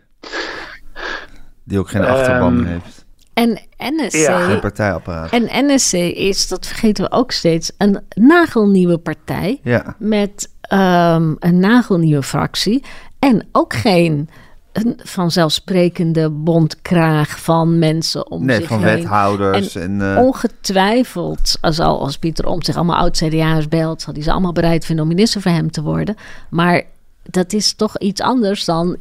Die 1.64 1.78
ook 1.78 1.88
geen 1.90 2.04
achterban 2.04 2.58
Ehm, 2.58 2.64
heeft. 2.66 3.04
En 3.34 3.58
NSC, 3.78 4.16
Ja. 4.16 4.40
Geen 4.40 4.60
partijapparaat. 4.60 5.30
en 5.30 5.66
NSC 5.66 5.92
is, 6.16 6.48
dat 6.48 6.66
vergeten 6.66 7.04
we 7.04 7.10
ook 7.12 7.32
steeds, 7.32 7.72
een 7.78 8.04
nagelnieuwe 8.14 8.98
partij. 8.98 9.60
Ja. 9.62 9.94
met 9.98 10.48
ehm, 10.60 11.34
een 11.38 11.58
nagelnieuwe 11.58 12.22
fractie. 12.22 12.84
En 13.18 13.48
ook 13.52 13.74
geen 13.74 14.28
een 14.72 15.00
vanzelfsprekende 15.02 16.30
bondkraag 16.30 17.40
van 17.40 17.78
mensen 17.78 18.30
om 18.30 18.44
Nee, 18.44 18.56
zich 18.56 18.68
van 18.68 18.82
heen. 18.84 18.96
wethouders 18.96 19.74
en... 19.74 20.00
eh, 20.16 20.22
Ongetwijfeld, 20.22 21.58
als, 21.60 21.80
al, 21.80 22.00
als 22.00 22.18
Pieter 22.18 22.44
Omtzigt 22.46 22.66
zich 22.66 22.76
allemaal 22.76 22.96
oud-CDA'ers 23.02 23.68
belt... 23.68 24.02
zal 24.02 24.12
hij 24.14 24.22
ze 24.22 24.32
allemaal 24.32 24.52
bereid 24.52 24.84
vinden 24.84 25.04
om 25.04 25.10
minister 25.10 25.40
voor 25.40 25.50
hem 25.50 25.70
te 25.70 25.82
worden. 25.82 26.16
Maar 26.50 26.82
dat 27.22 27.52
is 27.52 27.72
toch 27.72 27.98
iets 27.98 28.20
anders 28.20 28.64
dan 28.64 28.96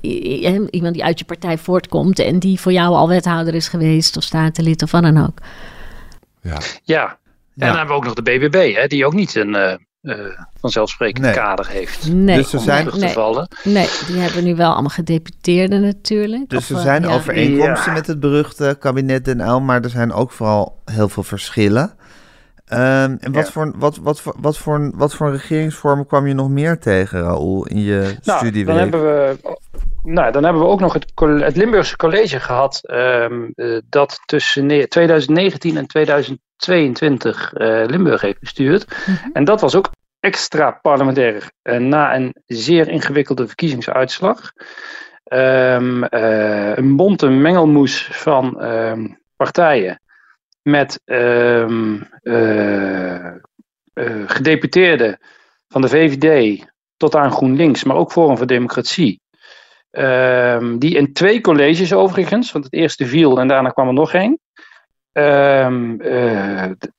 iemand 0.71 0.93
die 0.93 1.03
uit 1.03 1.19
je 1.19 1.25
partij 1.25 1.57
voortkomt... 1.57 2.19
en 2.19 2.39
die 2.39 2.59
voor 2.59 2.71
jou 2.71 2.93
al 2.95 3.07
wethouder 3.07 3.55
is 3.55 3.67
geweest 3.67 4.17
of 4.17 4.23
statenlid 4.23 4.81
of 4.83 4.91
wat 4.91 5.01
dan 5.01 5.17
ook. 5.25 5.37
Ja. 6.41 6.57
Ja, 6.83 7.05
en 7.07 7.67
dan 7.67 7.77
hebben 7.77 7.87
we 7.87 7.93
ook 7.93 8.03
nog 8.05 8.13
de 8.13 8.21
BBB, 8.21 8.73
hè, 8.75 8.87
die 8.87 9.05
ook 9.05 9.13
niet 9.13 9.35
een 9.35 9.55
uh, 10.01 10.15
vanzelfsprekend 10.59 11.31
kader 11.31 11.67
heeft. 11.67 12.13
Nee. 12.13 12.35
Dus 12.35 12.53
er 12.53 12.59
zijn, 12.59 12.85
nee. 12.85 13.15
nee, 13.63 13.87
die 14.07 14.19
hebben 14.19 14.43
nu 14.43 14.55
wel 14.55 14.71
allemaal 14.71 14.89
gedeputeerden 14.89 15.81
natuurlijk. 15.81 16.49
Dus 16.49 16.69
er 16.69 16.75
eh, 16.75 16.81
zijn 16.81 17.05
overeenkomsten 17.05 17.93
met 17.93 18.07
het 18.07 18.19
beruchte 18.19 18.75
kabinet 18.79 19.25
Den 19.25 19.65
maar 19.65 19.83
er 19.83 19.89
zijn 19.89 20.13
ook 20.13 20.31
vooral 20.31 20.81
heel 20.85 21.09
veel 21.09 21.23
verschillen. 21.23 21.93
Ehm, 22.65 23.15
en 23.19 23.31
wat, 23.31 23.51
voor, 23.51 23.73
wat, 23.75 23.97
wat, 23.97 24.23
wat, 24.23 24.35
wat, 24.39 24.57
voor, 24.57 24.91
wat 24.95 25.13
voor 25.13 25.31
regeringsvorm 25.31 26.05
kwam 26.05 26.27
je 26.27 26.33
nog 26.33 26.49
meer 26.49 26.79
tegen, 26.79 27.21
Raoul, 27.21 27.65
in 27.65 27.81
je 27.81 28.15
nou, 28.23 28.37
studieweek? 28.37 28.65
Dan 28.65 28.77
hebben 28.77 29.01
we, 29.01 29.37
nou, 30.03 30.31
dan 30.31 30.43
hebben 30.43 30.61
we 30.61 30.67
ook 30.67 30.79
nog 30.79 30.93
het, 30.93 31.11
het 31.43 31.55
Limburgse 31.55 31.95
College 31.95 32.39
gehad. 32.39 32.79
Ehm, 32.83 33.43
eh, 33.55 33.77
dat 33.89 34.19
tussen 34.25 34.89
2019 34.89 35.77
en 35.77 35.87
2020 35.87 36.47
22 36.59 37.53
eh, 37.53 37.83
Limburg 37.85 38.21
heeft 38.21 38.39
bestuurd. 38.39 38.87
Mhm. 38.87 39.29
En 39.33 39.43
dat 39.43 39.61
was 39.61 39.75
ook 39.75 39.89
extra 40.19 40.71
parlementair 40.71 41.51
eh, 41.61 41.77
na 41.77 42.15
een 42.15 42.35
zeer 42.45 42.87
ingewikkelde 42.87 43.47
verkiezingsuitslag. 43.47 44.51
Um, 45.33 46.03
een 46.09 46.95
bonte 46.95 47.27
mengelmoes 47.27 48.09
van 48.11 48.61
ehm, 48.61 49.07
partijen 49.35 50.01
met 50.61 51.01
ehm, 51.05 51.99
gedeputeerden 54.25 55.17
van 55.67 55.81
de 55.81 55.87
VVD 55.87 56.65
tot 56.97 57.15
aan 57.15 57.31
GroenLinks, 57.31 57.83
maar 57.83 57.95
ook 57.95 58.11
Forum 58.11 58.37
voor 58.37 58.47
Democratie. 58.47 59.21
Die 60.77 60.95
in 60.95 61.13
twee 61.13 61.41
colleges 61.41 61.93
overigens, 61.93 62.51
want 62.51 62.65
het 62.65 62.73
eerste 62.73 63.05
viel 63.05 63.39
en 63.39 63.47
daarna 63.47 63.69
kwam 63.69 63.87
er 63.87 63.93
nog 63.93 64.13
één 64.13 64.39
ehm, 65.11 65.99
eh, 66.01 66.69
de, 66.77 66.91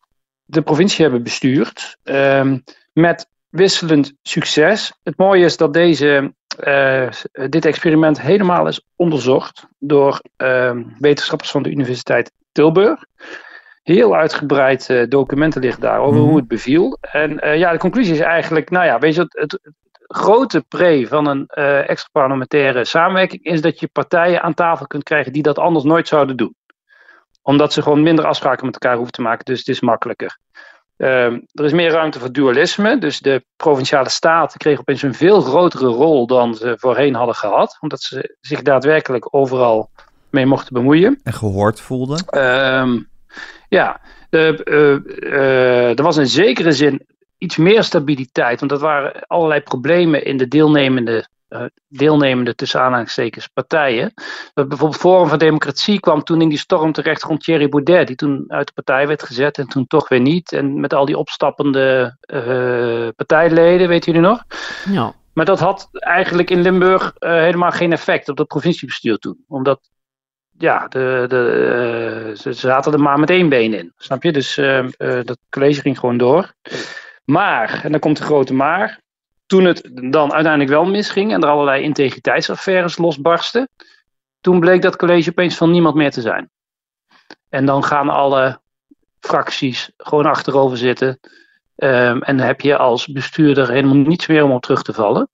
de 0.45 0.63
provincie 0.63 1.03
hebben 1.05 1.23
bestuurd. 1.23 1.97
ehm, 2.03 2.59
met 2.93 3.29
wisselend 3.49 4.13
succes. 4.23 4.93
Het 5.03 5.17
mooie 5.17 5.45
is 5.45 5.57
dat 5.57 5.73
deze, 5.73 6.35
eh, 6.59 7.09
dit 7.49 7.65
experiment 7.65 8.21
helemaal 8.21 8.67
is 8.69 8.87
onderzocht 8.97 9.67
door 9.79 10.21
ehm, 10.37 10.83
wetenschappers 10.99 11.51
van 11.51 11.63
de 11.63 11.71
Universiteit 11.71 12.33
Tilburg. 12.53 13.05
heel 13.83 14.15
uitgebreid 14.17 15.07
documenten 15.11 15.61
liggen 15.61 15.81
daar 15.81 15.99
over 16.01 16.21
Mhm. 16.21 16.29
hoe 16.29 16.37
het 16.37 16.49
beviel. 16.49 16.99
En 17.01 17.59
ja, 17.59 17.73
de 17.73 17.79
conclusie 17.79 18.13
is 18.15 18.21
eigenlijk, 18.21 18.71
nou 18.71 18.85
ja, 18.87 18.99
weet 18.99 19.15
je, 19.15 19.21
het, 19.21 19.39
het 19.39 19.61
grote 20.07 20.65
pre 20.69 21.07
van 21.09 21.27
een 21.27 21.47
extra 21.87 22.09
parlementaire 22.13 22.85
samenwerking 22.85 23.45
is 23.45 23.61
dat 23.61 23.81
je 23.81 23.89
partijen 23.89 24.43
aan 24.43 24.55
tafel 24.55 24.87
kunt 24.87 25.03
krijgen 25.03 25.33
die 25.33 25.43
dat 25.43 25.59
anders 25.59 25.85
nooit 25.85 26.09
zouden 26.09 26.37
doen. 26.37 26.55
Omdat 27.51 27.73
ze 27.73 27.83
gewoon 27.83 28.03
minder 28.03 28.27
afspraken 28.27 28.65
met 28.65 28.75
elkaar 28.75 28.95
hoeven 28.97 29.13
te 29.13 29.23
maken, 29.23 29.45
dus 29.45 29.59
het 29.59 29.69
is 29.69 29.81
makkelijker. 29.81 30.39
Uh, 30.97 31.25
er 31.33 31.65
is 31.65 31.73
meer 31.73 31.91
ruimte 31.91 32.19
voor 32.19 32.33
dualisme, 32.33 32.99
dus 32.99 33.19
de 33.19 33.45
provinciale 33.57 34.09
staten 34.09 34.59
kregen 34.59 34.81
opeens 34.81 35.03
een 35.03 35.15
veel 35.15 35.41
grotere 35.41 35.87
rol 35.87 36.27
dan 36.27 36.55
ze 36.55 36.77
voorheen 36.79 37.15
hadden 37.15 37.35
gehad, 37.35 37.77
omdat 37.81 38.03
ze 38.03 38.37
zich 38.41 38.63
daadwerkelijk 38.63 39.35
overal 39.35 39.91
mee 40.31 40.47
mochten 40.47 40.75
bemoeien. 40.75 41.21
En 41.23 41.33
gehoord 41.33 41.81
voelden. 41.81 42.25
Uh, 42.31 43.01
ja, 43.69 44.01
de, 44.29 44.63
uh, 45.21 45.99
er 45.99 46.03
was 46.03 46.17
in 46.17 46.27
zekere 46.27 46.73
zin 46.73 47.07
iets 47.39 47.57
meer 47.57 47.85
stabiliteit. 47.85 48.61
Want 48.61 48.73
dat 48.73 48.81
waren 48.81 49.27
allerlei 49.27 49.61
problemen 49.61 50.25
in 50.25 50.37
de 50.37 50.49
deelnemende, 50.49 51.29
deelnemende 51.89 52.55
tussen 52.55 52.81
aanhalingstekens 52.81 53.47
partijen. 53.47 54.13
Dat 54.55 54.69
bijvoorbeeld 54.69 55.01
Forum 55.01 55.29
van 55.29 55.39
Democratie 55.39 56.01
kwam 56.01 56.23
toen 56.23 56.41
in 56.41 56.49
die 56.49 56.59
storm 56.59 56.93
terecht 56.93 57.23
rond 57.23 57.45
Thierry 57.45 57.69
Baudet, 57.69 58.07
die 58.07 58.17
toen 58.17 58.45
uit 58.49 58.67
de 58.67 58.73
partij 58.73 59.07
werd 59.07 59.23
gezet 59.23 59.59
en 59.59 59.67
toen 59.67 59.87
toch 59.87 60.09
weer 60.09 60.21
niet. 60.21 60.53
En 60.53 60.81
met 60.81 60.95
al 60.95 61.05
die 61.05 61.19
opstappende 61.19 62.17
uh, 62.35 63.09
partijleden, 63.17 63.89
weet 63.89 64.05
jullie 64.05 64.21
nog? 64.21 64.45
Ja. 64.91 65.13
Maar 65.33 65.45
dat 65.45 65.61
had 65.61 65.89
eigenlijk 65.93 66.51
in 66.51 66.61
Limburg 66.61 67.15
uh, 67.19 67.31
helemaal 67.31 67.71
geen 67.71 67.93
effect 67.93 68.29
op 68.29 68.39
het 68.39 68.49
provinciebestuur 68.49 69.19
toen. 69.19 69.45
Omdat 69.49 69.91
ja, 70.59 70.89
de, 70.89 71.25
de, 71.29 72.33
ze 72.37 72.53
zaten 72.53 72.93
er 72.93 73.01
maar 73.01 73.19
met 73.19 73.31
één 73.31 73.49
been 73.49 73.75
in. 73.75 73.93
Snap 73.97 74.23
je? 74.23 74.33
Dus 74.33 74.55
dat 74.99 75.39
college 75.49 75.81
ging 75.81 75.99
gewoon 75.99 76.17
door. 76.17 76.53
Maar, 77.25 77.81
en 77.85 77.91
dan 77.91 78.01
komt 78.01 78.17
de 78.17 78.23
grote 78.23 78.55
maar, 78.55 79.01
toen 79.51 79.65
het 79.65 79.91
dan 80.13 80.33
uiteindelijk 80.33 80.71
wel 80.71 80.85
misging 80.85 81.33
en 81.33 81.43
er 81.43 81.49
allerlei 81.49 81.83
integriteitsaffaires 81.83 82.99
losbarsten, 82.99 83.69
toen 84.41 84.61
bleek 84.61 84.83
dat 84.83 84.97
college 84.97 85.31
opeens 85.31 85.57
van 85.57 85.71
niemand 85.71 85.95
meer 85.95 86.11
te 86.11 86.21
zijn. 86.21 86.51
En 87.49 87.67
dan 87.67 87.85
gaan 87.85 88.09
alle 88.09 88.61
fracties 89.21 89.91
gewoon 89.97 90.27
achterover 90.27 90.77
zitten. 90.77 91.21
Um, 91.77 92.23
en 92.23 92.41
heb 92.41 92.61
je 92.61 92.77
als 92.77 93.07
bestuurder 93.07 93.71
helemaal 93.71 93.95
niets 93.95 94.27
meer 94.27 94.45
om 94.45 94.51
op 94.51 94.63
terug 94.63 94.83
te 94.83 94.93
vallen. 94.93 95.29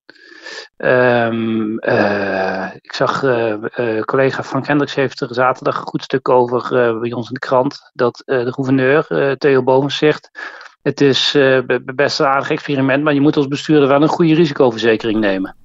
Um, 0.76 1.84
uh, 1.84 2.74
ik 2.74 2.92
zag 2.92 3.22
uh, 3.22 3.54
uh, 3.76 4.00
collega 4.02 4.44
Frank 4.44 4.66
Hendricks 4.66 4.94
heeft 4.94 5.20
er 5.20 5.34
zaterdag 5.34 5.76
een 5.76 5.86
goed 5.86 6.02
stuk 6.02 6.28
over 6.28 6.68
bij 7.00 7.12
ons 7.12 7.28
in 7.28 7.34
de 7.34 7.38
krant. 7.38 7.90
Dat 7.92 8.22
de 8.24 8.52
gouverneur 8.52 9.36
Theo 9.38 9.62
Bovens 9.62 9.96
zegt 9.96 10.30
het 10.86 11.00
is 11.00 11.34
uh, 11.34 11.58
best 11.84 12.20
een 12.20 12.26
aardig 12.26 12.50
experiment, 12.50 13.04
maar 13.04 13.14
je 13.14 13.20
moet 13.20 13.36
als 13.36 13.48
bestuurder 13.48 13.88
wel 13.88 14.02
een 14.02 14.08
goede 14.08 14.34
risicoverzekering 14.34 15.20
nemen. 15.20 15.56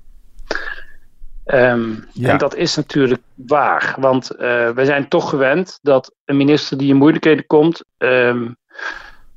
Um, 1.45 2.07
ja. 2.13 2.29
En 2.29 2.37
dat 2.37 2.55
is 2.55 2.75
natuurlijk 2.75 3.21
waar, 3.35 3.95
want 3.99 4.31
uh, 4.31 4.39
we 4.69 4.85
zijn 4.85 5.07
toch 5.07 5.29
gewend 5.29 5.79
dat 5.81 6.13
een 6.25 6.37
minister 6.37 6.77
die 6.77 6.89
in 6.89 6.95
moeilijkheden 6.95 7.47
komt, 7.47 7.83
um, 7.97 8.55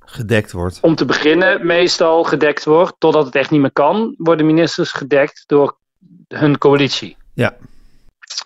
gedekt 0.04 0.52
wordt. 0.52 0.78
Om 0.80 0.94
te 0.94 1.04
beginnen, 1.04 1.66
meestal 1.66 2.24
gedekt 2.24 2.64
wordt, 2.64 2.94
totdat 2.98 3.24
het 3.24 3.34
echt 3.34 3.50
niet 3.50 3.60
meer 3.60 3.72
kan, 3.72 4.14
worden 4.18 4.46
ministers 4.46 4.92
gedekt 4.92 5.44
door 5.46 5.76
hun 6.28 6.58
coalitie. 6.58 7.16
Ja. 7.34 7.56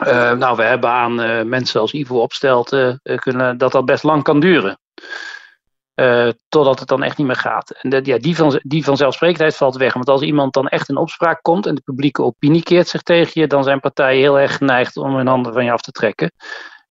Uh, 0.06 0.32
nou, 0.32 0.56
we 0.56 0.62
hebben 0.62 0.90
aan 0.90 1.48
mensen 1.48 1.80
als 1.80 1.92
Ivo 1.92 2.20
Opstelten 2.20 3.00
kunnen 3.16 3.58
dat 3.58 3.72
dat 3.72 3.84
best 3.84 4.02
lang 4.02 4.22
kan 4.22 4.40
duren. 4.40 4.78
Uh, 6.00 6.28
totdat 6.48 6.78
het 6.78 6.88
dan 6.88 7.02
echt 7.02 7.18
niet 7.18 7.26
meer 7.26 7.36
gaat. 7.36 7.70
En 7.70 8.04
ja, 8.04 8.18
die, 8.18 8.36
van, 8.36 8.60
die 8.62 8.84
vanzelfsprekendheid 8.84 9.56
valt 9.56 9.76
weg. 9.76 9.94
Want 9.94 10.08
als 10.08 10.20
iemand 10.20 10.52
dan 10.52 10.68
echt 10.68 10.88
in 10.88 10.96
opspraak 10.96 11.42
komt 11.42 11.66
en 11.66 11.74
de 11.74 11.80
publieke 11.80 12.22
opinie 12.22 12.62
keert 12.62 12.88
zich 12.88 13.02
tegen 13.02 13.40
je, 13.40 13.46
dan 13.46 13.64
zijn 13.64 13.80
partijen 13.80 14.20
heel 14.20 14.38
erg 14.38 14.56
geneigd 14.56 14.96
om 14.96 15.16
hun 15.16 15.26
handen 15.26 15.52
van 15.52 15.64
je 15.64 15.72
af 15.72 15.80
te 15.80 15.90
trekken. 15.90 16.32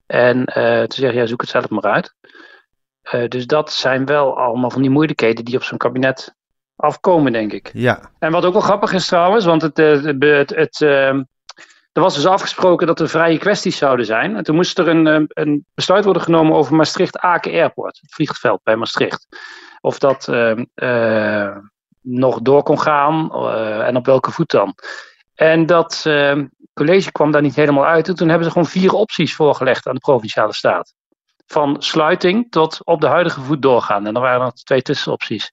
En 0.05 0.38
uh, 0.38 0.43
te 0.84 0.95
zeggen, 0.95 1.20
ja, 1.20 1.26
zoek 1.26 1.41
het 1.41 1.49
zelf 1.49 1.70
maar 1.70 1.84
uit. 1.84 2.14
Uh, 3.14 3.28
dus 3.28 3.45
dat 3.45 3.72
zijn 3.72 4.05
wel 4.05 4.38
allemaal 4.38 4.72
van 4.72 4.82
die 4.82 4.91
moeilijkheden 4.91 5.45
die 5.45 5.55
op 5.55 5.64
zo'n 5.64 5.78
kabinet 5.78 6.36
afkomen, 6.76 7.32
denk 7.32 7.51
ik. 7.53 7.70
Ja. 7.74 8.12
En 8.20 8.32
wat 8.32 8.45
ook 8.45 8.53
wel 8.53 8.62
grappig 8.62 8.93
is 8.93 9.08
trouwens, 9.08 9.45
want 9.45 9.62
het, 9.62 9.78
het, 9.78 10.24
het, 10.24 10.49
het 10.49 10.82
er 11.98 12.04
was 12.04 12.16
dus 12.16 12.26
afgesproken 12.26 12.88
dat 12.88 13.00
er 13.00 13.10
vrije 13.10 13.38
kwesties 13.38 13.78
zouden 13.78 14.06
zijn. 14.06 14.36
En 14.36 14.43
toen 14.43 14.56
moest 14.56 14.80
er 14.80 14.88
een, 14.88 15.28
een 15.28 15.66
besluit 15.74 16.04
worden 16.04 16.22
genomen 16.22 16.56
over 16.56 16.76
Maastricht-Aken 16.76 17.52
Airport, 17.52 18.00
het 18.02 18.14
vliegveld 18.14 18.64
bij 18.64 18.76
Maastricht. 18.76 19.28
Of 19.82 20.00
dat 20.00 20.28
uh, 20.28 20.58
uh, 20.76 21.58
nog 22.02 22.41
door 22.41 22.64
kon 22.64 22.80
gaan 22.80 23.32
uh, 23.34 23.88
en 23.88 23.95
op 23.95 24.06
welke 24.06 24.32
voet 24.32 24.52
dan. 24.52 24.76
En 25.36 25.66
dat 25.66 26.02
college 26.74 27.12
kwam 27.12 27.32
daar 27.32 27.41
niet 27.41 27.56
helemaal 27.56 27.86
uit. 27.86 28.08
En 28.08 28.16
toen 28.16 28.28
hebben 28.30 28.45
ze 28.45 28.52
gewoon 28.52 28.68
vier 28.68 28.93
opties 28.93 29.36
voorgelegd 29.36 29.88
aan 29.88 29.93
de 29.93 30.00
provinciale 30.00 30.54
staat. 30.54 30.93
Van 31.48 31.76
sluiting 31.80 32.52
tot 32.52 32.86
op 32.86 33.02
de 33.02 33.08
huidige 33.08 33.41
voet 33.41 33.62
doorgaan. 33.62 34.06
En 34.08 34.16
er 34.16 34.22
waren 34.22 34.41
nog 34.41 34.54
twee 34.54 34.82
tussenopties. 34.82 35.52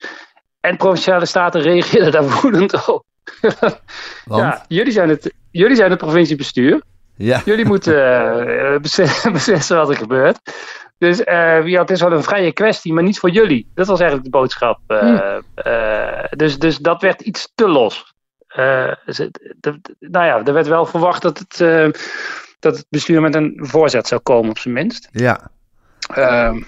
En 0.61 0.77
provinciale 0.77 1.27
staten 1.27 1.61
reageerden 1.71 2.13
daar 2.13 2.41
woedend 2.41 2.89
op. 2.89 3.05
ja, 4.25 4.65
jullie 4.69 4.93
zijn, 4.93 5.09
het, 5.09 5.35
jullie 5.59 5.77
zijn 5.77 5.91
het 5.91 5.99
provinciebestuur. 5.99 6.83
Ja. 7.17 7.43
Jullie 7.45 7.65
moeten 7.65 7.95
uh, 7.95 8.79
beslissen, 8.81 9.33
beslissen 9.39 9.77
wat 9.77 9.89
er 9.89 9.97
gebeurt. 9.97 10.39
Dus 10.99 11.21
uh, 11.21 11.67
ja, 11.67 11.81
het 11.81 11.91
is 11.91 12.01
wel 12.01 12.13
een 12.13 12.23
vrije 12.23 12.53
kwestie, 12.53 12.93
maar 12.93 13.03
niet 13.03 13.19
voor 13.19 13.31
jullie. 13.31 13.71
Dat 13.75 13.87
was 13.87 14.01
eigenlijk 14.01 14.31
de 14.33 14.39
boodschap. 14.39 14.79
Uh, 14.89 15.37
Hm. 15.55 16.37
dus, 16.37 16.59
dus 16.59 16.79
dat 16.79 17.03
werd 17.03 17.21
iets 17.21 17.53
te 17.55 17.69
los. 17.69 18.15
Dus 19.05 19.17
de, 19.17 19.31
de, 19.61 19.81
nou 19.99 20.27
ja, 20.27 20.45
er 20.45 20.53
werd 20.53 20.67
wel 20.67 20.87
verwacht 20.87 21.23
dat 21.23 21.39
het, 21.39 21.59
dat 22.61 22.77
het 22.77 22.87
bestuur 22.89 23.21
met 23.21 23.35
een 23.35 23.59
voorzet 23.61 24.07
zou 24.07 24.21
komen, 24.21 24.51
op 24.51 24.59
zijn 24.59 24.75
minst. 24.75 25.09
Ja. 25.13 25.51
Ehm, 26.15 26.63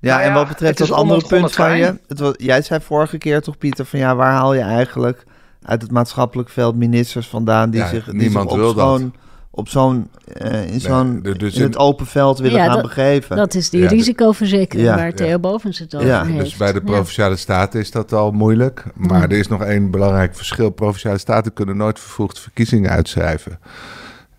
Ja, 0.00 0.14
Nou 0.14 0.20
en 0.20 0.28
ja, 0.28 0.34
wat 0.34 0.48
betreft 0.48 0.78
dat 0.78 0.90
andere 0.90 1.26
punt 1.26 1.52
van 1.52 1.78
je. 1.78 1.98
Het 2.08 2.18
was, 2.18 2.34
jij 2.36 2.62
zei 2.62 2.80
vorige 2.80 3.18
keer 3.18 3.40
toch, 3.40 3.58
Pieter, 3.58 3.84
van 3.84 3.98
ja, 3.98 4.16
waar 4.16 4.32
haal 4.32 4.54
je 4.54 4.60
eigenlijk 4.60 5.24
uit 5.62 5.82
het 5.82 5.90
maatschappelijk 5.90 6.48
veld 6.48 6.76
ministers 6.76 7.28
vandaan 7.28 7.70
die 7.70 7.80
Ja, 7.80 7.88
zich, 7.88 8.04
die 8.04 8.30
zich 8.30 8.44
op 8.44 8.76
zo'n 8.78 9.14
op 9.52 9.68
zo'n 9.68 10.08
eh, 10.32 10.72
in 10.72 10.80
zo'n 10.80 11.20
dus 11.38 11.54
in 11.54 11.62
het 11.62 11.76
open 11.78 12.06
veld 12.06 12.38
willen 12.38 12.58
Ja, 12.58 12.64
gaan 12.64 12.74
dat- 12.74 12.82
begeven. 12.82 13.36
Dat 13.36 13.54
is 13.54 13.70
die 13.70 13.80
Ja, 13.80 13.88
de- 13.88 13.94
risicoverzekering 13.94 14.88
Ja. 14.88 14.96
waar 14.96 15.12
Theo 15.14 15.38
Bovens 15.38 15.78
het 15.78 15.94
over 15.94 16.06
Ja, 16.06 16.24
heeft. 16.24 16.44
Dus 16.44 16.56
bij 16.56 16.72
de 16.72 16.78
Ja. 16.84 16.84
provinciale 16.92 17.36
staten 17.36 17.80
is 17.80 17.90
dat 17.90 18.12
al 18.12 18.30
moeilijk. 18.30 18.84
Maar 18.94 19.22
er 19.22 19.32
is 19.38 19.48
nog 19.48 19.62
één 19.62 19.90
belangrijk 19.90 20.36
verschil. 20.36 20.70
Provinciale 20.70 21.18
staten 21.18 21.52
kunnen 21.52 21.76
nooit 21.76 21.98
vervroegd 21.98 22.38
verkiezingen 22.38 22.90
uitschrijven. 22.90 23.58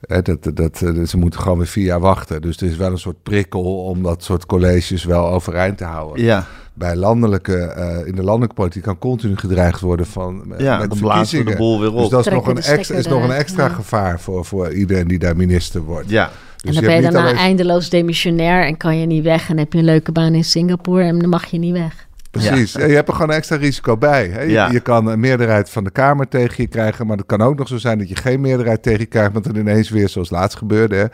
Hè, 0.02 0.22
dat, 0.22 0.43
dat, 0.43 0.56
dat, 0.56 0.78
ze 1.10 1.18
moeten 1.18 1.39
gewoon 1.39 1.58
weer 1.58 1.68
vier 1.68 1.86
jaar 1.86 1.99
wachten. 1.99 2.41
Dus 2.41 2.58
er 2.58 2.68
is 2.68 2.76
wel 2.78 2.91
een 2.91 2.97
soort 2.97 3.24
prikkel 3.24 3.84
om 3.84 4.04
dat 4.04 4.24
soort 4.24 4.45
colleges 4.45 5.04
wel 5.04 5.28
overeind 5.28 5.78
te 5.78 5.84
houden. 5.84 6.24
ja, 6.24 6.45
Bij 6.74 6.95
landelijke, 6.95 7.56
eh, 7.58 8.08
in 8.08 8.16
de 8.16 8.24
landelijke 8.24 8.56
politiek 8.56 8.84
kan 8.84 8.97
continu 8.99 9.38
gedreigd 9.38 9.80
worden 9.82 10.06
van 10.06 10.54
eh, 10.56 10.60
ja 10.66 10.78
met 10.78 10.89
dan 10.89 10.99
blazen 10.99 11.20
we 11.22 11.26
verkiezingen. 11.28 11.52
de 11.52 11.58
boel 11.58 11.80
weer 11.80 11.91
op. 11.93 11.97
Dus 11.97 12.10
dat 12.10 12.20
is 12.20 12.26
Trekken 12.26 12.56
nog, 12.56 12.64
een 12.66 12.74
extra, 12.78 12.95
is 12.95 13.08
nog 13.08 13.24
een 13.24 13.32
extra 13.32 13.64
ja. 13.68 13.70
gevaar 13.74 14.20
voor, 14.20 14.45
voor 14.45 14.74
iedereen 14.74 15.08
die 15.08 15.20
daar 15.20 15.36
minister 15.36 15.82
wordt. 15.82 16.10
ja, 16.10 16.24
En 16.26 16.32
Dus 16.56 16.74
dan 16.74 16.84
je 16.84 16.89
ben 16.89 16.95
je 16.95 17.02
daarna 17.02 17.22
alleen- 17.22 17.36
eindeloos 17.36 17.89
demissionair 17.89 18.66
en 18.66 18.78
kan 18.78 18.99
je 18.99 19.06
niet 19.06 19.24
weg. 19.24 19.49
En 19.49 19.58
heb 19.58 19.74
je 19.74 19.80
een 19.80 19.86
leuke 19.86 20.12
baan 20.12 20.34
in 20.34 20.43
Singapore 20.43 21.04
en 21.04 21.20
dan 21.20 21.30
mag 21.30 21.45
je 21.45 21.58
niet 21.58 21.74
weg. 21.74 22.08
Precies. 22.32 22.71
Ja, 22.73 22.86
je 22.86 22.93
hebt 22.93 23.07
er 23.07 23.13
gewoon 23.13 23.29
een 23.29 23.36
extra 23.36 23.55
risico 23.55 23.97
bij. 23.97 24.27
Hè? 24.27 24.41
Je, 24.41 24.51
Ja. 24.51 24.69
je 24.71 24.79
kan 24.79 25.07
een 25.07 25.19
meerderheid 25.19 25.69
van 25.69 25.84
de 25.84 25.91
Kamer 25.91 26.27
tegen 26.27 26.63
je 26.63 26.67
krijgen, 26.69 27.07
maar 27.07 27.17
het 27.17 27.25
kan 27.25 27.41
ook 27.41 27.57
nog 27.57 27.67
zo 27.67 27.77
zijn 27.77 27.97
dat 27.97 28.09
je 28.09 28.15
geen 28.15 28.41
meerderheid 28.41 28.84
tegen 28.84 28.99
je 28.99 29.05
krijgt, 29.05 29.32
want 29.34 29.45
dan 29.45 29.55
ineens 29.55 29.89
weer, 29.89 30.09
zoals 30.09 30.29
laatst 30.29 30.57
gebeurde, 30.57 30.95
hè? 30.95 31.05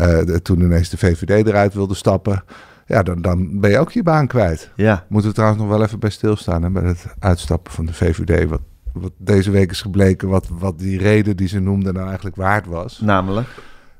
Eh, 0.00 0.26
de- 0.26 0.42
toen 0.42 0.60
ineens 0.60 0.88
de 0.88 0.96
VVD 0.98 1.46
eruit 1.46 1.74
wilde 1.74 1.94
stappen. 1.94 2.44
Ja, 2.86 3.02
dan, 3.02 3.22
dan 3.22 3.60
ben 3.60 3.70
je 3.70 3.78
ook 3.78 3.92
je 3.92 4.02
baan 4.02 4.26
kwijt. 4.26 4.70
ja, 4.76 5.04
Moeten 5.08 5.28
we 5.30 5.34
trouwens 5.36 5.62
nog 5.62 5.70
wel 5.72 5.82
even 5.82 5.98
bij 5.98 6.10
stilstaan, 6.10 6.62
hè, 6.62 6.70
bij 6.70 6.82
het 6.82 7.04
uitstappen 7.18 7.72
van 7.72 7.86
de 7.86 7.92
VVD. 7.94 8.48
Wat, 8.48 8.60
wat 8.92 9.12
deze 9.18 9.50
week 9.50 9.70
is 9.70 9.80
gebleken, 9.82 10.28
wat, 10.28 10.48
wat 10.58 10.78
die 10.78 10.98
reden 10.98 11.36
die 11.36 11.48
ze 11.48 11.60
noemden 11.60 11.94
nou 11.94 12.06
eigenlijk 12.06 12.36
waard 12.36 12.66
was. 12.66 13.00
namelijk. 13.02 13.48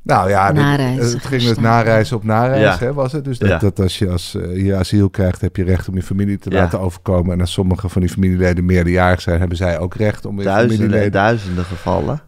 Nou 0.07 0.28
ja, 0.28 0.52
dit- 0.52 0.62
Nareizen 0.62 1.18
het 1.18 1.26
ging 1.26 1.42
dus 1.42 1.59
nareizen 1.59 2.16
op 2.16 2.24
nareis, 2.24 2.61
Ja. 2.78 2.78
hè, 2.78 2.92
was 2.92 3.12
het. 3.12 3.24
Dus 3.24 3.38
dat, 3.38 3.48
Ja. 3.48 3.59
dat 3.59 3.78
als 3.80 3.98
je 3.98 4.09
als 4.11 4.34
eh, 4.34 4.64
je 4.64 4.74
asiel 4.76 5.11
krijgt, 5.11 5.40
heb 5.40 5.57
je 5.57 5.64
recht 5.64 5.88
om 5.88 5.94
je 5.94 6.02
familie 6.02 6.38
te 6.38 6.50
Ja. 6.50 6.57
laten 6.57 6.80
overkomen. 6.80 7.32
En 7.32 7.40
als 7.40 7.52
sommige 7.52 7.88
van 7.88 8.00
die 8.02 8.11
familieleden 8.11 8.64
meerderjarig 8.64 9.20
zijn, 9.20 9.38
hebben 9.38 9.57
zij 9.57 9.78
ook 9.78 9.94
recht 9.94 10.26
om 10.26 10.36
weer 10.36 10.44
Duizenden 10.44 10.76
familieleden... 10.76 11.12
duizenden 11.12 11.64
gevallen. 11.64 12.20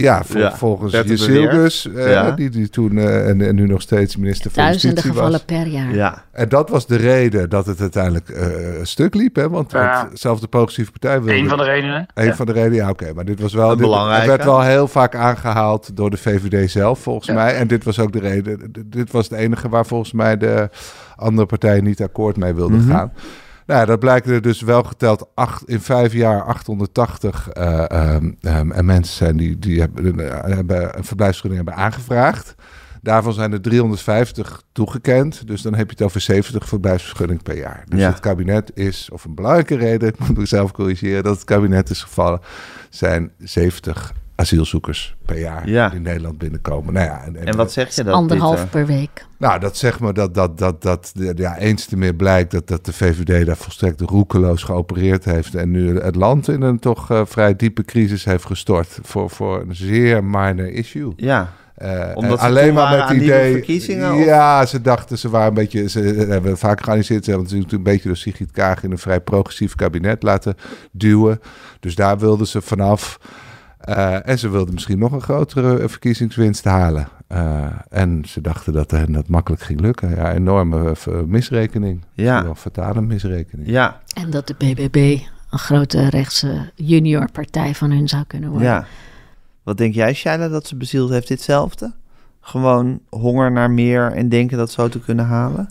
Ja, 0.00 0.24
vol- 0.24 0.40
Ja, 0.40 0.56
volgens 0.56 0.92
Jezilgus, 0.92 1.82
beweerd. 1.82 2.06
eh 2.06 2.12
Ja. 2.12 2.30
die, 2.30 2.50
die 2.50 2.68
toen 2.68 2.98
eh, 2.98 3.28
en, 3.28 3.40
en 3.40 3.54
nu 3.54 3.66
nog 3.66 3.80
steeds 3.82 4.16
minister 4.16 4.50
van 4.50 4.62
Duizenden 4.62 4.90
Justitie 4.94 5.10
gevallen 5.20 5.44
was. 5.46 5.58
per 5.58 5.66
jaar. 5.72 5.94
Ja, 5.94 6.24
En 6.32 6.48
dat 6.48 6.68
was 6.70 6.86
de 6.86 6.96
reden 6.96 7.50
dat 7.50 7.66
het 7.66 7.80
uiteindelijk 7.80 8.28
eh, 8.28 8.46
stuk 8.82 9.14
liep, 9.14 9.36
hè? 9.36 9.48
Want, 9.48 9.70
Ja. 9.72 10.02
want 10.06 10.18
zelfs 10.20 10.40
de 10.40 10.48
progressieve 10.48 10.90
partij 10.90 11.22
wilde... 11.22 11.38
Een 11.38 11.48
van 11.48 11.58
de 11.58 11.64
redenen. 11.64 12.06
Een 12.14 12.24
Ja. 12.24 12.34
van 12.34 12.46
de 12.46 12.52
redenen, 12.52 12.76
ja 12.76 12.88
oké. 12.90 13.12
maar 13.14 13.24
dit 13.24 13.40
was 13.40 13.52
wel... 13.52 13.76
Dit, 13.76 13.86
het 13.90 14.26
werd 14.26 14.44
wel 14.44 14.60
heel 14.62 14.88
vaak 14.88 15.14
aangehaald 15.14 15.96
door 15.96 16.10
de 16.10 16.16
VVD 16.16 16.70
zelf, 16.70 16.98
volgens 16.98 17.26
Ja. 17.26 17.34
mij. 17.34 17.54
En 17.56 17.66
dit 17.66 17.84
was 17.84 17.98
ook 17.98 18.12
de 18.12 18.20
reden... 18.20 18.72
Dit 18.86 19.10
was 19.10 19.28
het 19.28 19.38
enige 19.38 19.68
waar 19.68 19.86
volgens 19.86 20.12
mij 20.12 20.36
de 20.36 20.68
andere 21.16 21.46
partijen 21.46 21.84
niet 21.84 22.02
akkoord 22.02 22.36
mee 22.36 22.54
wilden 22.54 22.78
Mhm. 22.80 22.90
gaan. 22.90 23.12
Nou, 23.66 23.80
ja, 23.80 23.86
dat 23.86 23.98
blijkt 23.98 24.26
er 24.28 24.42
dus 24.42 24.60
wel 24.60 24.82
geteld 24.82 25.26
acht, 25.34 25.68
in 25.68 25.80
vijf 25.80 26.12
jaar 26.12 26.42
880 26.44 27.48
eh, 27.48 27.90
ehm, 27.90 28.30
ehm, 28.40 28.70
en 28.70 28.84
mensen 28.84 29.14
zijn 29.16 29.36
die, 29.36 29.58
die 29.58 29.80
hebben, 29.80 30.20
eh, 30.20 30.54
hebben 30.54 30.98
een 30.98 31.04
verblijfsvergunning 31.04 31.66
hebben 31.66 31.84
aangevraagd. 31.84 32.54
Daarvan 33.02 33.32
zijn 33.32 33.52
er 33.52 33.60
350 33.60 34.62
toegekend. 34.72 35.46
Dus 35.46 35.62
dan 35.62 35.74
heb 35.74 35.86
je 35.86 35.92
het 35.92 36.02
over 36.02 36.20
70 36.20 36.68
verblijfsvergunningen 36.68 37.42
per 37.42 37.56
jaar. 37.56 37.84
Dus 37.88 38.00
Ja. 38.00 38.08
het 38.08 38.20
kabinet 38.20 38.70
is, 38.74 39.08
of 39.12 39.24
een 39.24 39.34
belangrijke 39.34 39.76
reden, 39.76 40.08
ik 40.12 40.18
moet 40.18 40.36
mezelf 40.36 40.72
corrigeren, 40.72 41.22
dat 41.22 41.34
het 41.34 41.44
kabinet 41.44 41.90
is 41.90 42.02
gevallen, 42.02 42.40
zijn 42.90 43.32
70 43.38 44.12
asielzoekers 44.34 45.16
per 45.24 45.38
jaar 45.38 45.68
Ja. 45.68 45.88
die 45.88 45.96
in 45.96 46.02
Nederland 46.02 46.38
binnenkomen. 46.38 46.92
Nou 46.92 47.06
ja, 47.06 47.22
en, 47.24 47.46
en 47.46 47.56
wat 47.56 47.72
zeg 47.72 47.94
je 47.94 48.04
dat, 48.04 48.14
Anderhalf 48.14 48.70
per 48.70 48.86
week. 48.86 49.26
nou, 49.38 49.60
dat 49.60 49.76
zeg 49.76 50.00
maar 50.00 50.12
dat, 50.14 50.34
dat, 50.34 50.58
dat, 50.58 50.82
dat 50.82 51.12
de- 51.14 51.32
ja, 51.36 51.58
eens 51.58 51.84
te 51.84 51.96
meer 51.96 52.14
blijkt 52.14 52.50
dat, 52.50 52.68
dat 52.68 52.84
de 52.84 52.92
VVD 52.92 53.46
daar 53.46 53.56
volstrekt 53.56 54.00
roekeloos 54.00 54.62
geopereerd 54.62 55.24
heeft. 55.24 55.54
En 55.54 55.70
nu 55.70 56.00
het 56.00 56.14
land 56.16 56.48
in 56.48 56.62
een 56.62 56.78
toch 56.78 57.10
eh, 57.10 57.20
vrij 57.24 57.56
diepe 57.56 57.84
crisis 57.84 58.24
heeft 58.24 58.44
gestort. 58.44 58.98
Voor, 59.02 59.30
voor 59.30 59.60
een 59.60 59.74
zeer 59.76 60.24
minor 60.24 60.68
issue. 60.72 61.12
Ja, 61.16 61.52
Eh, 61.74 62.10
Omdat 62.14 62.40
en 62.40 62.74
waren 62.74 63.04
aan 63.04 63.18
nieuwe 63.18 63.48
verkiezingen, 63.52 64.14
of? 64.14 64.24
Ja, 64.24 64.66
ze 64.66 64.80
dachten 64.80 65.18
ze 65.18 65.28
waren 65.30 65.48
een 65.48 65.54
beetje. 65.54 65.88
Ze 65.88 66.00
hebben 66.00 66.50
het 66.50 66.58
vaak 66.60 66.80
georganiseerd. 66.80 67.24
Ze 67.24 67.30
hebben 67.30 67.48
natuurlijk 67.48 67.76
een 67.78 67.92
beetje 67.92 68.08
door 68.08 68.16
Sigrid 68.16 68.50
Kaag 68.50 68.82
in 68.82 68.90
een 68.90 68.98
vrij 68.98 69.20
progressief 69.20 69.74
kabinet 69.74 70.22
laten 70.22 70.54
duwen. 70.92 71.40
Dus 71.80 71.94
daar 71.94 72.18
wilden 72.18 72.46
ze 72.46 72.60
vanaf. 72.62 73.18
Eh, 73.84 74.28
en 74.28 74.38
ze 74.38 74.48
wilden 74.48 74.74
misschien 74.74 74.98
nog 74.98 75.12
een 75.12 75.20
grotere 75.20 75.88
verkiezingswinst 75.88 76.64
halen. 76.64 77.08
Eh, 77.26 77.66
en 77.90 78.22
ze 78.26 78.40
dachten 78.40 78.72
dat 78.72 78.90
hen 78.90 79.12
dat 79.12 79.28
makkelijk 79.28 79.62
ging 79.62 79.80
lukken. 79.80 80.10
Ja, 80.10 80.32
enorme 80.32 80.96
eh, 81.06 81.20
misrekening. 81.20 82.04
Ja. 82.12 82.42
Wel 82.42 82.54
fatale 82.54 83.00
misrekening. 83.00 83.68
ja, 83.68 84.00
En 84.14 84.30
dat 84.30 84.46
de 84.46 84.54
BBB 84.58 85.18
een 85.50 85.58
grote 85.58 86.08
rechtse 86.08 86.70
juniorpartij 86.74 87.74
van 87.74 87.90
hun 87.90 88.08
zou 88.08 88.24
kunnen 88.26 88.50
worden. 88.50 88.68
ja. 88.68 88.86
Wat 89.62 89.76
denk 89.76 89.94
jij, 89.94 90.14
Shaila, 90.14 90.48
dat 90.48 90.66
ze 90.66 90.76
bezield 90.76 91.10
heeft 91.10 91.28
ditzelfde? 91.28 91.92
Gewoon 92.40 93.00
honger 93.08 93.52
naar 93.52 93.70
meer 93.70 94.12
en 94.12 94.28
denken 94.28 94.58
dat 94.58 94.70
zo 94.70 94.88
te 94.88 95.00
kunnen 95.00 95.24
halen? 95.24 95.68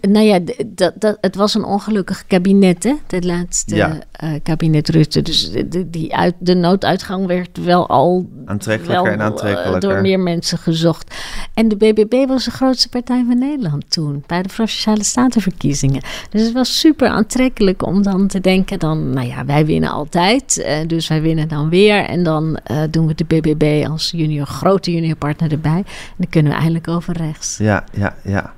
Nou 0.00 0.24
ja, 0.26 0.38
dat, 0.66 0.92
dat, 0.98 1.18
het 1.20 1.34
was 1.36 1.54
een 1.54 1.64
ongelukkig 1.64 2.26
kabinet, 2.26 2.84
hè? 2.84 2.94
Het 3.06 3.24
laatste 3.24 3.74
Ja. 3.74 3.98
eh, 4.10 4.30
kabinet 4.42 4.88
Rutte. 4.88 5.22
Dus 5.22 5.50
de, 5.50 5.90
die 5.90 6.14
uit, 6.14 6.34
de 6.38 6.54
nooduitgang 6.54 7.26
werd 7.26 7.64
wel 7.64 7.88
al 7.88 8.28
Aantrekkelijker 8.44 9.02
wel, 9.02 9.12
en 9.12 9.18
eh, 9.18 9.24
aantrekkelijker. 9.24 9.80
door 9.80 10.00
meer 10.00 10.20
mensen 10.20 10.58
gezocht. 10.58 11.14
En 11.54 11.68
de 11.68 11.76
BBB 11.76 12.26
was 12.28 12.44
de 12.44 12.50
grootste 12.50 12.88
partij 12.88 13.24
van 13.28 13.38
Nederland 13.38 13.90
toen, 13.90 14.24
bij 14.26 14.42
de 14.42 14.48
Provinciale 14.48 15.04
Statenverkiezingen. 15.04 16.02
Dus 16.30 16.42
het 16.42 16.52
was 16.52 16.78
super 16.78 17.08
aantrekkelijk 17.08 17.86
om 17.86 18.02
dan 18.02 18.26
te 18.26 18.40
denken 18.40 18.78
dan, 18.78 19.10
nou 19.10 19.26
ja, 19.26 19.44
wij 19.44 19.66
winnen 19.66 19.90
altijd, 19.90 20.58
eh, 20.58 20.76
dus 20.86 21.08
wij 21.08 21.22
winnen 21.22 21.48
dan 21.48 21.68
weer. 21.68 22.04
En 22.04 22.22
dan 22.22 22.58
doen 22.90 23.06
we 23.06 23.14
de 23.14 23.24
BBB 23.24 23.86
als 23.88 24.10
junior, 24.10 24.46
grote 24.46 24.92
juniorpartner 24.92 25.52
erbij. 25.52 25.76
En 25.76 25.84
dan 26.16 26.28
kunnen 26.30 26.52
we 26.52 26.58
eindelijk 26.58 26.88
over 26.88 27.16
rechts. 27.16 27.56
Ja, 27.58 27.84
ja, 27.92 28.16
ja. 28.24 28.52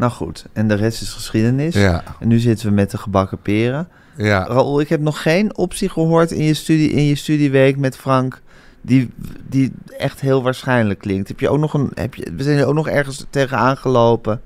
Nou 0.00 0.12
goed, 0.12 0.46
en 0.52 0.68
de 0.68 0.74
rest 0.74 1.02
is 1.02 1.12
geschiedenis. 1.12 1.74
Ja, 1.74 2.02
En 2.20 2.28
nu 2.28 2.38
zitten 2.38 2.66
we 2.68 2.72
met 2.74 2.90
de 2.90 2.98
gebakken 2.98 3.38
peren. 3.42 3.88
ja. 4.16 4.44
Raoul, 4.46 4.80
ik 4.80 4.88
heb 4.88 5.00
nog 5.00 5.22
geen 5.22 5.56
optie 5.56 5.88
gehoord 5.88 6.30
in 6.30 6.44
je, 6.44 6.54
studie, 6.54 6.90
in 6.90 7.04
je 7.04 7.14
studieweek 7.14 7.76
met 7.76 7.96
Frank... 7.96 8.40
Die, 8.82 9.10
die 9.48 9.72
echt 9.98 10.20
heel 10.20 10.42
waarschijnlijk 10.42 10.98
klinkt. 10.98 11.28
Heb 11.28 11.40
je 11.40 11.48
ook 11.48 11.58
nog 11.58 11.74
een, 11.74 11.90
heb 11.94 12.14
je, 12.14 12.32
we 12.36 12.42
zijn 12.42 12.58
er 12.58 12.66
ook 12.66 12.74
nog 12.74 12.88
ergens 12.88 13.26
tegenaan 13.30 13.76
gelopen... 13.76 14.40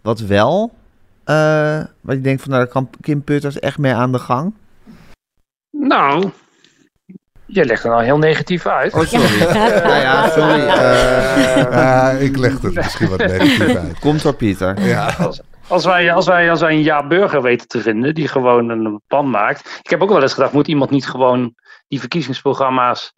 wat 0.00 0.20
wel... 0.20 0.72
eh 1.24 1.80
wat 2.00 2.16
je 2.16 2.22
denkt 2.22 2.42
van, 2.42 2.50
nou, 2.50 2.62
daar 2.64 2.72
kan 2.72 2.90
Kim 3.00 3.22
Putters 3.22 3.58
echt 3.58 3.78
mee 3.78 3.94
aan 3.94 4.12
de 4.12 4.18
gang. 4.18 4.54
Nou, 5.70 6.30
je 7.50 7.64
legt 7.64 7.84
er 7.84 7.90
nou 7.90 8.04
heel 8.04 8.18
negatief 8.18 8.66
uit. 8.66 8.92
Oh, 8.94 9.00
sorry. 9.04 9.38
ja, 9.88 9.96
ja, 10.00 10.28
sorry. 10.28 10.60
eh, 10.66 12.10
Ah, 12.10 12.20
ik 12.22 12.36
leg 12.36 12.60
het 12.62 12.74
misschien 12.74 13.08
wat 13.08 13.18
negatief 13.18 13.76
uit. 13.84 13.98
komt 13.98 14.22
door 14.22 14.34
Pieter. 14.34 14.80
Ja. 14.80 15.10
Als 15.68 15.84
wij, 15.84 16.12
als, 16.12 16.26
wij, 16.26 16.50
als 16.50 16.60
wij 16.60 16.72
een 16.72 16.82
ja-burger 16.82 17.42
weten 17.42 17.68
te 17.68 17.80
vinden 17.80 18.14
die 18.14 18.28
gewoon 18.28 18.68
een 18.68 19.02
plan 19.06 19.30
maakt. 19.30 19.80
Ik 19.82 19.90
heb 19.90 20.02
ook 20.02 20.08
wel 20.08 20.22
eens 20.22 20.32
gedacht, 20.34 20.52
moet 20.52 20.68
iemand 20.68 20.90
niet 20.90 21.06
gewoon 21.08 21.54
die 21.88 22.00
verkiezingsprogramma's 22.00 23.12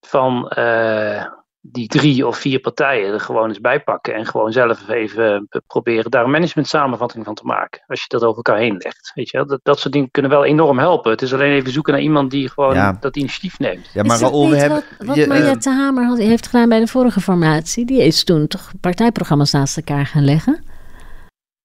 van 0.00 0.48
eh, 0.48 1.24
die 1.60 1.88
drie 1.88 2.26
of 2.26 2.38
vier 2.38 2.58
partijen 2.58 3.12
er 3.12 3.20
gewoon 3.20 3.48
eens 3.48 3.60
bij 3.60 3.80
pakken. 3.80 4.14
En 4.14 4.26
gewoon 4.26 4.52
zelf 4.52 4.88
even 4.88 5.48
proberen 5.66 6.10
daar 6.10 6.24
een 6.24 6.30
management 6.30 6.68
samenvatting 6.68 7.24
van 7.24 7.34
te 7.34 7.44
maken. 7.44 7.82
Als 7.86 8.00
je 8.00 8.08
dat 8.08 8.22
over 8.22 8.36
elkaar 8.36 8.58
heen 8.58 8.76
legt. 8.78 9.12
Weet 9.14 9.30
je 9.30 9.36
wel? 9.36 9.46
Dat, 9.46 9.60
dat 9.62 9.78
soort 9.78 9.92
dingen 9.92 10.10
kunnen 10.10 10.30
wel 10.30 10.44
enorm 10.44 10.78
helpen. 10.78 11.10
Het 11.10 11.22
is 11.22 11.34
alleen 11.34 11.52
even 11.52 11.72
zoeken 11.72 11.92
naar 11.92 12.02
iemand 12.02 12.30
die 12.30 12.48
gewoon 12.48 12.74
Ja. 12.74 12.96
dat 13.00 13.16
initiatief 13.16 13.58
neemt. 13.58 13.90
Ja, 13.92 14.02
maar 14.02 14.18
Raoul, 14.18 14.50
we 14.50 14.56
hebben... 14.56 14.82
Wat, 14.98 15.06
wat 15.06 15.16
je, 15.16 15.26
eh, 15.26 15.76
Hamer 15.76 16.04
had, 16.04 16.18
heeft 16.18 16.46
gedaan 16.46 16.68
bij 16.68 16.80
de 16.80 16.86
vorige 16.86 17.20
formatie. 17.20 17.84
Die 17.84 18.02
is 18.02 18.24
toen 18.24 18.46
toch 18.46 18.70
partijprogramma's 18.80 19.52
naast 19.52 19.76
elkaar 19.76 20.06
gaan 20.06 20.24
leggen. 20.24 20.64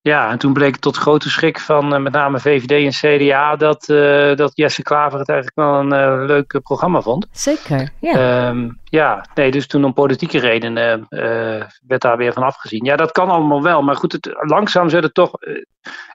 Ja, 0.08 0.32
en 0.32 0.38
toen 0.38 0.54
bleek 0.54 0.78
tot 0.78 0.98
grote 0.98 1.30
schrik 1.30 1.60
van 1.60 1.94
eh, 1.94 2.00
met 2.00 2.14
name 2.14 2.40
VVD 2.40 2.72
en 2.72 3.18
CDA 3.18 3.56
dat, 3.56 3.90
eh, 3.90 4.36
dat 4.36 4.52
Jesse 4.54 4.84
Klaver 4.84 5.20
het 5.20 5.30
eigenlijk 5.30 5.58
wel 5.58 5.80
een 5.80 5.94
eh, 5.94 6.26
leuk 6.28 6.60
programma 6.64 7.02
vond. 7.02 7.28
Zeker, 7.32 7.90
ja. 8.00 8.20
Ja. 8.20 8.54
ja, 8.84 9.26
nee, 9.36 9.52
dus 9.52 9.68
toen 9.68 9.86
om 9.86 9.94
politieke 9.94 10.40
redenen 10.40 11.08
werd 11.88 12.02
daar 12.02 12.18
weer 12.18 12.34
van 12.34 12.44
afgezien. 12.44 12.84
Ja, 12.84 12.96
dat 12.96 13.12
kan 13.12 13.30
allemaal 13.30 13.64
wel, 13.64 13.82
maar 13.82 13.96
goed, 13.96 14.12
het, 14.12 14.30
langzaam 14.40 14.90
zullen 14.90 15.14
toch. 15.14 15.32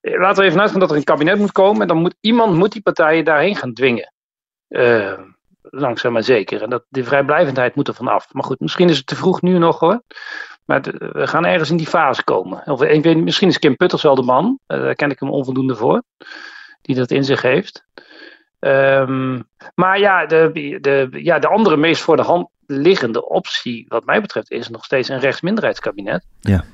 laten 0.00 0.42
we 0.42 0.48
even 0.48 0.60
uitgaan 0.60 0.80
dat 0.80 0.90
er 0.90 0.96
een 0.96 1.04
kabinet 1.04 1.38
moet 1.38 1.52
komen 1.52 1.80
en 1.80 1.88
dan 1.88 2.00
moet 2.00 2.16
iemand 2.20 2.56
moet 2.56 2.72
die 2.72 2.82
partijen 2.82 3.24
daarheen 3.24 3.56
gaan 3.56 3.72
dwingen. 3.72 4.12
Eh, 4.70 5.18
langzaam 5.62 6.12
maar 6.12 6.22
zeker. 6.22 6.62
En 6.62 6.70
dat, 6.70 6.84
die 6.88 7.04
vrijblijvendheid 7.04 7.74
moet 7.74 7.88
er 7.88 7.94
vanaf. 7.94 8.32
Maar 8.32 8.44
goed, 8.44 8.60
misschien 8.60 8.88
is 8.88 8.96
het 8.96 9.06
te 9.06 9.16
vroeg 9.16 9.42
nu 9.42 9.58
nog 9.58 9.78
hoor. 9.78 10.02
Maar 10.70 10.80
we 11.12 11.26
gaan 11.26 11.46
ergens 11.46 11.70
in 11.70 11.76
die 11.76 11.86
fase 11.86 12.24
komen. 12.24 12.62
Of, 12.66 12.82
ik 12.82 13.02
weet, 13.02 13.16
misschien 13.16 13.48
is 13.48 13.58
Kim 13.58 13.76
Putters 13.76 14.02
wel 14.02 14.14
de 14.14 14.22
man. 14.22 14.58
Eh, 14.66 14.80
daar 14.80 14.94
ken 14.94 15.10
ik 15.10 15.20
hem 15.20 15.30
onvoldoende 15.30 15.76
voor. 15.76 16.02
Die 16.82 16.96
dat 16.96 17.10
in 17.10 17.24
zich 17.24 17.42
heeft. 17.42 17.84
Ehm, 18.58 19.40
maar 19.74 19.98
ja 19.98 20.26
de, 20.26 20.50
de, 20.80 21.08
ja, 21.12 21.38
de 21.38 21.48
andere 21.48 21.76
meest 21.76 22.02
voor 22.02 22.16
de 22.16 22.22
hand 22.22 22.48
liggende 22.66 23.28
optie, 23.28 23.84
wat 23.88 24.04
mij 24.04 24.20
betreft, 24.20 24.50
is 24.50 24.68
nog 24.68 24.84
steeds 24.84 25.08
een 25.08 25.18
rechtsminderheidskabinet. 25.18 26.26
Ja. 26.40 26.64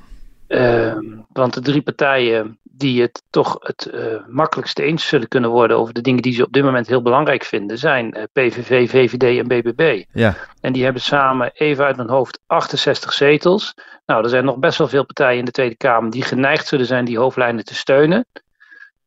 Ehm, 0.49 1.05
want 1.32 1.55
de 1.55 1.61
drie 1.61 1.82
partijen 1.82 2.59
die 2.62 3.03
het 3.03 3.22
toch 3.30 3.57
het 3.61 3.86
eh, 3.86 4.03
makkelijkste 4.28 4.82
eens 4.82 5.09
zullen 5.09 5.28
kunnen 5.28 5.51
worden 5.51 5.78
over 5.78 5.94
de 5.94 6.01
dingen 6.01 6.22
die 6.22 6.32
ze 6.32 6.44
op 6.44 6.53
dit 6.53 6.64
moment 6.64 6.86
heel 6.86 7.03
belangrijk 7.03 7.44
vinden, 7.44 7.78
zijn 7.78 8.12
eh, 8.12 8.22
PVV, 8.32 8.90
VVD 8.90 9.38
en 9.38 9.47
BBB. 9.49 10.05
Ja, 10.12 10.36
En 10.61 10.72
die 10.72 10.84
hebben 10.84 11.03
samen, 11.03 11.51
even 11.55 11.84
uit 11.84 11.97
mijn 11.97 12.09
hoofd, 12.09 12.40
68 12.47 13.12
zetels. 13.12 13.74
Nou, 14.07 14.22
er 14.22 14.28
zijn 14.28 14.44
nog 14.44 14.59
best 14.59 14.78
wel 14.78 14.88
veel 14.88 15.05
partijen 15.05 15.38
in 15.38 15.44
de 15.44 15.51
Tweede 15.51 15.76
Kamer 15.76 16.11
die 16.11 16.22
geneigd 16.22 16.66
zullen 16.66 16.86
zijn 16.86 17.05
die 17.05 17.18
hoofdlijnen 17.18 17.64
te 17.64 17.74
steunen. 17.74 18.26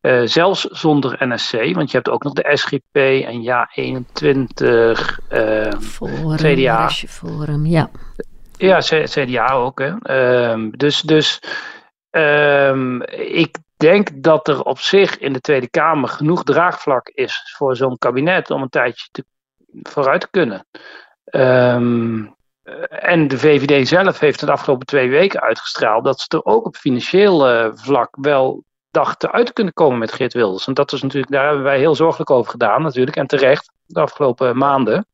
Eh, 0.00 0.20
zelfs 0.24 0.64
zonder 0.64 1.16
NSC, 1.18 1.52
want 1.52 1.90
je 1.90 1.96
hebt 1.96 2.08
ook 2.08 2.22
nog 2.22 2.32
de 2.32 2.50
SGP 2.56 2.96
en 3.26 3.42
Ja21. 3.42 5.18
eh, 5.28 5.72
Forum, 5.80 6.36
CDA. 6.36 6.88
Forum, 6.88 7.66
ja. 7.66 7.90
Ja, 8.60 8.78
CDA 9.04 9.52
ook. 9.52 9.78
Hè. 9.78 9.94
Ehm, 10.02 10.70
dus 10.70 11.00
dus 11.00 11.42
ehm, 12.10 13.00
ik 13.10 13.56
denk 13.76 14.22
dat 14.22 14.48
er 14.48 14.62
op 14.62 14.78
zich 14.78 15.18
in 15.18 15.32
de 15.32 15.40
Tweede 15.40 15.68
Kamer 15.68 16.08
genoeg 16.08 16.42
draagvlak 16.42 17.08
is 17.08 17.54
voor 17.56 17.76
zo'n 17.76 17.98
kabinet 17.98 18.50
om 18.50 18.62
een 18.62 18.68
tijdje 18.68 19.24
vooruit 19.82 20.20
te 20.20 20.30
kunnen. 20.30 20.66
Ehm, 21.24 22.24
eh, 22.62 22.74
en 22.88 23.28
de 23.28 23.38
VVD 23.38 23.88
zelf 23.88 24.18
heeft 24.18 24.40
de 24.40 24.52
afgelopen 24.52 24.86
twee 24.86 25.10
weken 25.10 25.40
uitgestraald 25.40 26.04
dat 26.04 26.20
ze 26.20 26.26
er 26.28 26.44
ook 26.44 26.66
op 26.66 26.76
financieel 26.76 27.48
eh, 27.48 27.70
vlak 27.74 28.16
wel 28.20 28.64
dachten 28.90 29.32
uit 29.32 29.46
te 29.46 29.52
kunnen 29.52 29.72
komen 29.72 29.98
met 29.98 30.12
Geert 30.12 30.32
Wilders. 30.32 30.66
En 30.66 30.74
dat 30.74 30.92
is 30.92 31.02
natuurlijk, 31.02 31.32
daar 31.32 31.46
hebben 31.46 31.62
wij 31.62 31.78
heel 31.78 31.94
zorgelijk 31.94 32.30
over 32.30 32.50
gedaan 32.50 32.82
natuurlijk. 32.82 33.16
En 33.16 33.26
terecht, 33.26 33.72
de 33.86 34.00
afgelopen 34.00 34.56
maanden. 34.56 35.06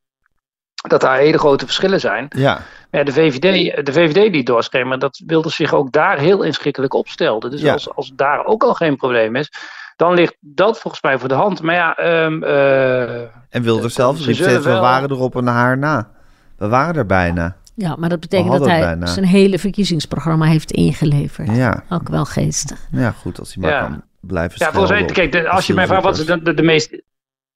Dat 0.87 1.01
daar 1.01 1.17
hele 1.17 1.37
grote 1.37 1.65
verschillen 1.65 1.99
zijn. 1.99 2.25
ja. 2.29 2.59
Ja, 2.91 3.03
de 3.03 3.11
VVD, 3.11 3.85
de 3.85 3.93
VVD 3.93 4.33
die 4.33 4.43
doorschemeren, 4.43 4.99
dat 4.99 5.21
wilde 5.25 5.49
zich 5.49 5.73
ook 5.73 5.91
daar 5.91 6.17
heel 6.19 6.41
inschikkelijk 6.43 6.93
opstelden. 6.93 7.51
Dus 7.51 7.61
Ja. 7.61 7.73
als, 7.73 7.95
als 7.95 8.11
daar 8.15 8.45
ook 8.45 8.63
al 8.63 8.73
geen 8.73 8.95
probleem 8.95 9.35
is, 9.35 9.51
dan 9.95 10.13
ligt 10.13 10.35
dat 10.39 10.79
volgens 10.79 11.01
mij 11.03 11.19
voor 11.19 11.29
de 11.29 11.35
hand. 11.35 11.61
Maar 11.61 11.75
ja, 11.75 11.95
ehm, 11.95 12.43
eh, 12.43 13.19
En 13.49 13.61
Wilders 13.63 13.93
zelf 13.93 14.17
Ze 14.17 14.23
riep 14.25 14.35
steeds, 14.35 14.65
we 14.65 14.71
waren 14.71 15.09
er 15.09 15.19
op 15.19 15.35
een 15.35 15.47
haar 15.47 15.77
na. 15.77 16.09
We 16.57 16.67
waren 16.67 16.95
er 16.95 17.05
bijna. 17.05 17.55
Ja, 17.75 17.95
maar 17.95 18.09
dat 18.09 18.19
betekent 18.19 18.51
dat 18.51 18.65
hij 18.65 18.79
bijna. 18.79 19.05
zijn 19.05 19.25
hele 19.25 19.59
verkiezingsprogramma 19.59 20.45
heeft 20.45 20.71
ingeleverd. 20.71 21.55
Ja, 21.55 21.83
Ook 21.89 22.09
wel 22.09 22.25
geestig. 22.25 22.79
ja 22.91 23.11
goed, 23.11 23.39
als 23.39 23.53
hij 23.53 23.63
maar 23.63 23.71
Ja. 23.71 23.79
kan 23.81 24.03
blijven 24.21 24.55
Ja, 24.65 24.71
volgens 24.71 24.91
mij, 24.91 25.05
kijk, 25.05 25.31
de- 25.31 25.49
als 25.49 25.67
je 25.67 25.73
mij 25.73 25.87
vraagt 25.87 26.03
wat 26.03 26.17
is 26.17 26.25
de, 26.25 26.41
de, 26.41 26.53
de 26.53 26.63
meest, 26.63 27.01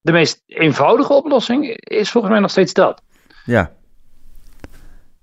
de 0.01 0.11
meest 0.11 0.41
eenvoudige 0.47 1.13
oplossing, 1.13 1.65
is 1.78 2.11
volgens 2.11 2.32
mij 2.34 2.41
nog 2.41 2.51
steeds 2.51 2.74
dat. 2.74 3.01
Ja. 3.46 3.72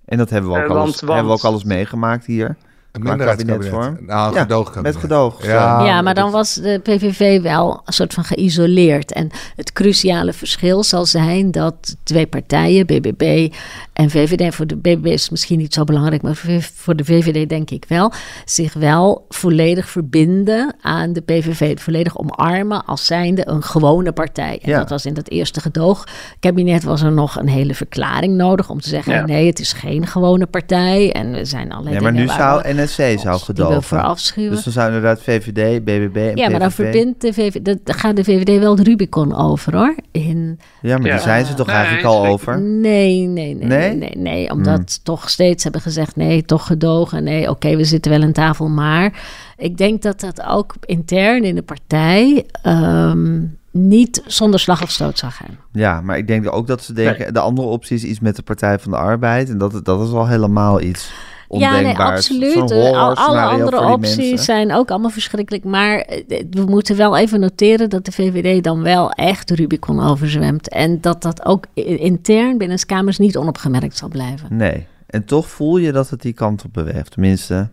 En 0.05 0.19
dat 0.19 0.31
hebben 0.31 0.51
we 0.51 0.57
ook, 0.57 0.69
alles, 0.69 0.75
want- 0.85 1.01
want- 1.01 1.13
hebben 1.13 1.33
we 1.33 1.39
ook 1.39 1.45
alles 1.45 1.65
meegemaakt 1.65 2.25
hier. 2.27 2.57
Een 3.01 3.09
minderheidskabinet. 3.09 4.07
Nou, 4.07 4.29
een 4.29 4.35
Ja, 4.35 4.41
gedoogkabinet. 4.41 4.93
met 4.93 5.03
gedoog. 5.03 5.47
Ja, 5.47 5.85
ja, 5.85 6.03
maar 6.03 6.15
dan 6.15 6.31
was 6.31 6.55
de 6.55 6.81
PVV 6.83 7.43
wel 7.43 7.81
een 7.85 7.93
soort 7.93 8.15
van 8.15 8.25
geïsoleerd. 8.25 9.13
En 9.13 9.31
het 9.57 9.73
cruciale 9.73 10.33
verschil 10.33 10.83
zal 10.85 11.07
zijn 11.07 11.51
dat 11.51 11.97
twee 12.03 12.27
partijen, 12.27 12.87
BBB 12.87 13.53
en 13.93 14.11
VVD, 14.11 14.55
voor 14.55 14.67
de 14.67 14.77
BBB 14.77 15.07
is 15.07 15.23
het 15.23 15.31
misschien 15.31 15.59
niet 15.59 15.75
zo 15.75 15.85
belangrijk, 15.85 16.23
maar 16.23 16.37
voor 16.75 16.97
de 16.97 17.05
VVD 17.05 17.49
denk 17.49 17.71
ik 17.71 17.85
wel, 17.89 18.13
zich 18.45 18.73
wel 18.75 19.25
volledig 19.29 19.89
verbinden 19.89 20.75
aan 20.81 21.13
de 21.13 21.21
PVV. 21.21 21.79
Volledig 21.81 22.19
omarmen 22.19 22.85
als 22.85 23.07
zijnde 23.07 23.49
een 23.49 23.63
gewone 23.63 24.13
partij. 24.13 24.59
En 24.63 24.71
Ja. 24.71 24.79
dat 24.79 24.91
was 24.91 25.07
in 25.07 25.15
dat 25.15 25.29
eerste 25.29 25.61
gedoogkabinet 25.61 26.83
was 26.85 27.03
er 27.03 27.13
nog 27.13 27.37
een 27.39 27.49
hele 27.49 27.75
verklaring 27.75 28.35
nodig 28.37 28.71
om 28.71 28.81
te 28.81 28.89
zeggen, 28.89 29.13
Ja. 29.13 29.25
nee, 29.27 29.47
het 29.47 29.59
is 29.59 29.73
geen 29.73 30.07
gewone 30.07 30.47
partij. 30.47 31.13
En 31.13 31.33
we 31.33 31.45
zijn 31.45 31.73
alleen 31.73 31.93
Nee, 31.93 32.01
maar 32.01 32.13
nu 32.13 32.29
zou 32.29 32.59
we- 32.63 32.69
NSC 32.89 32.97
zou 32.97 33.15
die 33.21 33.31
we 33.33 33.39
gedogen. 33.39 33.83
voor 33.83 34.01
afschuwen. 34.01 34.51
Dus 34.51 34.63
dan 34.65 34.73
zou 34.73 34.87
inderdaad 34.87 35.23
VVD, 35.23 35.85
BBB 35.85 36.17
en 36.17 36.37
Ja, 36.37 36.49
maar 36.51 36.61
dan 36.61 36.73
verbindt 36.73 37.21
de 37.21 37.33
VVD, 37.33 37.65
dat, 37.65 37.79
gaat 37.85 38.17
de 38.17 38.25
VVD 38.25 38.59
wel 38.59 38.75
de 38.77 38.83
Rubicon 38.83 39.37
over 39.37 39.77
hoor. 39.77 39.95
In, 40.11 40.59
Ja, 40.83 40.97
maar 40.99 41.07
Ja. 41.07 41.13
daar 41.13 41.23
zijn 41.23 41.47
ze 41.47 41.55
toch 41.55 41.67
Nee, 41.67 41.77
eigenlijk 41.77 42.07
al 42.07 42.27
over? 42.27 42.61
nee, 42.61 43.27
nee, 43.27 43.55
nee, 43.55 43.67
Nee? 43.69 43.89
nee, 43.95 43.97
nee, 43.97 44.17
nee, 44.17 44.51
omdat 44.51 44.93
ze 44.93 45.03
toch 45.03 45.31
steeds 45.31 45.63
hebben 45.63 45.81
gezegd 45.81 46.17
nee, 46.17 46.43
toch 46.45 46.67
gedogen. 46.67 47.25
Nee, 47.25 47.51
oké, 47.51 47.77
we 47.77 47.85
zitten 47.85 48.11
wel 48.11 48.23
aan 48.23 48.33
tafel, 48.33 48.69
maar 48.69 49.23
ik 49.57 49.77
denk 49.77 50.03
dat 50.03 50.21
dat 50.21 50.43
ook 50.47 50.75
intern 50.85 51.45
in 51.45 51.55
de 51.55 51.63
partij 51.63 52.47
ehm, 52.63 53.41
niet 53.71 54.23
zonder 54.27 54.61
slag 54.61 54.83
of 54.83 54.91
stoot 54.91 55.19
zou 55.19 55.33
gaan. 55.33 55.59
Ja, 55.73 56.01
maar 56.01 56.19
ik 56.19 56.27
denk 56.27 56.53
ook 56.55 56.67
dat 56.67 56.83
ze 56.83 56.93
denken... 56.93 57.35
de 57.35 57.41
andere 57.41 57.69
optie 57.69 57.97
is 57.97 58.05
iets 58.05 58.21
met 58.21 58.37
de 58.37 58.43
Partij 58.43 58.79
van 58.79 58.91
de 58.91 58.97
Arbeid. 58.97 59.49
En 59.51 59.59
dat, 59.59 59.85
dat 59.85 60.07
is 60.09 60.13
al 60.13 60.27
helemaal 60.27 60.81
iets 60.81 61.13
Ja, 61.49 61.81
nee, 61.81 61.97
absoluut. 61.99 62.73
Al, 62.73 63.15
alle 63.15 63.41
andere 63.41 63.81
opties 63.81 64.17
mensen. 64.17 64.39
zijn 64.39 64.73
ook 64.73 64.91
allemaal 64.91 65.11
verschrikkelijk. 65.11 65.65
Maar 65.65 65.99
eh, 65.99 66.45
we 66.51 66.65
moeten 66.65 66.97
wel 66.97 67.17
even 67.17 67.41
noteren 67.41 67.91
dat 67.91 68.05
de 68.05 68.13
VVD 68.13 68.65
dan 68.65 68.83
wel 68.83 69.11
echt 69.11 69.49
de 69.49 69.55
Rubicon 69.55 70.01
overzwemt. 70.01 70.69
En 70.69 71.01
dat 71.01 71.23
dat 71.23 71.45
ook 71.45 71.67
intern 71.75 72.59
binnen 72.59 72.77
de 72.77 72.87
Kamers 72.87 73.19
niet 73.19 73.37
onopgemerkt 73.37 73.97
zal 73.97 74.09
blijven. 74.09 74.57
Nee. 74.57 74.87
En 75.07 75.25
toch 75.25 75.49
voel 75.49 75.77
je 75.77 75.93
dat 75.93 76.11
het 76.11 76.23
die 76.23 76.33
kant 76.33 76.65
op 76.65 76.73
beweegt. 76.73 77.11
Tenminste, 77.11 77.69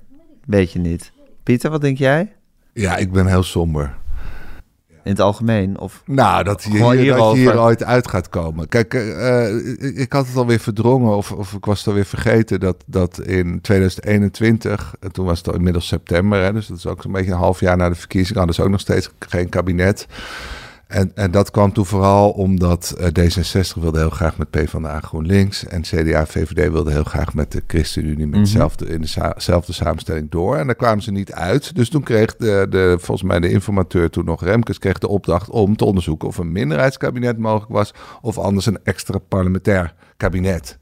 weet 0.45 0.71
je 0.71 0.79
niet. 0.79 1.11
Pieter, 1.43 1.69
wat 1.69 1.81
denk 1.81 1.97
jij? 1.97 2.31
Ja, 2.73 2.95
ik 2.95 3.11
ben 3.11 3.27
heel 3.27 3.43
somber. 3.43 3.95
In 5.05 5.11
het 5.11 5.19
algemeen? 5.19 5.79
Of... 5.79 6.01
Nou, 6.05 6.43
dat 6.43 6.63
je, 6.63 6.69
hier, 6.69 7.15
dat 7.15 7.31
je 7.31 7.37
hier 7.37 7.59
ooit 7.59 7.83
uit 7.83 8.07
gaat 8.07 8.29
komen. 8.29 8.67
Kijk, 8.67 8.93
eh, 8.93 9.47
eh, 9.47 9.97
ik, 9.97 10.13
had 10.13 10.27
het 10.27 10.35
alweer 10.35 10.59
verdrongen 10.59 11.15
of, 11.15 11.31
of 11.31 11.53
ik 11.53 11.65
was 11.65 11.77
het 11.77 11.87
alweer 11.87 12.05
vergeten 12.05 12.59
dat, 12.59 12.83
dat 12.85 13.19
in 13.19 13.61
2021, 13.61 14.95
en 14.99 15.11
toen 15.11 15.25
was 15.25 15.37
het 15.37 15.47
al 15.47 15.53
inmiddels 15.53 15.87
september, 15.87 16.41
hè, 16.41 16.53
dus 16.53 16.67
dat 16.67 16.77
is 16.77 16.85
ook 16.85 17.01
zo'n 17.01 17.11
beetje 17.11 17.31
een 17.31 17.37
half 17.37 17.59
jaar 17.59 17.77
na 17.77 17.89
de 17.89 17.95
verkiezingen, 17.95 18.37
hadden 18.37 18.55
ze 18.55 18.63
ook 18.63 18.69
nog 18.69 18.79
steeds 18.79 19.09
geen 19.19 19.49
kabinet. 19.49 20.07
En, 20.87 21.11
en 21.15 21.31
dat 21.31 21.51
kwam 21.51 21.73
toen 21.73 21.85
vooral 21.85 22.29
omdat 22.29 22.95
eh, 22.99 23.07
D66 23.07 23.79
wilde 23.81 23.99
heel 23.99 24.09
graag 24.09 24.37
met 24.37 24.49
PvdA 24.49 24.99
GroenLinks 24.99 25.65
en 25.65 25.81
CDA 25.81 26.25
VVD 26.25 26.71
wilde 26.71 26.91
heel 26.91 27.03
graag 27.03 27.33
met 27.33 27.51
de 27.51 27.63
ChristenUnie 27.67 28.27
met 28.27 28.29
Mhm. 28.29 28.39
dezelfde, 28.39 28.85
in 28.87 29.01
dezelfde 29.01 29.73
samenstelling 29.73 30.31
door. 30.31 30.55
En 30.57 30.65
daar 30.65 30.75
kwamen 30.75 31.03
ze 31.03 31.11
niet 31.11 31.31
uit. 31.33 31.75
Dus 31.75 31.89
toen 31.89 32.03
kreeg 32.03 32.35
de, 32.35 32.67
de, 32.69 32.95
volgens 32.99 33.27
mij 33.27 33.39
de 33.39 33.49
informateur 33.49 34.09
toen 34.09 34.25
nog 34.25 34.43
Remkes 34.43 34.79
kreeg 34.79 34.97
de 34.99 35.07
opdracht 35.07 35.49
om 35.49 35.75
te 35.75 35.85
onderzoeken 35.85 36.27
of 36.27 36.37
een 36.37 36.51
minderheidskabinet 36.51 37.37
mogelijk 37.37 37.71
was 37.71 37.93
of 38.21 38.37
anders 38.37 38.65
een 38.65 38.79
extra 38.83 39.17
parlementair 39.17 39.93
kabinet. 40.17 40.77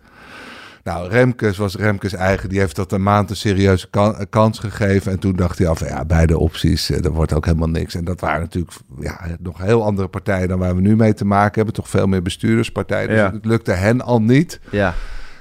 Nou, 0.83 1.09
Remkes 1.09 1.57
was 1.57 1.75
Remkes 1.75 2.13
eigen. 2.13 2.49
Die 2.49 2.59
heeft 2.59 2.75
dat 2.75 2.91
een 2.91 3.03
maand 3.03 3.29
een 3.29 3.35
serieuze 3.35 3.89
kan- 3.89 4.25
kans 4.29 4.59
gegeven. 4.59 5.11
En 5.11 5.19
toen 5.19 5.35
dacht 5.35 5.57
hij 5.57 5.67
af, 5.67 5.79
ja, 5.79 6.05
beide 6.05 6.37
opties, 6.37 6.89
eh, 6.89 7.05
er 7.05 7.11
wordt 7.11 7.33
ook 7.33 7.45
helemaal 7.45 7.69
niks. 7.69 7.95
En 7.95 8.03
dat 8.03 8.19
waren 8.19 8.41
natuurlijk 8.41 8.71
ja, 8.99 9.19
nog 9.39 9.57
heel 9.61 9.83
andere 9.83 10.07
partijen 10.07 10.47
dan 10.47 10.59
waar 10.59 10.75
we 10.75 10.81
nu 10.81 10.95
mee 10.95 11.13
te 11.13 11.25
maken 11.25 11.55
hebben. 11.55 11.73
Toch 11.73 11.89
veel 11.89 12.07
meer 12.07 12.21
bestuurderspartijen. 12.21 13.07
Dus 13.07 13.17
Ja. 13.17 13.31
het 13.31 13.45
lukte 13.45 13.71
hen 13.71 14.01
al 14.01 14.21
niet. 14.21 14.59
Ja. 14.71 14.93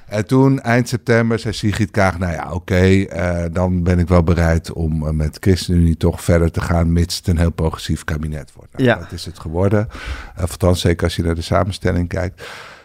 En 0.06 0.26
toen, 0.26 0.60
eind 0.60 0.88
september, 0.88 1.38
zei 1.38 1.54
Sigrid 1.54 1.90
Kaag... 1.90 2.18
nou 2.18 2.32
ja, 2.32 2.52
oké, 2.52 2.74
eh, 3.02 3.44
dan 3.52 3.82
ben 3.82 3.98
ik 3.98 4.08
wel 4.08 4.22
bereid 4.22 4.72
om 4.72 5.06
eh, 5.06 5.12
met 5.12 5.36
ChristenUnie 5.40 5.96
toch 5.96 6.22
verder 6.22 6.50
te 6.50 6.60
gaan... 6.60 6.92
mits 6.92 7.16
het 7.16 7.26
een 7.26 7.38
heel 7.38 7.50
progressief 7.52 8.04
kabinet 8.04 8.52
wordt. 8.54 8.72
Nou, 8.72 8.84
Ja. 8.84 8.96
Dat 8.98 9.12
is 9.12 9.24
het 9.24 9.38
geworden. 9.38 9.88
Uh, 10.36 10.40
althans, 10.40 10.80
zeker 10.80 11.04
als 11.04 11.16
je 11.16 11.22
naar 11.22 11.34
de 11.34 11.42
samenstelling 11.42 12.08
kijkt. 12.08 12.42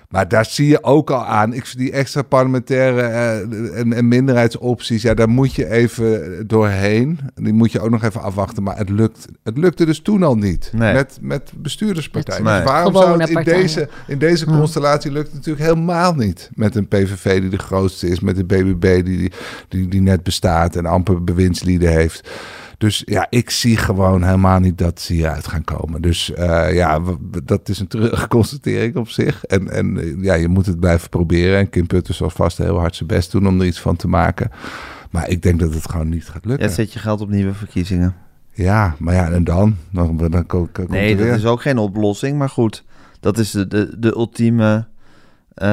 Maar 0.07 0.27
daar 0.27 0.45
zie 0.45 0.67
je 0.67 0.83
ook 0.83 1.11
al 1.11 1.25
aan, 1.25 1.53
ik, 1.53 1.73
die 1.77 1.91
extra 1.91 2.21
parlementaire 2.21 3.01
eh, 3.01 3.79
en, 3.79 3.93
en 3.93 4.07
minderheidsopties, 4.07 5.01
ja, 5.01 5.13
daar 5.13 5.29
moet 5.29 5.53
je 5.53 5.69
even 5.69 6.43
doorheen. 6.47 7.19
Die 7.35 7.53
moet 7.53 7.71
je 7.71 7.79
ook 7.79 7.89
nog 7.89 8.03
even 8.03 8.21
afwachten. 8.21 8.63
Maar 8.63 8.77
het, 8.77 8.89
lukt, 8.89 9.25
het 9.43 9.57
lukte 9.57 9.85
dus 9.85 9.99
toen 9.99 10.23
al 10.23 10.35
niet 10.35 10.71
Nee. 10.73 10.93
met, 10.93 11.17
met 11.21 11.51
bestuurderspartijen. 11.55 12.43
Dus 12.43 12.63
waarom 12.63 12.95
Gewone 12.95 13.07
zou 13.07 13.19
het 13.19 13.29
in 13.29 13.35
partijen. 13.35 13.61
deze, 13.61 13.89
in 14.07 14.17
deze 14.17 14.45
constellatie 14.45 15.11
lukt 15.11 15.25
het 15.25 15.35
natuurlijk 15.35 15.65
helemaal 15.65 16.13
niet. 16.13 16.49
Met 16.53 16.75
een 16.75 16.87
PVV 16.87 17.41
die 17.41 17.49
de 17.49 17.57
grootste 17.57 18.07
is, 18.07 18.19
met 18.19 18.37
een 18.37 18.45
BBB 18.45 19.05
die, 19.05 19.31
die, 19.69 19.87
die 19.87 20.01
net 20.01 20.23
bestaat 20.23 20.75
en 20.75 20.85
amper 20.85 21.23
bewindslieden 21.23 21.91
heeft. 21.91 22.29
Dus 22.77 23.01
ja, 23.05 23.27
ik 23.29 23.49
zie 23.49 23.77
gewoon 23.77 24.23
helemaal 24.23 24.59
niet 24.59 24.77
dat 24.77 25.01
ze 25.01 25.13
hieruit 25.13 25.47
gaan 25.47 25.63
komen. 25.63 26.01
Dus 26.01 26.33
eh, 26.33 26.73
ja, 26.73 27.01
dat 27.43 27.69
is 27.69 27.79
een 27.79 27.87
treurige 27.87 28.27
constatering 28.27 28.95
op 28.95 29.09
zich. 29.09 29.45
En, 29.45 29.69
en 29.69 29.97
eh, 29.99 30.23
ja, 30.23 30.33
je 30.33 30.47
moet 30.47 30.65
het 30.65 30.79
blijven 30.79 31.09
proberen. 31.09 31.57
En 31.57 31.69
Kim 31.69 31.87
Putters 31.87 32.17
zal 32.17 32.29
vast 32.29 32.57
heel 32.57 32.79
hard 32.79 32.95
zijn 32.95 33.09
best 33.09 33.31
doen 33.31 33.47
om 33.47 33.59
er 33.59 33.65
iets 33.65 33.79
van 33.79 33.95
te 33.95 34.07
maken. 34.07 34.51
Maar 35.11 35.29
ik 35.29 35.41
denk 35.41 35.59
dat 35.59 35.73
het 35.73 35.89
gewoon 35.89 36.09
niet 36.09 36.29
gaat 36.29 36.45
lukken. 36.45 36.67
Ja, 36.67 36.73
zet 36.73 36.93
je 36.93 36.99
geld 36.99 37.21
op 37.21 37.29
nieuwe 37.29 37.53
verkiezingen. 37.53 38.15
Ja, 38.51 38.95
maar 38.99 39.13
ja, 39.13 39.29
en 39.31 39.43
dan? 39.43 39.75
Dan, 39.91 40.17
dan, 40.29 40.45
komt 40.45 40.89
Nee, 40.89 41.15
dat 41.15 41.25
weer. 41.25 41.35
is 41.35 41.45
ook 41.45 41.61
geen 41.61 41.77
oplossing. 41.77 42.37
Maar 42.37 42.49
goed, 42.49 42.83
dat 43.19 43.37
is 43.37 43.51
de, 43.51 43.67
de, 43.67 43.99
de 43.99 44.15
ultieme, 44.15 44.87
eh, 45.57 45.67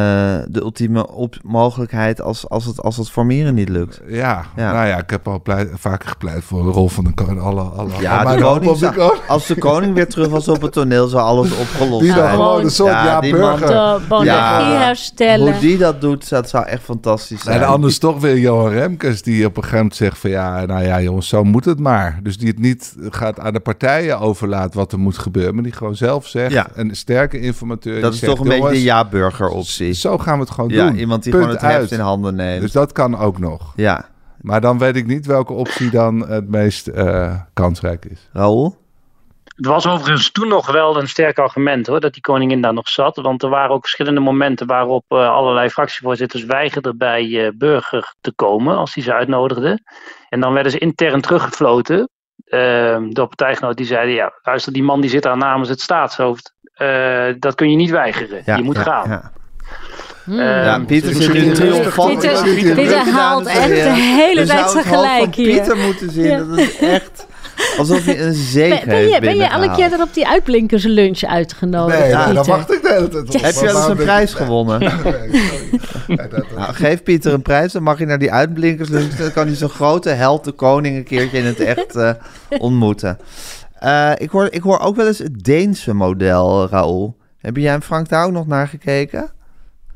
de 0.49 0.61
ultieme 0.61 1.09
op 1.09 1.35
mogelijkheid 1.43 2.21
als, 2.21 2.49
als, 2.49 2.65
het, 2.65 2.83
als 2.83 2.97
het 2.97 3.11
formeren 3.11 3.55
niet 3.55 3.69
lukt. 3.69 4.01
Ja, 4.09 4.45
Ja. 4.57 4.73
nou 4.73 4.87
ja, 4.87 4.97
ik 4.99 5.11
heb 5.11 5.29
al 5.29 5.43
pleit, 5.43 5.69
vaker 5.75 6.09
gepleit 6.09 6.45
voor 6.45 6.61
een 6.61 6.73
rol 6.73 6.89
van 6.89 7.05
de 7.05 7.15
koning. 7.15 7.41
Alle, 7.41 7.61
alle, 7.61 7.91
Ja, 8.01 8.35
de 8.35 8.43
koning 8.43 8.71
op 8.71 8.79
de 8.79 8.93
koning. 8.93 9.21
Als 9.29 9.47
de 9.47 9.55
koning 9.59 9.95
weer 9.95 10.09
terug 10.09 10.29
was 10.29 10.49
op 10.49 10.63
het 10.63 10.73
toneel, 10.73 11.09
zou 11.09 11.23
alles 11.23 11.51
opgelost 11.57 12.01
Die 12.01 12.09
dan 12.09 12.19
zijn. 12.19 12.31
gewoon 12.31 12.65
een 12.65 12.71
soort 12.71 12.91
Ja, 12.93 13.05
ja, 13.05 13.21
die 13.21 13.37
man- 13.37 13.41
burger. 13.59 13.67
De 13.69 14.01
monarchie 14.09 14.73
Ja. 14.73 14.79
herstellen. 14.85 15.53
Hoe 15.53 15.61
die 15.61 15.79
dat 15.79 16.01
doet, 16.01 16.29
dat 16.29 16.49
zou 16.49 16.65
echt 16.67 16.83
fantastisch 16.83 17.43
zijn. 17.43 17.61
En 17.61 17.67
anders 17.67 17.99
toch 17.99 18.21
weer 18.21 18.39
Johan 18.39 18.71
Remkes, 18.73 19.23
die 19.23 19.45
op 19.47 19.51
een 19.57 19.63
gegeven 19.63 19.77
moment 19.77 19.97
zegt 19.97 20.19
van 20.19 20.31
ja, 20.31 20.65
nou 20.65 20.85
ja 20.85 21.01
jongens, 21.01 21.29
zo 21.29 21.45
moet 21.45 21.65
het 21.65 21.79
maar. 21.79 22.19
Dus 22.23 22.39
die 22.39 22.49
het 22.49 22.59
niet 22.59 22.95
gaat 23.11 23.41
aan 23.41 23.53
de 23.53 23.61
partijen 23.61 24.19
overlaat 24.21 24.75
wat 24.75 24.93
er 24.93 24.99
moet 24.99 25.19
gebeuren, 25.19 25.55
maar 25.55 25.63
die 25.63 25.73
gewoon 25.73 25.97
zelf 25.97 26.27
zegt. 26.27 26.53
Ja. 26.53 26.67
Een 26.75 26.97
sterke 26.97 27.41
informateur. 27.41 28.01
dat 28.01 28.13
is 28.13 28.19
zegt, 28.19 28.33
toch 28.37 28.41
een 28.45 28.49
beetje 28.61 28.69
de 28.69 28.83
ja-burger 28.83 29.49
optie. 29.81 29.93
Zo 29.93 30.19
gaan 30.19 30.35
we 30.35 30.41
het 30.41 30.51
gewoon 30.51 30.71
Ja, 30.71 30.87
doen. 30.87 30.97
iemand 30.97 31.23
die 31.23 31.33
Punt 31.33 31.45
gewoon 31.45 31.59
het 31.63 31.73
heft 31.79 31.91
in 31.91 32.01
handen 32.01 32.35
neemt. 32.35 32.61
Dus 32.61 32.73
dat 32.73 32.93
kan 32.93 33.19
ook 33.19 33.39
nog. 33.39 33.73
Ja, 33.77 34.05
Maar 34.41 34.61
dan 34.61 34.79
weet 34.79 34.97
ik 34.97 35.07
niet 35.07 35.27
welke 35.27 35.53
optie 35.53 35.91
dan 35.91 36.29
het 36.29 36.49
meest 36.49 36.87
eh, 36.87 37.35
kansrijk 37.53 38.05
is. 38.05 38.29
Raoul? 38.33 38.83
Het 39.57 39.67
was 39.67 39.87
overigens 39.87 40.31
toen 40.31 40.49
nog 40.49 40.73
wel 40.73 40.99
een 41.01 41.09
sterk 41.09 41.39
argument 41.39 41.87
hoor, 41.87 42.01
dat 42.01 42.13
die 42.13 42.23
koningin 42.23 42.61
daar 42.61 42.73
nog 42.75 42.89
zat. 42.89 43.17
Want 43.17 43.43
er 43.43 43.49
waren 43.49 43.71
ook 43.71 43.81
verschillende 43.81 44.21
momenten 44.21 44.67
waarop 44.67 45.05
eh, 45.09 45.29
allerlei 45.29 45.69
fractievoorzitters 45.71 46.45
weigerden 46.45 46.99
bij 46.99 47.45
eh, 47.47 47.51
Burger 47.55 48.15
te 48.21 48.33
komen 48.33 48.77
als 48.77 48.95
hij 48.95 49.03
ze 49.03 49.15
uitnodigde. 49.15 49.81
En 50.29 50.41
dan 50.41 50.53
werden 50.53 50.73
ze 50.73 50.79
intern 50.79 51.21
teruggefloten 51.21 52.09
eh, 52.45 52.97
door 53.09 53.27
partijgenoten 53.27 53.77
die 53.77 53.87
zeiden, 53.87 54.15
ja 54.15 54.33
luister 54.43 54.73
die 54.73 54.83
man 54.83 55.01
die 55.01 55.11
zit 55.11 55.23
daar 55.23 55.37
namens 55.37 55.69
het 55.69 55.81
staatshoofd. 55.81 56.55
Eh, 56.75 57.27
dat 57.39 57.55
kun 57.55 57.71
je 57.71 57.77
niet 57.77 57.91
weigeren. 57.91 58.43
Ja, 58.45 58.57
je 58.57 58.63
moet 58.63 58.77
ja, 58.77 58.83
gaan. 58.83 59.09
Ja, 59.11 59.33
Hmm. 60.25 60.41
ja 60.41 60.79
Pieter 60.79 61.15
zit 61.15 61.17
misschien- 61.33 61.53
triomfant. 61.55 62.09
Pieter- 62.21 62.43
Pieter 62.43 62.55
Pieter 62.55 62.75
Pieter 62.75 63.13
haalt 63.13 63.47
echt 63.47 63.69
de 63.69 63.75
hele 63.95 64.41
Je 64.41 64.47
tijd 64.47 64.71
zijn 64.71 64.85
gelijk 64.85 65.35
hier. 65.35 65.47
Pieter 65.57 65.77
moeten 65.77 66.11
zien. 66.11 66.25
Ja. 66.25 66.39
Dat 66.45 66.59
is 66.59 66.79
echt 66.79 67.27
alsof 67.79 68.05
hij 68.05 68.21
een 68.21 68.37
Ben, 68.87 69.09
je, 69.09 69.17
ben 69.21 69.37
je 69.37 69.45
elke 69.45 69.71
keer 69.75 69.93
er 69.93 70.01
op 70.03 70.15
die 70.15 70.27
uitblinkers 70.29 70.85
lunch 70.85 71.23
uitgenodigd? 71.23 71.99
Nee, 71.99 72.09
ja, 72.09 72.25
dan 72.25 72.35
Pieter? 72.35 72.53
wacht 72.53 72.73
ik 72.73 72.83
de 72.83 72.93
hele 72.93 73.09
tijd 73.09 73.35
op. 73.35 73.43
Heb 73.43 73.55
je 73.55 73.61
wel 73.65 73.77
eens 73.77 73.87
een 73.89 73.97
prijs 73.97 74.35
gewonnen? 74.35 74.81
Nee, 76.07 76.19
Nou, 76.57 76.73
geef 76.75 77.03
Pieter 77.03 77.33
een 77.33 77.43
prijs, 77.43 77.73
dan 77.73 77.83
mag 77.83 77.99
je 77.99 78.07
naar 78.07 78.19
die 78.19 78.33
uitblinkers. 78.33 78.89
Dan 78.89 79.33
kan 79.35 79.47
hij 79.47 79.57
zo'n 79.57 79.69
grote 79.69 80.09
held, 80.11 80.45
de 80.45 80.53
koning, 80.53 80.97
een 80.97 81.05
keertje 81.05 81.39
in 81.39 81.45
het 81.45 81.61
echt 81.61 81.97
eh, 81.97 82.11
ontmoeten. 82.59 83.19
Eh, 83.79 84.11
ik, 84.17 84.31
hoor, 84.31 84.49
ik 84.51 84.63
hoor 84.63 84.79
ook 84.79 84.97
wel 84.97 85.07
eens 85.07 85.19
het 85.19 85.45
Deense 85.45 85.95
model, 85.95 86.69
Raoul. 86.71 87.17
Heb 87.39 87.57
jij 87.57 87.75
en 87.75 87.83
Frank 87.83 88.09
daar 88.09 88.25
ook 88.27 88.33
nog 88.33 88.47
naar 88.47 88.69
gekeken? 88.69 89.31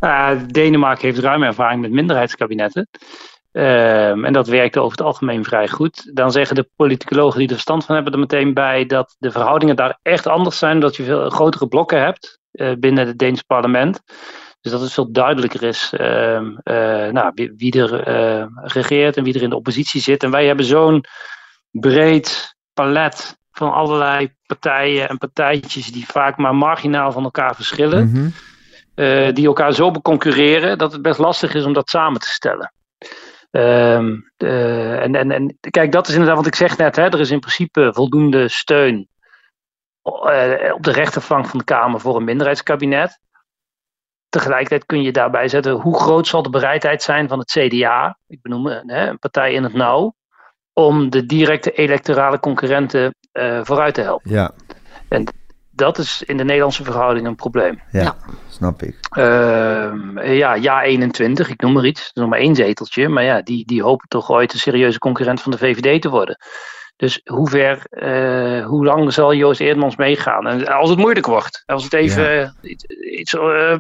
Uh, 0.01 0.31
Denemarken 0.47 1.05
heeft 1.05 1.19
ruime 1.19 1.47
ervaring 1.47 1.81
met 1.81 1.91
minderheidskabinetten. 1.91 2.89
Um, 3.53 4.25
en 4.25 4.33
dat 4.33 4.49
werkte 4.49 4.81
over 4.81 4.99
het 4.99 5.07
algemeen 5.07 5.45
vrij 5.45 5.69
goed. 5.69 6.11
Dan 6.15 6.33
zeggen 6.33 6.57
de 6.57 6.71
politicologen 6.77 7.39
die 7.39 7.49
er 7.49 7.55
verstand 7.55 7.85
van 7.85 7.95
hebben 7.95 8.13
er 8.13 8.19
meteen 8.19 8.55
bij 8.55 8.87
dat 8.87 9.17
de 9.19 9.31
verhoudingen 9.31 9.77
daar 9.77 9.99
echt 10.03 10.27
anders 10.27 10.59
zijn, 10.59 10.81
dat 10.81 10.97
je 10.97 11.05
veel 11.05 11.31
grotere 11.31 11.69
blokken 11.69 12.03
hebt 12.03 12.39
uh, 12.53 12.73
binnen 12.79 13.07
het 13.07 13.19
Deense 13.19 13.45
parlement. 13.47 14.01
Dus 14.61 14.73
dat 14.73 14.81
het 14.81 14.93
veel 14.93 15.13
duidelijker 15.13 15.63
is 15.63 15.93
uh, 16.01 16.41
nou, 17.11 17.51
wie, 17.57 17.81
er 17.83 18.49
regeert 18.63 19.17
en 19.17 19.25
wie 19.25 19.35
er 19.35 19.43
in 19.43 19.51
de 19.51 19.57
oppositie 19.57 20.01
zit. 20.01 20.23
En 20.23 20.31
wij 20.31 20.47
hebben 20.47 20.65
zo'n 20.65 21.05
breed 21.71 22.57
palet 22.73 23.39
van 23.51 23.73
allerlei 23.73 24.35
partijen 24.47 25.09
en 25.09 25.19
partijtjes 25.19 25.93
die 25.93 26.07
vaak 26.07 26.37
maar 26.37 26.55
marginaal 26.55 27.13
van 27.13 27.25
elkaar 27.25 27.55
verschillen. 27.55 28.11
-hmm. 28.11 28.33
Uh, 28.99 29.33
die 29.33 29.47
elkaar 29.47 29.73
zo 29.73 29.91
beconcurreren 29.91 30.79
dat 30.79 30.93
het 30.93 31.03
best 31.03 31.19
lastig 31.19 31.55
is 31.55 31.65
om 31.65 31.73
dat 31.73 31.89
samen 31.89 32.21
te 32.21 32.29
stellen. 32.29 32.73
Um, 33.51 34.31
uh, 34.39 35.03
en, 35.03 35.15
en, 35.15 35.31
en 35.31 35.59
kijk, 35.71 35.93
dat 35.93 36.09
is 36.09 36.13
inderdaad 36.13 36.37
wat 36.37 36.47
ik 36.47 36.55
zeg 36.55 36.77
net. 36.77 36.97
Hè, 36.97 37.03
er 37.03 37.21
is 37.21 37.31
in 37.31 37.41
principe 37.41 37.91
voldoende 37.93 38.49
steun 38.49 39.09
uh, 40.03 40.75
op 40.75 40.83
de 40.83 40.93
rechterflank 40.93 41.47
van 41.47 41.59
de 41.59 41.65
Kamer 41.65 42.01
voor 42.01 42.17
een 42.17 42.25
minderheidskabinet. 42.25 43.21
Tegelijkertijd 44.29 44.87
kun 44.87 45.03
je 45.03 45.13
daarbij 45.13 45.49
zetten 45.49 45.73
hoe 45.73 46.01
groot 46.01 46.27
zal 46.27 46.43
de 46.43 46.51
bereidheid 46.51 47.03
zijn 47.03 47.29
van 47.29 47.39
het 47.39 47.51
CDA, 47.51 48.19
ik 48.27 48.43
benoem 48.43 48.67
hè, 48.67 49.09
een 49.09 49.19
partij 49.19 49.53
in 49.53 49.63
het 49.63 49.75
nauw, 49.75 50.15
om 50.73 51.11
de 51.11 51.27
directe 51.27 51.73
electorale 51.73 52.41
concurrenten 52.41 53.15
uh, 53.33 53.61
vooruit 53.65 53.95
te 53.95 54.01
helpen. 54.01 54.31
Ja. 54.31 54.51
En 55.09 55.25
dat 55.71 55.99
is 55.99 56.23
in 56.23 56.37
de 56.37 56.45
Nederlandse 56.45 56.85
verhouding 56.85 57.27
een 57.27 57.35
probleem. 57.35 57.83
Ja, 57.91 58.03
ja. 58.03 58.17
Snap 58.59 58.83
ik. 58.83 58.97
Uh, 59.19 60.37
ja, 60.39 60.55
ja 60.55 60.83
21, 60.83 61.49
ik 61.49 61.61
noem 61.61 61.73
maar 61.73 61.87
iets. 61.87 62.01
Dat 62.01 62.11
is 62.15 62.21
nog 62.21 62.29
maar 62.29 62.39
één 62.39 62.55
zeteltje. 62.55 63.09
Maar 63.09 63.25
ja, 63.25 63.43
die, 63.43 63.67
die 63.67 63.83
hopen 63.83 64.09
toch 64.09 64.31
ooit 64.31 64.53
een 64.53 64.59
serieuze 64.59 64.99
concurrent 64.99 65.43
van 65.43 65.53
de 65.53 65.59
VVD 65.59 66.03
te 66.03 66.09
worden. 66.09 66.39
Dus 66.99 67.21
hoe 67.25 67.49
ver, 67.49 67.87
uh, 67.91 68.67
hoe 68.67 68.85
lang 68.85 69.13
zal 69.13 69.35
Joost 69.35 69.61
Eerdmans 69.61 69.97
meegaan? 69.97 70.47
En 70.47 70.67
als 70.67 70.91
het 70.91 70.99
moeilijk 70.99 71.27
wordt, 71.27 71.63
als 71.67 71.85
het 71.85 71.93
even 71.93 72.35
ja. 72.35 72.53
iets, 72.63 72.85
iets 73.19 73.33
uh, 73.33 73.77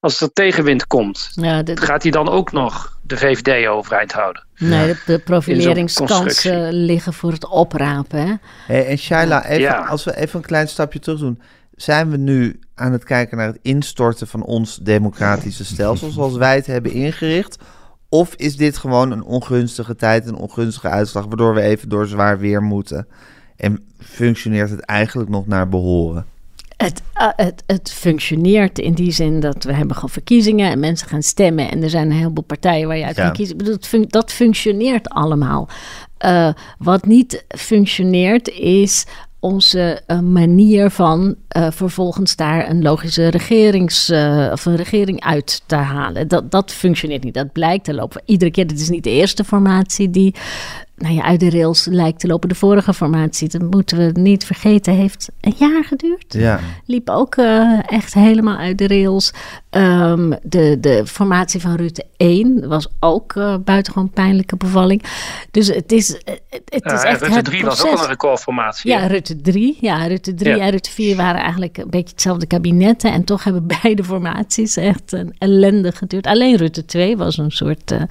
als 0.00 0.20
er 0.20 0.32
tegenwind 0.32 0.86
komt, 0.86 1.30
ja, 1.34 1.62
dit, 1.62 1.80
gaat 1.80 2.02
hij 2.02 2.10
dan 2.10 2.28
ook 2.28 2.52
nog 2.52 2.98
de 3.02 3.16
VVD 3.16 3.68
overeind 3.68 4.12
houden? 4.12 4.46
Nee, 4.56 4.86
de, 4.86 5.02
de 5.06 5.18
profileringskansen 5.18 6.72
liggen 6.72 7.12
voor 7.12 7.32
het 7.32 7.48
oprapen. 7.48 8.26
Hè? 8.26 8.34
Hey, 8.66 8.86
en 8.86 8.98
Shaila, 8.98 9.44
even, 9.44 9.60
ja. 9.60 9.84
als 9.84 10.04
we 10.04 10.16
even 10.16 10.38
een 10.38 10.46
klein 10.46 10.68
stapje 10.68 10.98
terug 10.98 11.18
doen. 11.18 11.42
Zijn 11.76 12.10
we 12.10 12.16
nu 12.16 12.60
aan 12.74 12.92
het 12.92 13.04
kijken 13.04 13.36
naar 13.36 13.46
het 13.46 13.58
instorten 13.62 14.26
van 14.26 14.44
ons 14.44 14.76
democratische 14.76 15.64
stelsel 15.64 16.10
zoals 16.10 16.36
wij 16.36 16.54
het 16.54 16.66
hebben 16.66 16.92
ingericht? 16.92 17.58
Of 18.08 18.34
is 18.34 18.56
dit 18.56 18.76
gewoon 18.76 19.10
een 19.10 19.24
ongunstige 19.24 19.96
tijd, 19.96 20.26
een 20.26 20.36
ongunstige 20.36 20.88
uitslag, 20.88 21.24
waardoor 21.24 21.54
we 21.54 21.60
even 21.60 21.88
door 21.88 22.06
zwaar 22.06 22.38
weer 22.38 22.62
moeten? 22.62 23.06
En 23.56 23.84
functioneert 23.98 24.70
het 24.70 24.80
eigenlijk 24.80 25.30
nog 25.30 25.46
naar 25.46 25.68
behoren? 25.68 26.26
Het, 26.76 27.02
uh, 27.16 27.28
het, 27.36 27.62
het, 27.66 27.92
functioneert 27.92 28.78
in 28.78 28.92
die 28.92 29.10
zin 29.10 29.40
dat 29.40 29.64
we 29.64 29.72
hebben 29.72 29.94
gewoon 29.94 30.10
verkiezingen 30.10 30.70
en 30.70 30.80
mensen 30.80 31.08
gaan 31.08 31.22
stemmen. 31.22 31.70
En 31.70 31.82
er 31.82 31.90
zijn 31.90 32.10
een 32.10 32.16
heleboel 32.16 32.44
partijen 32.44 32.88
waar 32.88 32.96
je 32.96 33.04
uit 33.04 33.16
ja. 33.16 33.24
kan 33.24 33.32
kiezen. 33.32 33.58
Dat, 33.58 33.86
fun 33.86 34.04
dat 34.08 34.32
functioneert 34.32 35.08
allemaal. 35.08 35.68
Uh, 36.24 36.52
wat 36.78 37.06
niet 37.06 37.44
functioneert 37.48 38.48
is 38.48 39.06
onze 39.42 40.02
uh, 40.06 40.20
manier 40.20 40.90
van 40.90 41.34
uh, 41.56 41.70
vervolgens 41.70 42.36
daar 42.36 42.70
een 42.70 42.82
logische 42.82 43.28
regerings, 43.28 44.10
uh, 44.10 44.48
of 44.52 44.66
een 44.66 44.76
regering 44.76 45.20
uit 45.20 45.62
te 45.66 45.74
halen. 45.74 46.28
Dat, 46.28 46.50
dat 46.50 46.72
functioneert 46.72 47.24
niet. 47.24 47.34
Dat 47.34 47.52
blijkt 47.52 47.84
te 47.84 47.94
lopen. 47.94 48.22
Iedere 48.24 48.50
keer, 48.50 48.66
dit 48.66 48.80
is 48.80 48.88
niet 48.88 49.04
de 49.04 49.10
eerste 49.10 49.44
formatie 49.44 50.10
die 50.10 50.34
nou 50.96 51.14
ja, 51.14 51.22
uit 51.22 51.40
de 51.40 51.50
rails 51.50 51.84
lijkt 51.84 52.20
te 52.20 52.26
lopen. 52.26 52.48
De 52.48 52.54
vorige 52.54 52.94
formatie, 52.94 53.48
dat 53.48 53.62
moeten 53.70 53.98
we 53.98 54.20
niet 54.20 54.44
vergeten, 54.44 54.94
heeft 54.94 55.30
een 55.40 55.54
jaar 55.58 55.84
geduurd. 55.84 56.24
Ja. 56.28 56.60
Liep 56.86 57.10
ook 57.10 57.36
uh, 57.36 57.78
echt 57.86 58.14
helemaal 58.14 58.56
uit 58.56 58.78
de 58.78 58.86
rails. 58.86 59.32
Um, 59.70 60.34
de, 60.42 60.76
de 60.80 61.06
formatie 61.06 61.60
van 61.60 61.74
Rutte 61.74 62.04
1 62.16 62.68
was 62.68 62.88
ook 63.00 63.34
uh, 63.34 63.56
buitengewoon 63.64 64.10
pijnlijke 64.10 64.56
bevalling. 64.56 65.02
Dus 65.50 65.66
het 65.66 65.92
is, 65.92 66.08
het, 66.08 66.40
het 66.48 66.84
ja, 66.84 66.92
is 66.92 67.02
echt 67.02 67.22
Rutte 67.22 67.42
3 67.42 67.64
was 67.64 67.84
ook 67.86 67.96
al 67.96 68.02
een 68.02 68.08
recordformatie. 68.08 68.90
Ja, 68.90 69.06
Rutte 69.06 69.40
3. 69.40 69.78
Ja, 69.80 70.06
Rutte 70.06 70.34
3 70.34 70.56
ja. 70.56 70.64
en 70.64 70.70
Rutte 70.70 70.90
4 70.90 71.16
waren 71.16 71.40
eigenlijk 71.40 71.78
een 71.78 71.90
beetje 71.90 72.12
hetzelfde 72.12 72.46
kabinetten. 72.46 73.12
En 73.12 73.24
toch 73.24 73.44
hebben 73.44 73.66
beide 73.82 74.04
formaties 74.04 74.76
echt 74.76 75.12
een 75.12 75.34
ellende 75.38 75.92
geduurd. 75.92 76.26
Alleen 76.26 76.56
Rutte 76.56 76.84
2 76.84 77.16
was 77.16 77.38
een 77.38 77.50
soort 77.50 77.92
uh, 77.92 78.02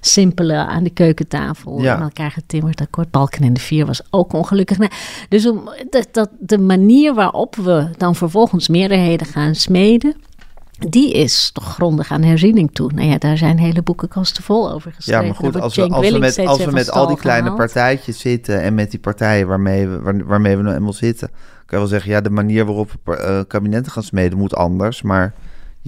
simpele 0.00 0.54
aan 0.54 0.84
de 0.84 0.90
keukentafel. 0.90 1.82
Ja. 1.82 1.94
Aan 1.94 2.02
elkaar 2.02 2.30
getimmerd 2.38 2.80
akkoord. 2.80 3.10
Balken 3.10 3.42
in 3.42 3.52
de 3.52 3.60
vier 3.60 3.86
was 3.86 4.02
ook 4.10 4.32
ongelukkig. 4.32 4.78
Nee, 4.78 4.90
dus 5.28 5.46
om, 5.46 5.70
dat, 5.90 6.08
dat, 6.12 6.30
de 6.38 6.58
manier 6.58 7.14
waarop 7.14 7.56
we 7.56 7.88
dan 7.96 8.14
vervolgens 8.14 8.68
meerderheden 8.68 9.26
gaan 9.26 9.54
smeden. 9.54 10.14
Die 10.78 11.12
is 11.12 11.50
toch 11.52 11.74
grondig 11.74 12.10
aan 12.10 12.22
herziening 12.22 12.70
toe. 12.72 12.92
Nou 12.92 13.08
ja, 13.08 13.18
daar 13.18 13.36
zijn 13.38 13.58
hele 13.58 13.82
boekenkasten 13.82 14.42
vol 14.42 14.72
over 14.72 14.92
geschreven. 14.92 15.22
Ja, 15.22 15.26
maar 15.28 15.36
goed, 15.36 15.60
als 15.60 15.76
we, 15.76 15.88
als 15.88 16.10
we 16.10 16.18
met, 16.18 16.38
als 16.38 16.64
we 16.64 16.70
met 16.70 16.90
al 16.90 17.06
die 17.06 17.16
kleine 17.16 17.42
gehaald. 17.50 17.58
partijtjes 17.58 18.18
zitten... 18.18 18.62
en 18.62 18.74
met 18.74 18.90
die 18.90 19.00
partijen 19.00 19.46
waarmee 19.46 19.88
we, 19.88 20.00
waar, 20.00 20.26
waarmee 20.26 20.56
we 20.56 20.62
nou 20.62 20.76
eenmaal 20.76 20.92
zitten... 20.92 21.28
kan 21.28 21.38
je 21.66 21.76
wel 21.76 21.86
zeggen, 21.86 22.10
ja, 22.10 22.20
de 22.20 22.30
manier 22.30 22.64
waarop 22.64 22.90
we 23.04 23.18
uh, 23.18 23.40
kabinetten 23.48 23.92
gaan 23.92 24.02
smeden 24.02 24.38
moet 24.38 24.54
anders... 24.54 25.02
maar 25.02 25.34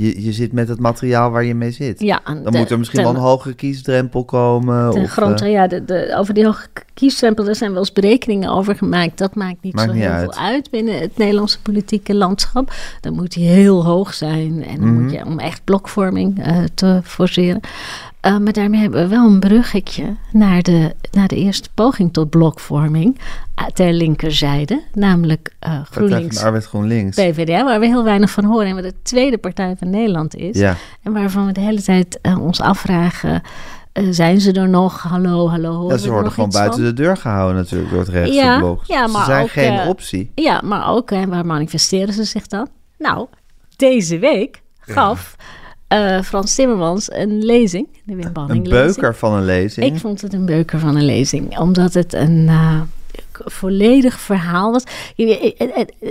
je, 0.00 0.22
je 0.24 0.32
zit 0.32 0.52
met 0.52 0.68
het 0.68 0.78
materiaal 0.80 1.30
waar 1.30 1.44
je 1.44 1.54
mee 1.54 1.70
zit. 1.70 2.00
Ja, 2.00 2.20
dan 2.24 2.42
de, 2.42 2.58
moet 2.58 2.70
er 2.70 2.78
misschien 2.78 3.02
ten, 3.02 3.12
wel 3.12 3.22
een 3.22 3.28
hogere 3.28 3.54
kiesdrempel 3.54 4.24
komen. 4.24 4.90
Ten 4.90 5.02
of, 5.02 5.10
grond, 5.10 5.42
uh, 5.42 5.50
ja, 5.50 5.66
de, 5.66 5.84
de, 5.84 6.14
over 6.18 6.34
die 6.34 6.44
hoge 6.44 6.66
kiesdrempel, 6.94 7.44
daar 7.44 7.54
zijn 7.54 7.70
wel 7.70 7.78
eens 7.80 7.92
berekeningen 7.92 8.50
over 8.50 8.76
gemaakt. 8.76 9.18
Dat 9.18 9.34
maakt 9.34 9.62
niet 9.62 9.74
maakt 9.74 9.88
zo 9.88 9.94
niet 9.94 10.02
heel 10.04 10.12
uit. 10.12 10.34
veel 10.34 10.42
uit 10.44 10.70
binnen 10.70 11.00
het 11.00 11.16
Nederlandse 11.16 11.60
politieke 11.60 12.14
landschap. 12.14 12.72
Dan 13.00 13.12
moet 13.14 13.32
die 13.32 13.46
heel 13.46 13.84
hoog 13.84 14.14
zijn. 14.14 14.64
En 14.64 14.80
dan 14.80 14.88
Mhm. 14.94 15.02
moet 15.02 15.12
je 15.12 15.24
om 15.24 15.38
echt 15.38 15.64
blokvorming 15.64 16.46
uh, 16.46 16.58
te 16.74 17.00
forceren. 17.04 17.60
Uh, 18.26 18.38
maar 18.38 18.52
daarmee 18.52 18.80
hebben 18.80 19.02
we 19.02 19.08
wel 19.08 19.26
een 19.26 19.40
bruggetje 19.40 20.16
naar 20.32 20.62
de, 20.62 20.94
naar 21.10 21.28
de 21.28 21.36
eerste 21.36 21.68
poging 21.74 22.12
tot 22.12 22.30
blokvorming 22.30 23.18
uh, 23.60 23.66
ter 23.66 23.92
linkerzijde, 23.92 24.82
namelijk 24.94 25.54
uh, 25.66 25.80
GroenLinks. 25.90 26.36
Van 26.36 26.46
Arbeid 26.46 26.66
GroenLinks. 26.66 27.16
PvdA, 27.16 27.64
waar 27.64 27.80
we 27.80 27.86
heel 27.86 28.04
weinig 28.04 28.30
van 28.30 28.44
horen 28.44 28.66
en 28.66 28.74
wat 28.74 28.84
de 28.84 28.94
tweede 29.02 29.38
partij 29.38 29.76
van 29.78 29.90
Nederland 29.90 30.34
is. 30.34 30.58
Ja. 30.58 30.76
En 31.02 31.12
waarvan 31.12 31.46
we 31.46 31.52
de 31.52 31.60
hele 31.60 31.82
tijd 31.82 32.18
ons 32.40 32.60
afvragen. 32.60 33.42
Zijn 34.10 34.40
ze 34.40 34.52
er 34.52 34.68
nog? 34.68 35.02
Hallo, 35.02 35.48
hallo. 35.48 35.88
Ja, 35.88 35.96
ze 35.96 36.10
worden 36.10 36.32
gewoon 36.32 36.50
buiten 36.50 36.80
van? 36.80 36.88
de 36.88 37.02
deur 37.02 37.16
gehouden 37.16 37.56
natuurlijk 37.56 37.90
door 37.90 38.00
het 38.00 38.08
rechtse 38.08 38.34
ja, 38.34 38.58
blok. 38.58 38.84
Ja, 38.84 39.06
maar 39.06 39.24
ze 39.24 39.30
zijn 39.30 39.42
ook, 39.42 39.50
geen 39.50 39.86
optie. 39.86 40.30
Ja, 40.34 40.60
maar 40.64 40.88
ook, 40.88 41.10
waar 41.10 41.46
manifesteren 41.46 42.14
ze 42.14 42.24
zich 42.24 42.46
dan? 42.46 42.68
Nou, 42.98 43.26
deze 43.76 44.18
week 44.18 44.62
gaf 44.80 45.36
ja. 45.38 45.44
Uh, 45.92 46.22
Frans 46.22 46.54
Timmermans 46.54 47.12
een 47.12 47.44
lezing. 47.44 47.88
De 48.04 48.14
Wim 48.14 48.30
Een 48.34 48.62
beuker 48.62 49.16
van 49.16 49.32
een 49.32 49.44
lezing? 49.44 49.86
Ik 49.86 49.98
vond 49.98 50.20
het 50.20 50.32
een 50.32 50.46
beuker 50.46 50.78
van 50.78 50.96
een 50.96 51.04
lezing. 51.04 51.58
Omdat 51.58 51.94
het 51.94 52.12
een 52.12 52.46
uh, 52.48 52.80
volledig 53.44 54.20
verhaal 54.20 54.72
was. 54.72 54.82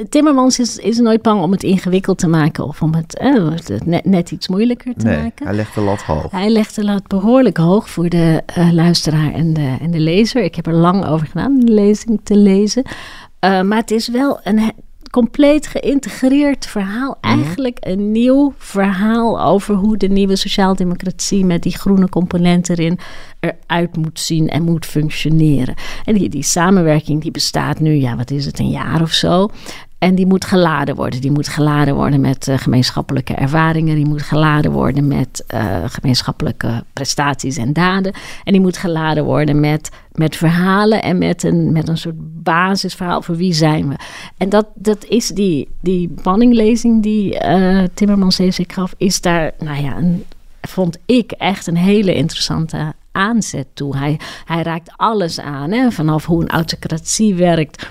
Timmermans 0.10 0.60
is, 0.60 0.78
is 0.78 0.98
nooit 0.98 1.22
bang 1.22 1.42
om 1.42 1.52
het 1.52 1.64
ingewikkeld 1.64 2.18
te 2.18 2.28
maken 2.28 2.68
of 2.68 2.82
om 2.82 2.94
het, 2.94 3.18
eh, 3.18 3.80
net, 3.86 4.06
net, 4.06 4.32
iets 4.32 4.48
moeilijker 4.48 4.94
te 4.98 5.06
nee, 5.06 5.18
maken. 5.18 5.46
Hij 5.46 5.56
legt 5.56 5.76
de 5.76 5.82
lat 5.82 6.02
hoog. 6.02 6.32
Hij 6.32 6.50
legt 6.50 6.76
de 6.76 6.84
lat 6.84 7.08
behoorlijk 7.08 7.58
hoog 7.58 7.90
voor 7.90 8.10
de 8.10 8.44
uh, 8.58 8.72
luisteraar 8.72 9.34
en 9.34 9.54
de, 9.54 9.78
en 9.82 9.92
de 9.92 10.00
lezer. 10.00 10.44
Ik 10.44 10.56
heb 10.56 10.68
er 10.68 10.74
lang 10.74 11.06
over 11.06 11.28
gedaan, 11.28 11.60
de 11.60 11.72
lezing 11.72 12.20
te 12.24 12.38
lezen. 12.38 12.84
Uh, 12.86 13.62
maar 13.62 13.78
het 13.78 13.92
is 13.92 14.08
wel 14.08 14.40
een 14.44 14.72
compleet 15.10 15.68
geïntegreerd 15.68 16.66
verhaal. 16.66 17.18
-hmm. 17.22 17.32
Eigenlijk 17.32 17.78
een 17.80 18.12
nieuw 18.12 18.54
verhaal 18.58 19.42
over 19.42 19.76
hoe 19.76 19.98
de 19.98 20.08
nieuwe 20.08 20.36
sociaaldemocratie 20.36 21.46
met 21.46 21.64
die 21.64 21.78
groene 21.78 22.10
component 22.10 22.70
erin 22.70 23.00
eruit 23.40 23.98
moet 23.98 24.20
zien 24.20 24.48
en 24.48 24.64
moet 24.64 24.86
functioneren. 24.86 25.76
En 26.06 26.14
die, 26.14 26.30
die 26.30 26.44
samenwerking 26.44 27.22
die 27.22 27.32
bestaat 27.32 27.80
nu, 27.80 27.94
ja, 27.94 28.16
wat 28.16 28.32
is 28.32 28.46
het, 28.46 28.60
een 28.60 28.70
jaar 28.70 29.02
of 29.02 29.12
zo. 29.12 29.50
En 30.00 30.16
die 30.16 30.26
moet 30.26 30.46
geladen 30.46 30.96
worden. 30.96 31.22
Die 31.22 31.32
moet 31.32 31.48
geladen 31.48 31.96
worden 31.96 32.22
met 32.22 32.48
uh, 32.48 32.58
gemeenschappelijke 32.58 33.34
ervaringen. 33.34 33.96
Die 33.96 34.08
moet 34.08 34.22
geladen 34.22 34.72
worden 34.72 35.08
met 35.08 35.44
uh, 35.54 35.78
gemeenschappelijke 35.86 36.84
prestaties 36.94 37.58
en 37.58 37.74
daden. 37.74 38.14
En 38.44 38.52
die 38.52 38.62
moet 38.62 38.78
geladen 38.78 39.24
worden 39.24 39.60
met, 39.60 39.90
met 40.12 40.36
verhalen 40.36 41.02
en 41.02 41.18
met 41.18 41.44
een, 41.44 41.72
met 41.72 41.88
een 41.88 41.98
soort 41.98 42.44
basisverhaal 42.44 43.22
voor 43.22 43.36
wie 43.36 43.54
zijn 43.54 43.90
we. 43.90 43.96
En 44.38 44.50
dat, 44.50 44.66
dat 44.74 45.06
is 45.06 45.28
die, 45.28 45.68
die 45.82 46.14
banninglezing 46.24 47.04
die 47.04 47.46
uh, 47.46 47.84
Timmermans 47.94 48.36
deze 48.36 48.64
gaf, 48.68 48.94
is 48.98 49.22
daar, 49.22 49.52
nou 49.60 49.82
ja, 49.84 49.98
een, 49.98 50.26
vond 50.62 50.98
ik 51.06 51.32
echt 51.32 51.68
een 51.68 51.78
hele 51.78 52.14
interessante 52.14 52.94
aanzet 53.12 53.68
toe. 53.74 53.98
Hij, 53.98 54.20
hij 54.46 54.64
raakt 54.64 54.92
alles 54.96 55.40
aan, 55.40 55.72
hè? 55.72 55.92
vanaf 55.92 56.26
hoe 56.26 56.42
een 56.42 56.50
autocratie 56.50 57.36
werkt 57.36 57.88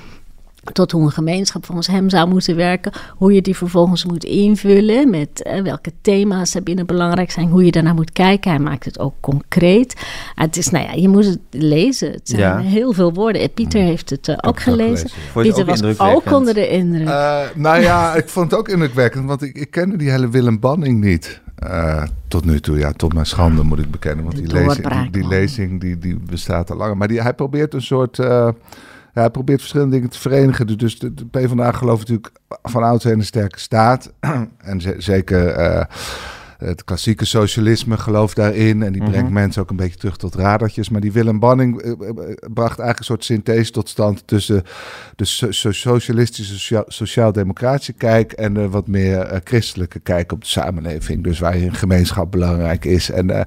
tot 0.73 0.93
hoe 0.93 1.03
een 1.03 1.11
gemeenschap 1.11 1.67
volgens 1.67 1.87
hem 1.87 2.11
zou 2.11 2.29
moeten 2.29 2.57
werken. 2.57 2.93
Hoe 3.17 3.33
je 3.33 3.43
die 3.43 3.57
vervolgens 3.57 4.05
moet 4.05 4.25
invullen 4.25 5.11
met 5.11 5.43
eh, 5.43 5.63
welke 5.63 5.93
thema's 6.01 6.55
er 6.55 6.63
binnen 6.63 6.87
belangrijk 6.87 7.31
zijn. 7.31 7.49
Hoe 7.49 7.65
je 7.65 7.71
daarnaar 7.71 7.95
moet 7.95 8.13
kijken. 8.13 8.51
Hij 8.51 8.61
maakt 8.61 8.85
het 8.85 8.99
ook 8.99 9.15
concreet. 9.21 9.95
Ah, 10.35 10.45
het 10.45 10.57
is, 10.57 10.69
nou 10.71 10.85
ja, 10.85 10.93
je 10.93 11.09
moet 11.09 11.25
het 11.25 11.39
lezen. 11.51 12.11
Het 12.13 12.29
zijn 12.29 12.41
Ja. 12.41 12.59
heel 12.59 12.93
veel 12.93 13.13
woorden. 13.13 13.43
En 13.43 13.53
Pieter 13.53 13.81
heeft 13.81 14.11
het 14.11 14.29
eh, 14.29 14.35
ook 14.35 14.41
het 14.41 14.51
ook 14.51 14.61
gelezen. 14.61 15.11
Pieter 15.35 15.61
ook 15.61 15.67
was 15.77 15.99
ook 15.99 16.33
onder 16.33 16.55
de 16.55 16.69
indruk. 16.69 17.09
Eh, 17.09 17.41
nou 17.55 17.81
ja, 17.81 18.15
ik 18.15 18.29
vond 18.29 18.51
het 18.51 18.61
ook 18.61 18.69
indrukwekkend, 18.69 19.27
want 19.27 19.43
ik, 19.43 19.57
ik 19.57 19.71
kende 19.71 19.97
die 19.97 20.11
hele 20.11 20.29
Willem 20.29 20.61
Banning 20.61 21.01
niet. 21.01 21.41
Eh, 21.55 22.03
tot 22.29 22.45
nu 22.45 22.61
toe, 22.61 22.79
ja, 22.79 22.93
tot 22.93 23.15
mijn 23.15 23.27
schande 23.27 23.63
moet 23.63 23.79
ik 23.79 23.91
bekennen. 23.91 24.25
Want 24.25 24.37
die 24.37 24.53
lezing, 24.53 24.89
die, 24.89 25.11
die 25.11 25.29
lezing 25.29 25.81
die, 25.81 25.99
die 25.99 26.17
bestaat 26.17 26.71
al 26.71 26.77
langer. 26.77 26.97
Maar 26.97 27.09
die, 27.09 27.23
hij 27.23 27.35
probeert 27.35 27.75
een 27.75 27.83
soort... 27.83 28.19
ja, 29.19 29.25
hij 29.25 29.31
probeert 29.33 29.61
verschillende 29.61 29.95
dingen 29.95 30.11
te 30.11 30.19
verenigen. 30.19 30.67
Dus- 30.67 30.77
Dus 30.77 30.99
de, 30.99 31.15
de 31.15 31.27
PvdA 31.27 31.73
gelooft 31.73 31.99
natuurlijk 32.01 32.31
van 32.63 32.83
ouds 32.83 33.05
in 33.05 33.19
een 33.19 33.25
sterke 33.25 33.59
staat. 33.61 34.13
en 34.59 34.81
ze- 34.81 34.95
zeker 34.99 35.47
eh, 35.49 35.85
het 36.59 36.85
klassieke 36.85 37.25
socialisme 37.25 37.97
gelooft 37.97 38.37
daarin. 38.37 38.83
En 38.83 38.93
die 38.93 39.03
Mhm. 39.03 39.11
brengt 39.11 39.31
mensen 39.31 39.63
ook 39.63 39.71
een 39.71 39.77
beetje 39.77 39.99
terug 39.99 40.17
tot 40.17 40.35
radertjes. 40.35 40.89
Maar 40.89 41.01
die 41.01 41.13
Willem 41.13 41.39
Banning 41.39 41.81
eh, 41.81 41.91
eh, 41.91 41.97
bracht 42.53 42.79
eigenlijk 42.79 42.99
een 42.99 43.05
soort 43.05 43.25
synthese 43.25 43.71
tot 43.71 43.89
stand... 43.89 44.27
tussen 44.27 44.63
de 45.17 45.25
so- 45.25 45.51
so- 45.51 45.73
socialistische, 45.73 46.53
socia- 46.53 46.85
sociaal-democratische 46.87 47.93
kijk... 47.93 48.33
en 48.33 48.55
de 48.55 48.69
wat 48.69 48.87
meer 48.89 49.41
christelijke 49.45 49.99
kijk 49.99 50.33
op 50.33 50.41
de 50.41 50.47
samenleving. 50.47 51.25
Dus 51.25 51.39
waar 51.39 51.55
een 51.55 51.75
gemeenschap 51.75 52.31
belangrijk 52.31 52.85
is. 52.85 53.11
En... 53.11 53.47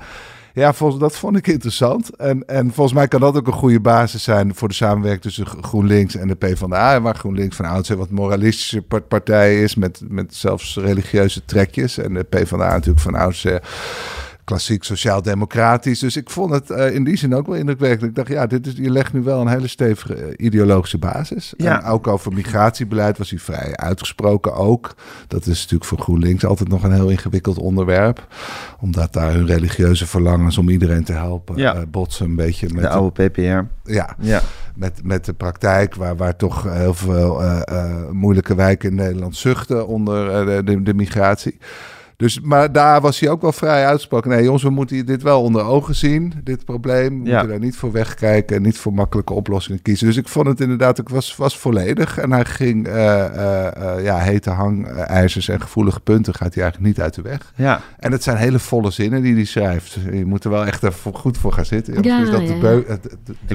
ja, 0.53 0.73
volgens, 0.73 0.99
dat 1.01 1.17
vond 1.17 1.37
ik 1.37 1.47
interessant. 1.47 2.15
En, 2.15 2.47
en 2.47 2.71
volgens 2.73 2.95
mij 2.95 3.07
kan 3.07 3.19
dat 3.19 3.37
ook 3.37 3.47
een 3.47 3.53
goede 3.53 3.79
basis 3.79 4.23
zijn 4.23 4.55
voor 4.55 4.67
de 4.67 4.73
samenwerking 4.73 5.21
tussen 5.21 5.45
Gro- 5.45 5.61
GroenLinks 5.61 6.15
en 6.15 6.27
de 6.27 6.35
PvdA. 6.35 7.01
Waar 7.01 7.15
GroenLinks 7.15 7.55
van 7.55 7.65
oudsher 7.65 7.97
wat 7.97 8.09
moralistische 8.09 8.81
par- 8.81 9.01
partij 9.01 9.63
is, 9.63 9.75
met, 9.75 10.01
met 10.07 10.35
zelfs 10.35 10.75
religieuze 10.75 11.45
trekjes. 11.45 11.97
En 11.97 12.13
de 12.13 12.23
PvdA 12.23 12.57
natuurlijk 12.57 12.99
van 12.99 13.15
oudsher 13.15 13.61
klassiek 14.43 14.83
sociaal-democratisch. 14.83 15.99
Dus 15.99 16.17
ik 16.17 16.29
vond 16.29 16.51
het 16.51 16.69
eh, 16.69 16.95
in 16.95 17.03
die 17.03 17.17
zin 17.17 17.35
ook 17.35 17.45
wel 17.47 17.55
indrukwekkend. 17.55 18.09
Ik 18.09 18.15
dacht, 18.15 18.27
ja, 18.27 18.47
dit 18.47 18.67
is, 18.67 18.73
je 18.75 18.89
legt 18.89 19.13
nu 19.13 19.21
wel 19.21 19.41
een 19.41 19.47
hele 19.47 19.67
stevige 19.67 20.13
eh, 20.13 20.45
ideologische 20.45 20.97
basis. 20.97 21.53
Ja. 21.57 21.81
En 21.83 21.87
ook 21.89 22.07
over 22.07 22.33
migratiebeleid 22.33 23.17
was 23.17 23.29
hij 23.29 23.39
vrij 23.39 23.75
uitgesproken 23.75 24.53
ook. 24.53 24.95
Dat 25.27 25.45
is 25.45 25.57
natuurlijk 25.61 25.85
voor 25.85 25.97
GroenLinks 25.99 26.45
altijd 26.45 26.69
nog 26.69 26.83
een 26.83 26.93
heel 26.93 27.09
ingewikkeld 27.09 27.57
onderwerp. 27.57 28.27
Omdat 28.79 29.13
daar 29.13 29.31
hun 29.33 29.45
religieuze 29.45 30.07
verlangens 30.07 30.57
om 30.57 30.69
iedereen 30.69 31.03
te 31.03 31.13
helpen 31.13 31.57
Ja. 31.57 31.75
eh, 31.75 31.81
botsen 31.89 32.25
een 32.25 32.35
beetje 32.35 32.67
met 32.73 32.83
De 32.83 32.89
oude 32.89 33.29
PPR. 33.29 33.91
ja, 33.91 34.15
Ja. 34.19 34.41
met, 34.75 34.99
met 35.03 35.25
de 35.25 35.33
praktijk, 35.33 35.95
waar, 35.95 36.15
waar 36.15 36.35
toch 36.35 36.63
heel 36.63 36.93
veel 36.93 37.41
moeilijke 38.11 38.55
wijken 38.55 38.89
in 38.89 38.95
Nederland 38.95 39.35
zuchten 39.35 39.87
onder 39.87 40.45
de, 40.45 40.63
de, 40.63 40.83
de 40.83 40.93
migratie. 40.93 41.57
Dus, 42.21 42.39
maar 42.41 42.71
daar 42.71 43.01
was 43.01 43.19
hij 43.19 43.29
ook 43.29 43.41
wel 43.41 43.51
vrij 43.51 43.85
uitgesproken. 43.85 44.29
Nee, 44.29 44.43
jongens, 44.43 44.63
we 44.63 44.69
moeten 44.69 45.05
dit 45.05 45.21
wel 45.23 45.41
onder 45.41 45.63
ogen 45.63 45.95
zien, 45.95 46.33
dit 46.43 46.65
probleem. 46.65 47.23
We 47.23 47.29
Ja. 47.29 47.31
moeten 47.33 47.49
daar 47.49 47.59
niet 47.65 47.75
voor 47.75 47.91
wegkijken 47.91 48.55
en 48.55 48.61
niet 48.61 48.77
voor 48.77 48.93
makkelijke 48.93 49.33
oplossingen 49.33 49.81
kiezen. 49.81 50.07
Dus 50.07 50.17
ik 50.17 50.27
vond 50.27 50.47
het 50.47 50.61
inderdaad, 50.61 50.97
ik 50.99 51.09
was, 51.09 51.35
was 51.35 51.57
volledig. 51.57 52.17
En 52.17 52.31
hij 52.31 52.45
ging, 52.45 52.87
eh, 52.87 53.25
eh, 53.25 53.97
eh, 53.97 54.03
ja, 54.03 54.17
hete 54.17 54.49
hangijzers 54.49 55.47
en 55.47 55.61
gevoelige 55.61 55.99
punten 55.99 56.33
gaat 56.33 56.53
hij 56.53 56.63
eigenlijk 56.63 56.93
niet 56.93 57.03
uit 57.03 57.13
de 57.13 57.21
weg. 57.21 57.53
Ja. 57.55 57.81
En 57.99 58.11
het 58.11 58.23
zijn 58.23 58.37
hele 58.37 58.59
volle 58.59 58.91
zinnen 58.91 59.21
die 59.21 59.33
hij 59.33 59.45
schrijft. 59.45 59.97
Je 60.11 60.25
moet 60.25 60.43
er 60.43 60.49
wel 60.49 60.65
echt 60.65 60.83
even 60.83 61.13
goed 61.13 61.37
voor 61.37 61.53
gaan 61.53 61.65
zitten. 61.65 62.03
Ja, 62.03 62.21
is 62.21 62.29
dat 62.29 62.41
ja, 62.41 62.47
de, 62.47 62.59
beu, 62.59 62.83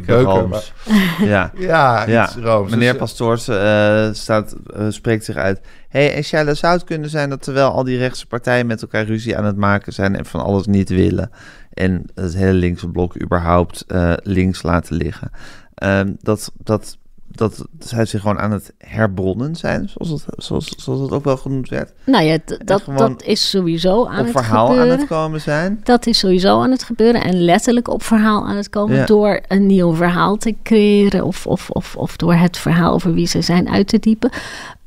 de. 0.06 0.22
Rooms. 0.22 0.72
Ja. 1.18 1.50
Ja, 1.56 2.06
Ja. 2.06 2.30
Meneer 2.68 2.90
Dus, 2.90 3.00
Pastoors 3.00 3.48
eh, 3.48 4.08
staat, 4.12 4.56
spreekt 4.88 5.24
zich 5.24 5.36
uit. 5.36 5.60
Hey, 5.88 6.14
en 6.14 6.22
Shaila, 6.22 6.54
zou 6.54 6.74
het 6.74 6.84
kunnen 6.84 7.10
zijn 7.10 7.30
dat 7.30 7.42
terwijl 7.42 7.70
al 7.70 7.84
die 7.84 7.98
rechtse 7.98 8.26
partijen 8.26 8.66
met 8.66 8.82
elkaar 8.82 9.04
ruzie 9.04 9.36
aan 9.36 9.44
het 9.44 9.56
maken 9.56 9.92
zijn 9.92 10.16
en 10.16 10.26
van 10.26 10.40
alles 10.40 10.66
niet 10.66 10.88
willen 10.88 11.30
en 11.72 12.04
het 12.14 12.36
hele 12.36 12.52
linkse 12.52 12.88
blok 12.88 13.22
überhaupt 13.22 13.84
eh, 13.86 14.12
links 14.22 14.62
laten 14.62 14.96
liggen, 14.96 15.30
ehm, 15.74 16.12
dat, 16.20 16.52
dat, 16.58 16.96
dat 17.26 17.66
zij 17.78 18.04
zich 18.04 18.20
gewoon 18.20 18.38
aan 18.38 18.50
het 18.50 18.72
herbronnen 18.78 19.56
zijn, 19.56 19.88
zoals 19.88 20.10
het, 20.10 20.44
zoals, 20.44 20.72
zoals 20.76 21.00
het 21.00 21.10
ook 21.10 21.24
wel 21.24 21.36
genoemd 21.36 21.68
werd, 21.68 21.92
nou 22.04 22.24
ja, 22.24 22.38
dat, 22.64 22.82
dat 22.96 23.22
is 23.22 23.50
sowieso 23.50 24.06
aan 24.06 24.18
op 24.18 24.24
het 24.24 24.36
verhaal 24.36 24.66
gebeuren. 24.66 24.92
aan 24.92 24.98
het 24.98 25.08
komen 25.08 25.40
zijn? 25.40 25.80
Dat 25.82 26.06
is 26.06 26.18
sowieso 26.18 26.62
aan 26.62 26.70
het 26.70 26.82
gebeuren 26.82 27.22
en 27.22 27.40
letterlijk 27.40 27.88
op 27.88 28.02
verhaal 28.02 28.46
aan 28.46 28.56
het 28.56 28.70
komen 28.70 28.96
Ja. 28.96 29.06
door 29.06 29.40
een 29.48 29.66
nieuw 29.66 29.94
verhaal 29.94 30.36
te 30.36 30.54
creëren 30.62 31.24
of, 31.24 31.46
of, 31.46 31.70
of, 31.70 31.96
of 31.96 32.16
door 32.16 32.34
het 32.34 32.58
verhaal 32.58 32.92
over 32.92 33.14
wie 33.14 33.26
ze 33.26 33.42
zijn 33.42 33.68
uit 33.68 33.88
te 33.88 33.98
diepen. 33.98 34.30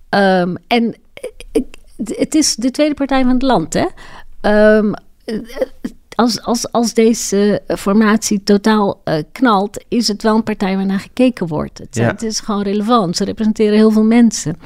Ehm, 0.09 0.55
en 0.67 0.95
ik- 1.51 1.65
het 2.05 2.35
is 2.35 2.55
de 2.55 2.71
tweede 2.71 2.93
partij 2.95 3.21
van 3.23 3.33
het 3.33 3.41
land, 3.41 3.73
hè? 3.73 3.85
Ehm, 4.41 4.91
als, 6.15 6.41
als, 6.41 6.71
als 6.71 6.93
deze 6.93 7.61
formatie 7.67 8.43
totaal 8.43 9.01
eh, 9.03 9.23
knalt, 9.31 9.83
is 9.87 10.07
het 10.07 10.23
wel 10.23 10.35
een 10.35 10.43
partij 10.43 10.75
waarnaar 10.75 10.99
gekeken 10.99 11.47
wordt. 11.47 11.77
Het, 11.77 11.95
Ja. 11.95 12.07
het 12.07 12.21
is 12.23 12.39
gewoon 12.39 12.61
relevant. 12.61 13.15
Ze 13.17 13.23
representeren 13.23 13.73
heel 13.73 13.91
veel 13.91 14.03
mensen. 14.03 14.57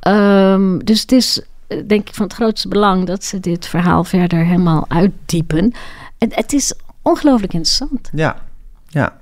Ehm, 0.00 0.78
dus 0.78 1.00
het 1.00 1.12
is 1.12 1.40
eh, 1.66 1.78
denk 1.86 2.08
ik 2.08 2.14
van 2.14 2.24
het 2.24 2.34
grootste 2.34 2.68
belang 2.68 3.06
dat 3.06 3.24
ze 3.24 3.40
dit 3.40 3.66
verhaal 3.66 4.04
verder 4.04 4.44
helemaal 4.44 4.84
uitdiepen. 4.88 5.72
En 6.18 6.28
het 6.34 6.52
is 6.52 6.72
ongelooflijk 7.02 7.52
interessant. 7.52 8.10
Ja, 8.12 8.42
ja. 8.88 9.16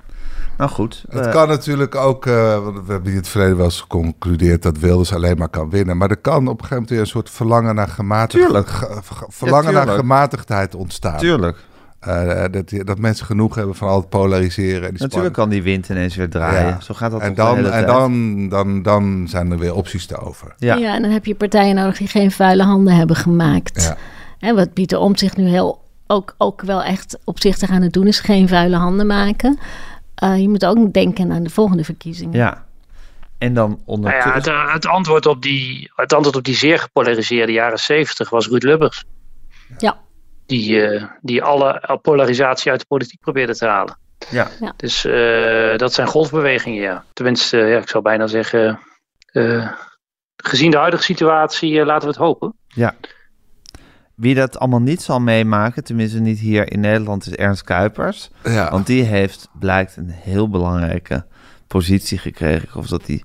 Nou 0.57 0.69
goed. 0.71 1.03
Het 1.09 1.25
eh, 1.25 1.31
kan 1.31 1.47
natuurlijk 1.47 1.95
ook, 1.95 2.25
eh, 2.25 2.63
want 2.63 2.85
we 2.85 2.91
hebben 2.91 3.11
in 3.11 3.17
het 3.17 3.27
verleden 3.27 3.55
wel 3.55 3.65
eens 3.65 3.81
geconcludeerd 3.81 4.61
dat 4.63 4.77
Wilders 4.77 5.13
alleen 5.13 5.37
maar 5.37 5.49
kan 5.49 5.69
winnen. 5.69 5.97
Maar 5.97 6.09
er 6.09 6.17
kan 6.17 6.35
op 6.37 6.43
een 6.47 6.49
gegeven 6.51 6.69
moment 6.75 6.89
weer 6.89 6.99
een 6.99 7.07
soort 7.07 7.29
verlangen 7.29 7.75
naar, 7.75 7.87
gematigd, 7.87 8.69
ge- 8.69 9.01
verlangen 9.27 9.73
naar 9.73 9.87
gematigdheid 9.87 10.75
ontstaan. 10.75 11.17
Tuurlijk. 11.17 11.57
Eh, 11.99 12.43
dat, 12.51 12.71
dat 12.85 12.99
mensen 12.99 13.25
genoeg 13.25 13.55
hebben 13.55 13.75
van 13.75 13.87
al 13.87 13.99
het 13.99 14.09
polariseren. 14.09 14.83
En 14.87 14.93
die 14.93 15.01
Natuurlijk 15.01 15.33
kan 15.33 15.49
die 15.49 15.63
wind 15.63 15.89
ineens 15.89 16.15
weer 16.15 16.29
draaien. 16.29 16.67
Ja. 16.67 16.79
Zo 16.81 16.93
gaat 16.93 17.11
dat 17.11 17.21
en 17.21 17.33
dan, 17.33 17.55
hele 17.55 17.69
en 17.69 17.85
dan, 17.85 18.49
dan, 18.49 18.81
dan 18.81 19.25
zijn 19.29 19.51
er 19.51 19.57
weer 19.57 19.75
opties 19.75 20.05
te 20.05 20.17
over. 20.17 20.55
Ja. 20.57 20.75
Ja. 20.75 20.95
en 20.95 21.01
dan 21.01 21.11
heb 21.11 21.25
je 21.25 21.35
partijen 21.35 21.75
nodig 21.75 21.97
die 21.97 22.07
geen 22.07 22.31
vuile 22.31 22.63
handen 22.63 22.95
hebben 22.95 23.15
gemaakt. 23.15 23.83
Ja. 23.83 23.97
En 24.39 24.55
wat 24.55 24.73
Pieter 24.73 24.99
Omtzigt 24.99 25.37
nu 25.37 25.47
heel 25.47 25.81
ook, 26.07 26.35
ook 26.37 26.61
wel 26.61 26.83
echt 26.83 27.17
opzichtig 27.23 27.69
aan 27.69 27.81
het 27.81 27.93
doen 27.93 28.07
is, 28.07 28.19
geen 28.19 28.47
vuile 28.47 28.75
handen 28.75 29.07
maken. 29.07 29.59
Eh, 30.15 30.39
je 30.39 30.49
moet 30.49 30.65
ook 30.65 30.93
denken 30.93 31.31
aan 31.31 31.43
de 31.43 31.49
volgende 31.49 31.83
verkiezingen. 31.83 32.37
Ja. 32.37 32.65
En 33.37 33.53
dan 33.53 33.79
Nou 33.85 34.09
ja, 34.09 34.33
het, 34.33 34.49
het, 34.73 34.85
antwoord 34.85 35.25
op 35.25 35.41
die, 35.41 35.91
het 35.95 36.13
antwoord 36.13 36.35
op 36.35 36.43
die 36.43 36.55
zeer 36.55 36.79
gepolariseerde 36.79 37.51
jaren 37.51 37.79
70 37.79 38.29
was 38.29 38.47
Ruud 38.47 38.63
Lubbers. 38.63 39.03
Ja. 39.77 39.97
Die, 40.45 40.81
eh, 40.81 41.03
die 41.21 41.43
alle 41.43 41.99
polarisatie 42.01 42.71
uit 42.71 42.79
de 42.79 42.85
politiek 42.85 43.19
probeerde 43.19 43.55
te 43.55 43.65
halen. 43.65 43.97
Ja. 44.29 44.47
Dus 44.77 45.05
eh, 45.05 45.77
dat 45.77 45.93
zijn 45.93 46.07
golfbewegingen, 46.07 46.81
ja. 46.81 47.03
Tenminste, 47.13 47.57
ja, 47.57 47.77
ik 47.77 47.89
zou 47.89 48.03
bijna 48.03 48.27
zeggen, 48.27 48.79
eh, 49.31 49.71
gezien 50.35 50.71
de 50.71 50.77
huidige 50.77 51.03
situatie, 51.03 51.79
eh, 51.79 51.85
laten 51.85 52.07
we 52.07 52.13
het 52.13 52.23
hopen. 52.23 52.53
Ja. 52.67 52.95
Wie 54.15 54.35
dat 54.35 54.59
allemaal 54.59 54.81
niet 54.81 55.01
zal 55.01 55.19
meemaken, 55.19 55.83
tenminste 55.83 56.19
niet 56.19 56.39
hier 56.39 56.71
in 56.71 56.79
Nederland, 56.79 57.27
is 57.27 57.35
Ernst 57.35 57.63
Kuipers. 57.63 58.29
Ja. 58.43 58.71
Want 58.71 58.85
die 58.85 59.03
heeft, 59.03 59.49
blijkt, 59.59 59.97
een 59.97 60.09
heel 60.09 60.49
belangrijke 60.49 61.25
positie 61.67 62.17
gekregen. 62.17 62.67
Geloof 62.67 62.87
dat 62.87 63.07
hij 63.07 63.23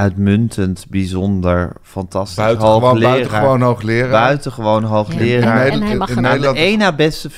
uitmuntend, 0.00 0.86
bijzonder, 0.88 1.72
fantastisch 1.82 2.36
buitengewoon, 2.36 2.82
hoogleraar... 2.82 3.10
buitengewoon 3.10 3.60
hoogleraar. 3.60 4.10
buitengewoon 4.10 4.82
Ja, 4.82 4.88
hoogleraar 4.88 5.66
en, 5.66 5.72
en 5.72 5.82
hij 5.82 5.96
mag 5.96 6.10
in 6.10 6.16
een, 6.16 6.26
aan 6.26 6.40
de 6.40 6.52
één 6.52 6.78
na 6.78 6.94
beste 6.94 7.30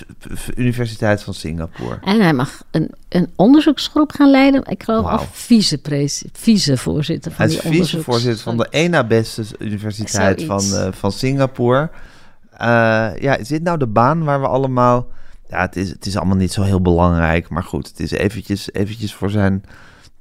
universiteit 0.57 1.23
van 1.23 1.35
Singapore. 1.35 1.99
en 2.05 2.21
hij 2.21 2.33
mag 2.33 2.63
een, 2.71 2.91
een 3.09 3.31
onderzoeksgroep 3.37 4.13
gaan 4.13 4.31
leiden. 4.31 4.65
Ik 4.67 4.83
geloof 4.83 5.29
vice-presi- 5.33 6.29
vicevoorzitter 6.33 7.33
van 7.33 7.47
Hij 7.47 7.55
is 7.55 7.61
die 7.61 7.73
vicevoorzitter 7.73 8.43
van 8.43 8.57
de 8.57 8.69
één 8.69 8.91
na 8.91 9.05
beste 9.05 9.45
universiteit 9.59 10.43
van, 10.43 10.63
eh, 10.75 10.89
van 10.91 11.13
Singapore. 11.13 11.91
Eh, 12.57 12.69
ja, 13.19 13.37
is 13.37 13.49
dit 13.49 13.63
nou 13.63 13.79
de 13.79 13.87
baan 13.87 14.25
waar 14.25 14.41
we 14.41 14.47
allemaal... 14.47 15.07
Ja, 15.49 15.61
het 15.61 15.77
is, 15.77 15.91
het 15.91 16.07
is 16.07 16.17
allemaal 16.17 16.37
niet 16.37 16.53
zo 16.53 16.63
heel 16.63 16.81
belangrijk, 16.81 17.49
maar 17.49 17.63
goed, 17.63 17.89
het 17.89 18.01
is 18.01 18.11
eventjes, 18.11 18.73
eventjes 18.73 19.15
voor 19.15 19.31
zijn 19.31 19.65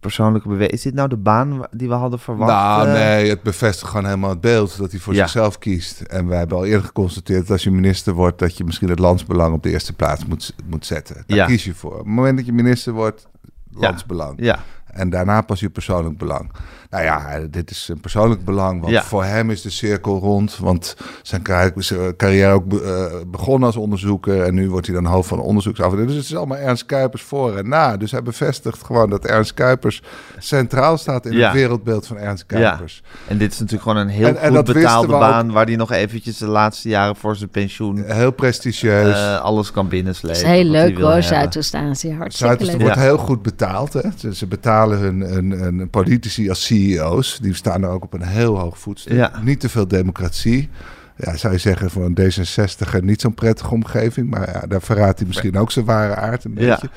persoonlijke 0.01 0.47
beweging. 0.47 0.71
Is 0.71 0.81
dit 0.81 0.93
nou 0.93 1.09
de 1.09 1.17
baan 1.17 1.61
die 1.71 1.87
we 1.87 1.93
hadden 1.93 2.19
verwacht? 2.19 2.51
Nou, 2.51 2.87
eh? 2.87 2.93
nee, 2.93 3.29
het 3.29 3.41
bevestigt 3.43 3.89
gewoon 3.89 4.05
helemaal 4.05 4.29
het 4.29 4.41
beeld 4.41 4.77
dat 4.77 4.91
hij 4.91 4.99
voor 4.99 5.13
Ja. 5.13 5.19
zichzelf 5.19 5.57
kiest. 5.57 6.01
En 6.01 6.27
wij 6.27 6.37
hebben 6.37 6.57
al 6.57 6.65
eerder 6.65 6.85
geconstateerd 6.85 7.41
dat 7.41 7.49
als 7.51 7.63
je 7.63 7.71
minister 7.71 8.13
wordt, 8.13 8.39
dat 8.39 8.57
je 8.57 8.63
misschien 8.63 8.89
het 8.89 8.99
landsbelang 8.99 9.53
op 9.53 9.63
de 9.63 9.69
eerste 9.69 9.93
plaats 9.93 10.25
moet, 10.25 10.55
moet 10.65 10.85
zetten. 10.85 11.23
Daar 11.27 11.37
Ja. 11.37 11.45
kies 11.45 11.63
je 11.63 11.73
voor. 11.73 11.91
Op 11.91 11.97
het 11.97 12.07
moment 12.07 12.37
dat 12.37 12.45
je 12.45 12.53
minister 12.53 12.93
wordt, 12.93 13.27
landsbelang. 13.71 14.33
Ja, 14.37 14.59
En 14.85 15.09
daarna 15.09 15.41
pas 15.41 15.59
je 15.59 15.69
persoonlijk 15.69 16.17
belang. 16.17 16.51
Nou 16.91 17.03
ja, 17.03 17.39
dit 17.49 17.71
is 17.71 17.87
een 17.91 17.99
persoonlijk 17.99 18.45
belang. 18.45 18.81
Want 18.81 18.93
Ja. 18.93 19.03
voor 19.03 19.23
hem 19.23 19.49
is 19.49 19.61
de 19.61 19.69
cirkel 19.69 20.19
rond. 20.19 20.57
Want 20.57 20.95
zijn 21.21 21.41
carri- 21.41 21.71
zijn 21.75 22.15
carrière 22.15 22.51
ook 22.53 22.65
be- 22.67 22.81
eh, 23.11 23.17
begonnen 23.27 23.67
als 23.67 23.75
onderzoeker. 23.77 24.41
En 24.43 24.53
nu 24.53 24.69
wordt 24.69 24.85
hij 24.87 24.95
dan 24.95 25.05
hoofd 25.05 25.27
van 25.27 25.37
de 25.37 25.43
onderzoeksafdeling. 25.43 26.07
Dus 26.07 26.17
het 26.17 26.25
is 26.25 26.35
allemaal 26.35 26.57
Ernst 26.57 26.85
Kuipers 26.85 27.21
voor 27.23 27.57
en 27.57 27.69
na. 27.69 27.97
Dus 27.97 28.11
hij 28.11 28.23
bevestigt 28.23 28.83
gewoon 28.83 29.09
dat 29.09 29.25
Ernst 29.25 29.53
Kuipers 29.53 30.01
centraal 30.37 30.97
staat 30.97 31.25
in 31.25 31.31
Ja. 31.31 31.43
het 31.45 31.53
wereldbeeld 31.53 32.07
van 32.07 32.17
Ernst 32.17 32.45
Kuipers. 32.45 33.03
En 33.27 33.37
dit 33.37 33.51
is 33.51 33.59
natuurlijk 33.59 33.89
gewoon 33.89 33.97
een 34.01 34.07
heel 34.13 34.35
En- 34.37 34.55
goed 34.55 34.65
betaalde 34.73 35.13
ook. 35.13 35.19
baan... 35.19 35.51
waar 35.51 35.65
hij 35.65 35.75
nog 35.75 35.91
eventjes 35.91 36.37
de 36.37 36.47
laatste 36.47 36.89
jaren 36.89 37.15
voor 37.15 37.35
zijn 37.35 37.49
pensioen... 37.49 38.03
Heel 38.05 38.31
prestigieus. 38.31 39.15
eh, 39.15 39.41
alles 39.41 39.71
kan 39.71 39.87
binnenslepen. 39.87 40.39
Dat 40.41 40.47
is 40.49 40.55
heel 40.57 40.69
leuk 40.69 40.97
hoor. 40.99 41.21
Zuidoost-Azië. 41.23 42.13
Hartstikke 42.13 42.31
Zuidoosten 42.37 42.67
leuk. 42.77 42.81
wordt 42.81 42.95
Ja. 42.95 43.01
heel 43.03 43.17
goed 43.17 43.41
betaald. 43.41 43.93
Hè? 43.93 44.01
Ze, 44.17 44.35
ze 44.35 44.47
betalen 44.47 44.97
hun, 44.99 45.19
hun, 45.21 45.51
hun 45.51 45.89
politici 45.89 46.49
als 46.49 46.65
CEO's. 46.89 47.39
Die 47.41 47.53
staan 47.53 47.83
er 47.83 47.89
ook 47.89 48.03
op 48.03 48.13
een 48.13 48.25
heel 48.27 48.59
hoog 48.59 48.79
voetstuk. 48.79 49.13
Ja. 49.13 49.31
Niet 49.43 49.59
te 49.59 49.69
veel 49.69 49.87
democratie. 49.87 50.69
Ja, 51.17 51.37
zou 51.37 51.53
je 51.53 51.59
zeggen 51.59 51.89
voor 51.89 52.05
een 52.05 52.17
D66 52.21 52.99
niet 53.03 53.21
zo'n 53.21 53.33
prettige 53.33 53.73
omgeving. 53.73 54.29
Maar 54.29 54.49
ja, 54.53 54.67
daar 54.67 54.81
verraadt 54.81 55.19
hij 55.19 55.27
misschien 55.27 55.57
ook 55.57 55.71
zijn 55.71 55.85
ware 55.85 56.15
aard 56.15 56.43
een 56.43 56.55
Ja. 56.57 56.69
beetje. 56.69 56.89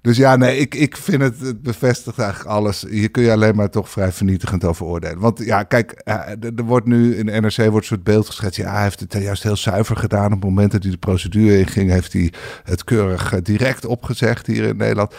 Dus 0.00 0.16
ja, 0.16 0.36
nee, 0.36 0.56
ik, 0.58 0.74
ik 0.74 0.96
vind 0.96 1.22
het, 1.22 1.40
het 1.40 1.62
bevestigt 1.62 2.18
eigenlijk 2.18 2.50
alles. 2.50 2.84
Hier 2.88 3.10
kun 3.10 3.22
je 3.22 3.32
alleen 3.32 3.54
maar 3.56 3.70
toch 3.70 3.88
vrij 3.90 4.12
vernietigend 4.12 4.64
over 4.64 4.86
oordelen. 4.86 5.18
Want 5.18 5.44
ja, 5.44 5.62
kijk, 5.62 5.90
eh, 5.92 6.14
er 6.14 6.52
er 6.56 6.64
wordt 6.64 6.86
nu 6.86 7.16
in 7.16 7.26
de 7.26 7.32
NRC 7.40 7.56
wordt 7.56 7.74
een 7.76 7.82
soort 7.82 8.02
beeld 8.02 8.26
geschetst. 8.26 8.56
Ja, 8.58 8.72
hij 8.72 8.82
heeft 8.82 9.00
het 9.00 9.12
juist 9.12 9.42
heel 9.42 9.56
zuiver 9.56 9.96
gedaan. 9.96 10.24
Op 10.26 10.30
het 10.32 10.42
moment 10.44 10.72
dat 10.72 10.82
hij 10.82 10.90
de 10.92 10.98
procedure 10.98 11.58
inging, 11.58 11.90
heeft 11.90 12.12
hij 12.12 12.32
het 12.64 12.84
keurig 12.84 13.32
eh, 13.32 13.38
direct 13.42 13.84
opgezegd 13.84 14.46
hier 14.46 14.64
in 14.64 14.76
Nederland. 14.76 15.14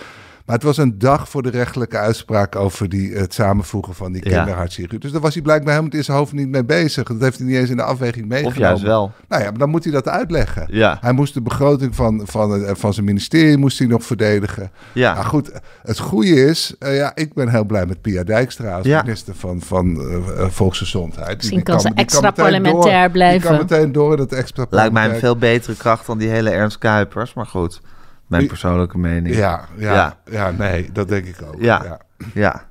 Maar 0.45 0.55
het 0.55 0.63
was 0.65 0.77
een 0.77 0.97
dag 0.99 1.29
voor 1.29 1.41
de 1.41 1.49
rechtelijke 1.49 1.97
uitspraak 1.97 2.55
over 2.55 2.89
die, 2.89 3.13
het 3.13 3.33
samenvoegen 3.33 3.93
van 3.93 4.11
die 4.11 4.29
Ja. 4.29 4.35
kinderhartchirurgie. 4.37 4.99
Dus 4.99 5.11
daar 5.11 5.21
was 5.21 5.33
hij 5.33 5.43
blijkbaar 5.43 5.73
helemaal 5.73 5.97
in 5.97 6.03
zijn 6.03 6.17
hoofd 6.17 6.33
niet 6.33 6.47
mee 6.49 6.63
bezig. 6.65 7.03
Dat 7.07 7.21
heeft 7.21 7.37
hij 7.37 7.47
niet 7.47 7.55
eens 7.57 7.69
in 7.69 7.75
de 7.77 7.83
afweging 7.83 8.25
meegenomen. 8.27 8.61
Of 8.61 8.67
juist 8.67 8.83
wel. 8.83 9.11
Nou 9.27 9.41
ja, 9.43 9.49
maar 9.49 9.59
dan 9.59 9.69
moet 9.69 9.83
hij 9.83 9.93
dat 9.93 10.07
uitleggen. 10.07 10.67
Ja. 10.69 10.97
Hij 11.01 11.11
moest 11.11 11.33
de 11.33 11.41
begroting 11.41 11.95
van, 11.95 12.21
van, 12.25 12.65
eh, 12.65 12.75
van 12.75 12.93
zijn 12.93 13.05
ministerie 13.05 13.57
moest 13.57 13.77
hij 13.79 13.87
nog 13.87 14.03
verdedigen. 14.03 14.71
Ja. 14.93 15.13
Nou 15.13 15.25
goed, 15.25 15.51
het 15.83 15.99
goede 15.99 16.45
is, 16.45 16.75
eh, 16.79 16.95
ja, 16.97 17.11
ik 17.15 17.33
ben 17.33 17.49
heel 17.49 17.63
blij 17.65 17.85
met 17.85 18.01
Pia 18.01 18.23
Dijkstra 18.23 18.75
als 18.77 18.85
Ja. 18.85 19.01
minister 19.01 19.35
van, 19.35 19.61
van 19.61 20.01
eh, 20.01 20.45
Volksgezondheid. 20.49 21.27
Die- 21.27 21.35
Misschien 21.35 21.57
die 21.57 21.65
kan 21.67 21.79
ze 21.81 21.91
extra 21.95 22.31
parlementair 22.31 23.01
door, 23.01 23.11
blijven. 23.11 23.39
Die 23.41 23.49
kan 23.49 23.57
meteen 23.77 23.91
door 23.91 24.17
dat 24.17 24.31
extra 24.31 24.65
Lijkt 24.69 24.93
mij 24.93 25.09
een 25.09 25.15
veel 25.19 25.37
betere 25.37 25.75
kracht 25.75 26.05
dan 26.05 26.17
die 26.17 26.29
hele 26.29 26.49
Ernst 26.49 26.77
Kuipers. 26.77 27.33
Maar 27.33 27.45
goed, 27.45 27.81
mijn 28.27 28.47
persoonlijke 28.47 28.97
mening. 28.97 29.35
Ja, 29.35 29.67
ja, 29.77 29.93
Ja. 29.93 30.17
ja. 30.31 30.51
nee, 30.51 30.91
dat 30.91 31.07
denk 31.07 31.25
ik 31.25 31.41
ook. 31.41 31.61
Ja. 31.61 31.81
ja. 31.83 31.99
Ja. 32.33 32.65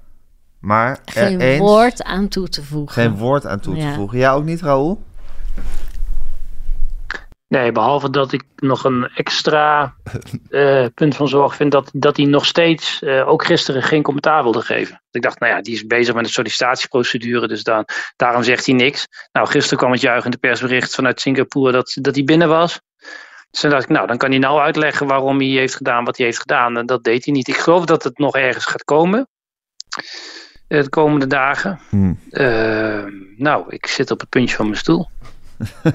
Maar 0.60 0.90
er 0.90 1.12
Geen 1.12 1.40
eens 1.40 1.58
woord 1.60 2.02
aan 2.02 2.28
toe 2.28 2.48
te 2.48 2.62
voegen. 2.64 3.02
geen 3.02 3.16
woord 3.16 3.46
aan 3.46 3.60
toe 3.60 3.74
te 3.74 3.80
Ja. 3.80 3.94
voegen. 3.94 4.18
Jij 4.18 4.30
ook 4.30 4.44
niet, 4.44 4.60
Raoul? 4.62 5.02
Nee, 7.48 7.72
behalve 7.72 8.10
dat 8.10 8.32
ik 8.32 8.44
nog 8.56 8.84
een 8.84 9.10
extra 9.14 9.94
eh, 10.50 10.86
punt 10.94 11.16
van 11.16 11.28
zorg 11.28 11.56
vind 11.56 11.72
dat, 11.72 11.90
dat 11.92 12.16
hij 12.16 12.26
nog 12.26 12.46
steeds, 12.46 13.02
eh, 13.02 13.28
ook 13.28 13.44
gisteren, 13.44 13.82
geen 13.82 14.02
commentaar 14.02 14.42
wilde 14.42 14.60
geven. 14.60 15.02
Ik 15.10 15.22
dacht, 15.22 15.40
nou 15.40 15.52
ja, 15.52 15.60
die 15.62 15.74
is 15.74 15.86
bezig 15.86 16.14
met 16.14 16.24
een 16.24 16.30
sollicitatieprocedure, 16.30 17.48
dus 17.48 17.62
dan, 17.62 17.84
daarom 18.16 18.42
zegt 18.42 18.66
hij 18.66 18.74
niks. 18.74 19.06
Nou, 19.32 19.46
gisteren 19.48 19.78
kwam 19.78 19.92
het 19.92 20.00
juichende 20.00 20.36
persbericht 20.36 20.94
vanuit 20.94 21.20
Singapore 21.20 21.72
dat, 21.72 21.96
dat 22.00 22.14
hij 22.14 22.24
binnen 22.24 22.48
was. 22.48 22.80
Dus 23.52 23.60
dan 23.60 23.70
dacht 23.70 23.82
ik, 23.82 23.88
nou, 23.88 24.06
dan 24.06 24.16
kan 24.16 24.30
hij 24.30 24.38
nou 24.38 24.60
uitleggen 24.60 25.06
waarom 25.06 25.38
hij 25.38 25.46
heeft 25.46 25.74
gedaan 25.76 26.04
wat 26.04 26.16
hij 26.16 26.26
heeft 26.26 26.38
gedaan. 26.38 26.76
En 26.76 26.86
dat 26.86 27.04
deed 27.04 27.24
hij 27.24 27.34
niet. 27.34 27.48
Ik 27.48 27.56
geloof 27.56 27.84
dat 27.84 28.02
het 28.04 28.18
nog 28.18 28.36
ergens 28.36 28.64
gaat 28.64 28.84
komen. 28.84 29.28
eh, 30.68 30.82
De 30.82 30.88
komende 30.88 31.26
dagen. 31.26 31.78
Hm. 31.88 32.12
Eh, 32.30 33.04
nou, 33.36 33.64
ik 33.68 33.86
zit 33.86 34.10
op 34.10 34.20
het 34.20 34.28
puntje 34.28 34.56
van 34.56 34.64
mijn 34.66 34.78
stoel. 34.78 35.08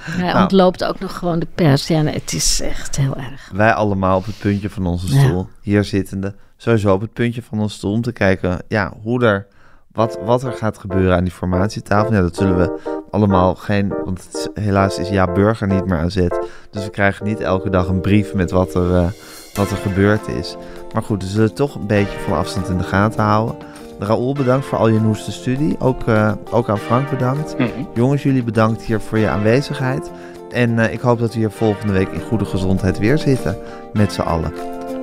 Hij 0.00 0.22
Nou. 0.32 0.42
ontloopt 0.42 0.84
ook 0.84 1.00
nog 1.00 1.16
gewoon 1.18 1.38
de 1.38 1.46
pers. 1.54 1.86
Ja, 1.86 2.00
nee, 2.02 2.14
het 2.14 2.32
is 2.32 2.60
echt 2.60 2.96
heel 2.96 3.16
erg. 3.16 3.50
Wij 3.52 3.72
allemaal 3.72 4.16
op 4.16 4.24
het 4.26 4.38
puntje 4.38 4.70
van 4.70 4.86
onze 4.86 5.14
Ja. 5.14 5.20
stoel. 5.24 5.48
Hier 5.62 5.84
zittende. 5.84 6.34
Sowieso 6.56 6.92
op 6.94 7.00
het 7.00 7.12
puntje 7.12 7.42
van 7.42 7.58
onze 7.60 7.76
stoel. 7.76 7.92
Om 7.92 8.02
te 8.02 8.12
kijken 8.12 8.62
ja, 8.68 8.92
hoe 9.02 9.24
er, 9.24 9.46
wat, 9.92 10.18
wat 10.24 10.42
er 10.42 10.52
gaat 10.52 10.78
gebeuren 10.78 11.16
aan 11.16 11.24
die 11.24 11.32
formatietafel. 11.32 12.12
Ja, 12.12 12.20
dat 12.20 12.36
zullen 12.36 12.56
we 12.56 12.99
allemaal 13.10 13.54
geen... 13.54 13.92
Want 14.04 14.28
is- 14.32 14.48
helaas 14.64 14.98
is 14.98 15.08
Ja 15.08 15.32
Burger 15.32 15.66
niet 15.66 15.86
meer 15.86 15.98
aan 15.98 16.10
zet. 16.10 16.38
Dus 16.70 16.84
we 16.84 16.90
krijgen 16.90 17.26
niet 17.26 17.40
elke 17.40 17.70
dag 17.70 17.88
een 17.88 18.00
brief 18.00 18.34
met 18.34 18.50
wat 18.50 18.74
er, 18.74 18.96
eh, 18.96 19.06
wat 19.54 19.70
er 19.70 19.76
gebeurd 19.76 20.28
is. 20.28 20.56
Maar 20.92 21.02
goed, 21.02 21.22
we 21.22 21.28
zullen 21.28 21.54
toch 21.54 21.74
een 21.74 21.86
beetje 21.86 22.18
van 22.18 22.36
afstand 22.38 22.68
in 22.68 22.78
de 22.78 22.84
gaten 22.84 23.22
houden. 23.22 23.56
Raoul, 23.98 24.32
bedankt 24.34 24.66
voor 24.66 24.78
al 24.78 24.88
je 24.88 25.00
noeste 25.00 25.32
studie. 25.32 25.76
Ook, 25.78 26.06
eh, 26.06 26.32
ook 26.50 26.68
aan 26.68 26.78
Frank 26.78 27.10
bedankt. 27.10 27.58
Mhm. 27.58 27.68
Jongens, 27.94 28.22
jullie 28.22 28.44
bedankt 28.44 28.82
hier 28.82 29.00
voor 29.00 29.18
je 29.18 29.28
aanwezigheid. 29.28 30.10
En 30.50 30.78
eh, 30.78 30.92
ik 30.92 31.00
hoop 31.00 31.18
dat 31.18 31.32
we 31.32 31.38
hier 31.38 31.50
volgende 31.50 31.92
week 31.92 32.08
in 32.08 32.20
goede 32.20 32.44
gezondheid 32.44 32.98
weer 32.98 33.18
zitten. 33.18 33.56
Met 33.92 34.12
z'n 34.12 34.20
allen. 34.20 34.52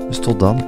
Dus 0.07 0.19
tot 0.19 0.39
dan. 0.39 0.63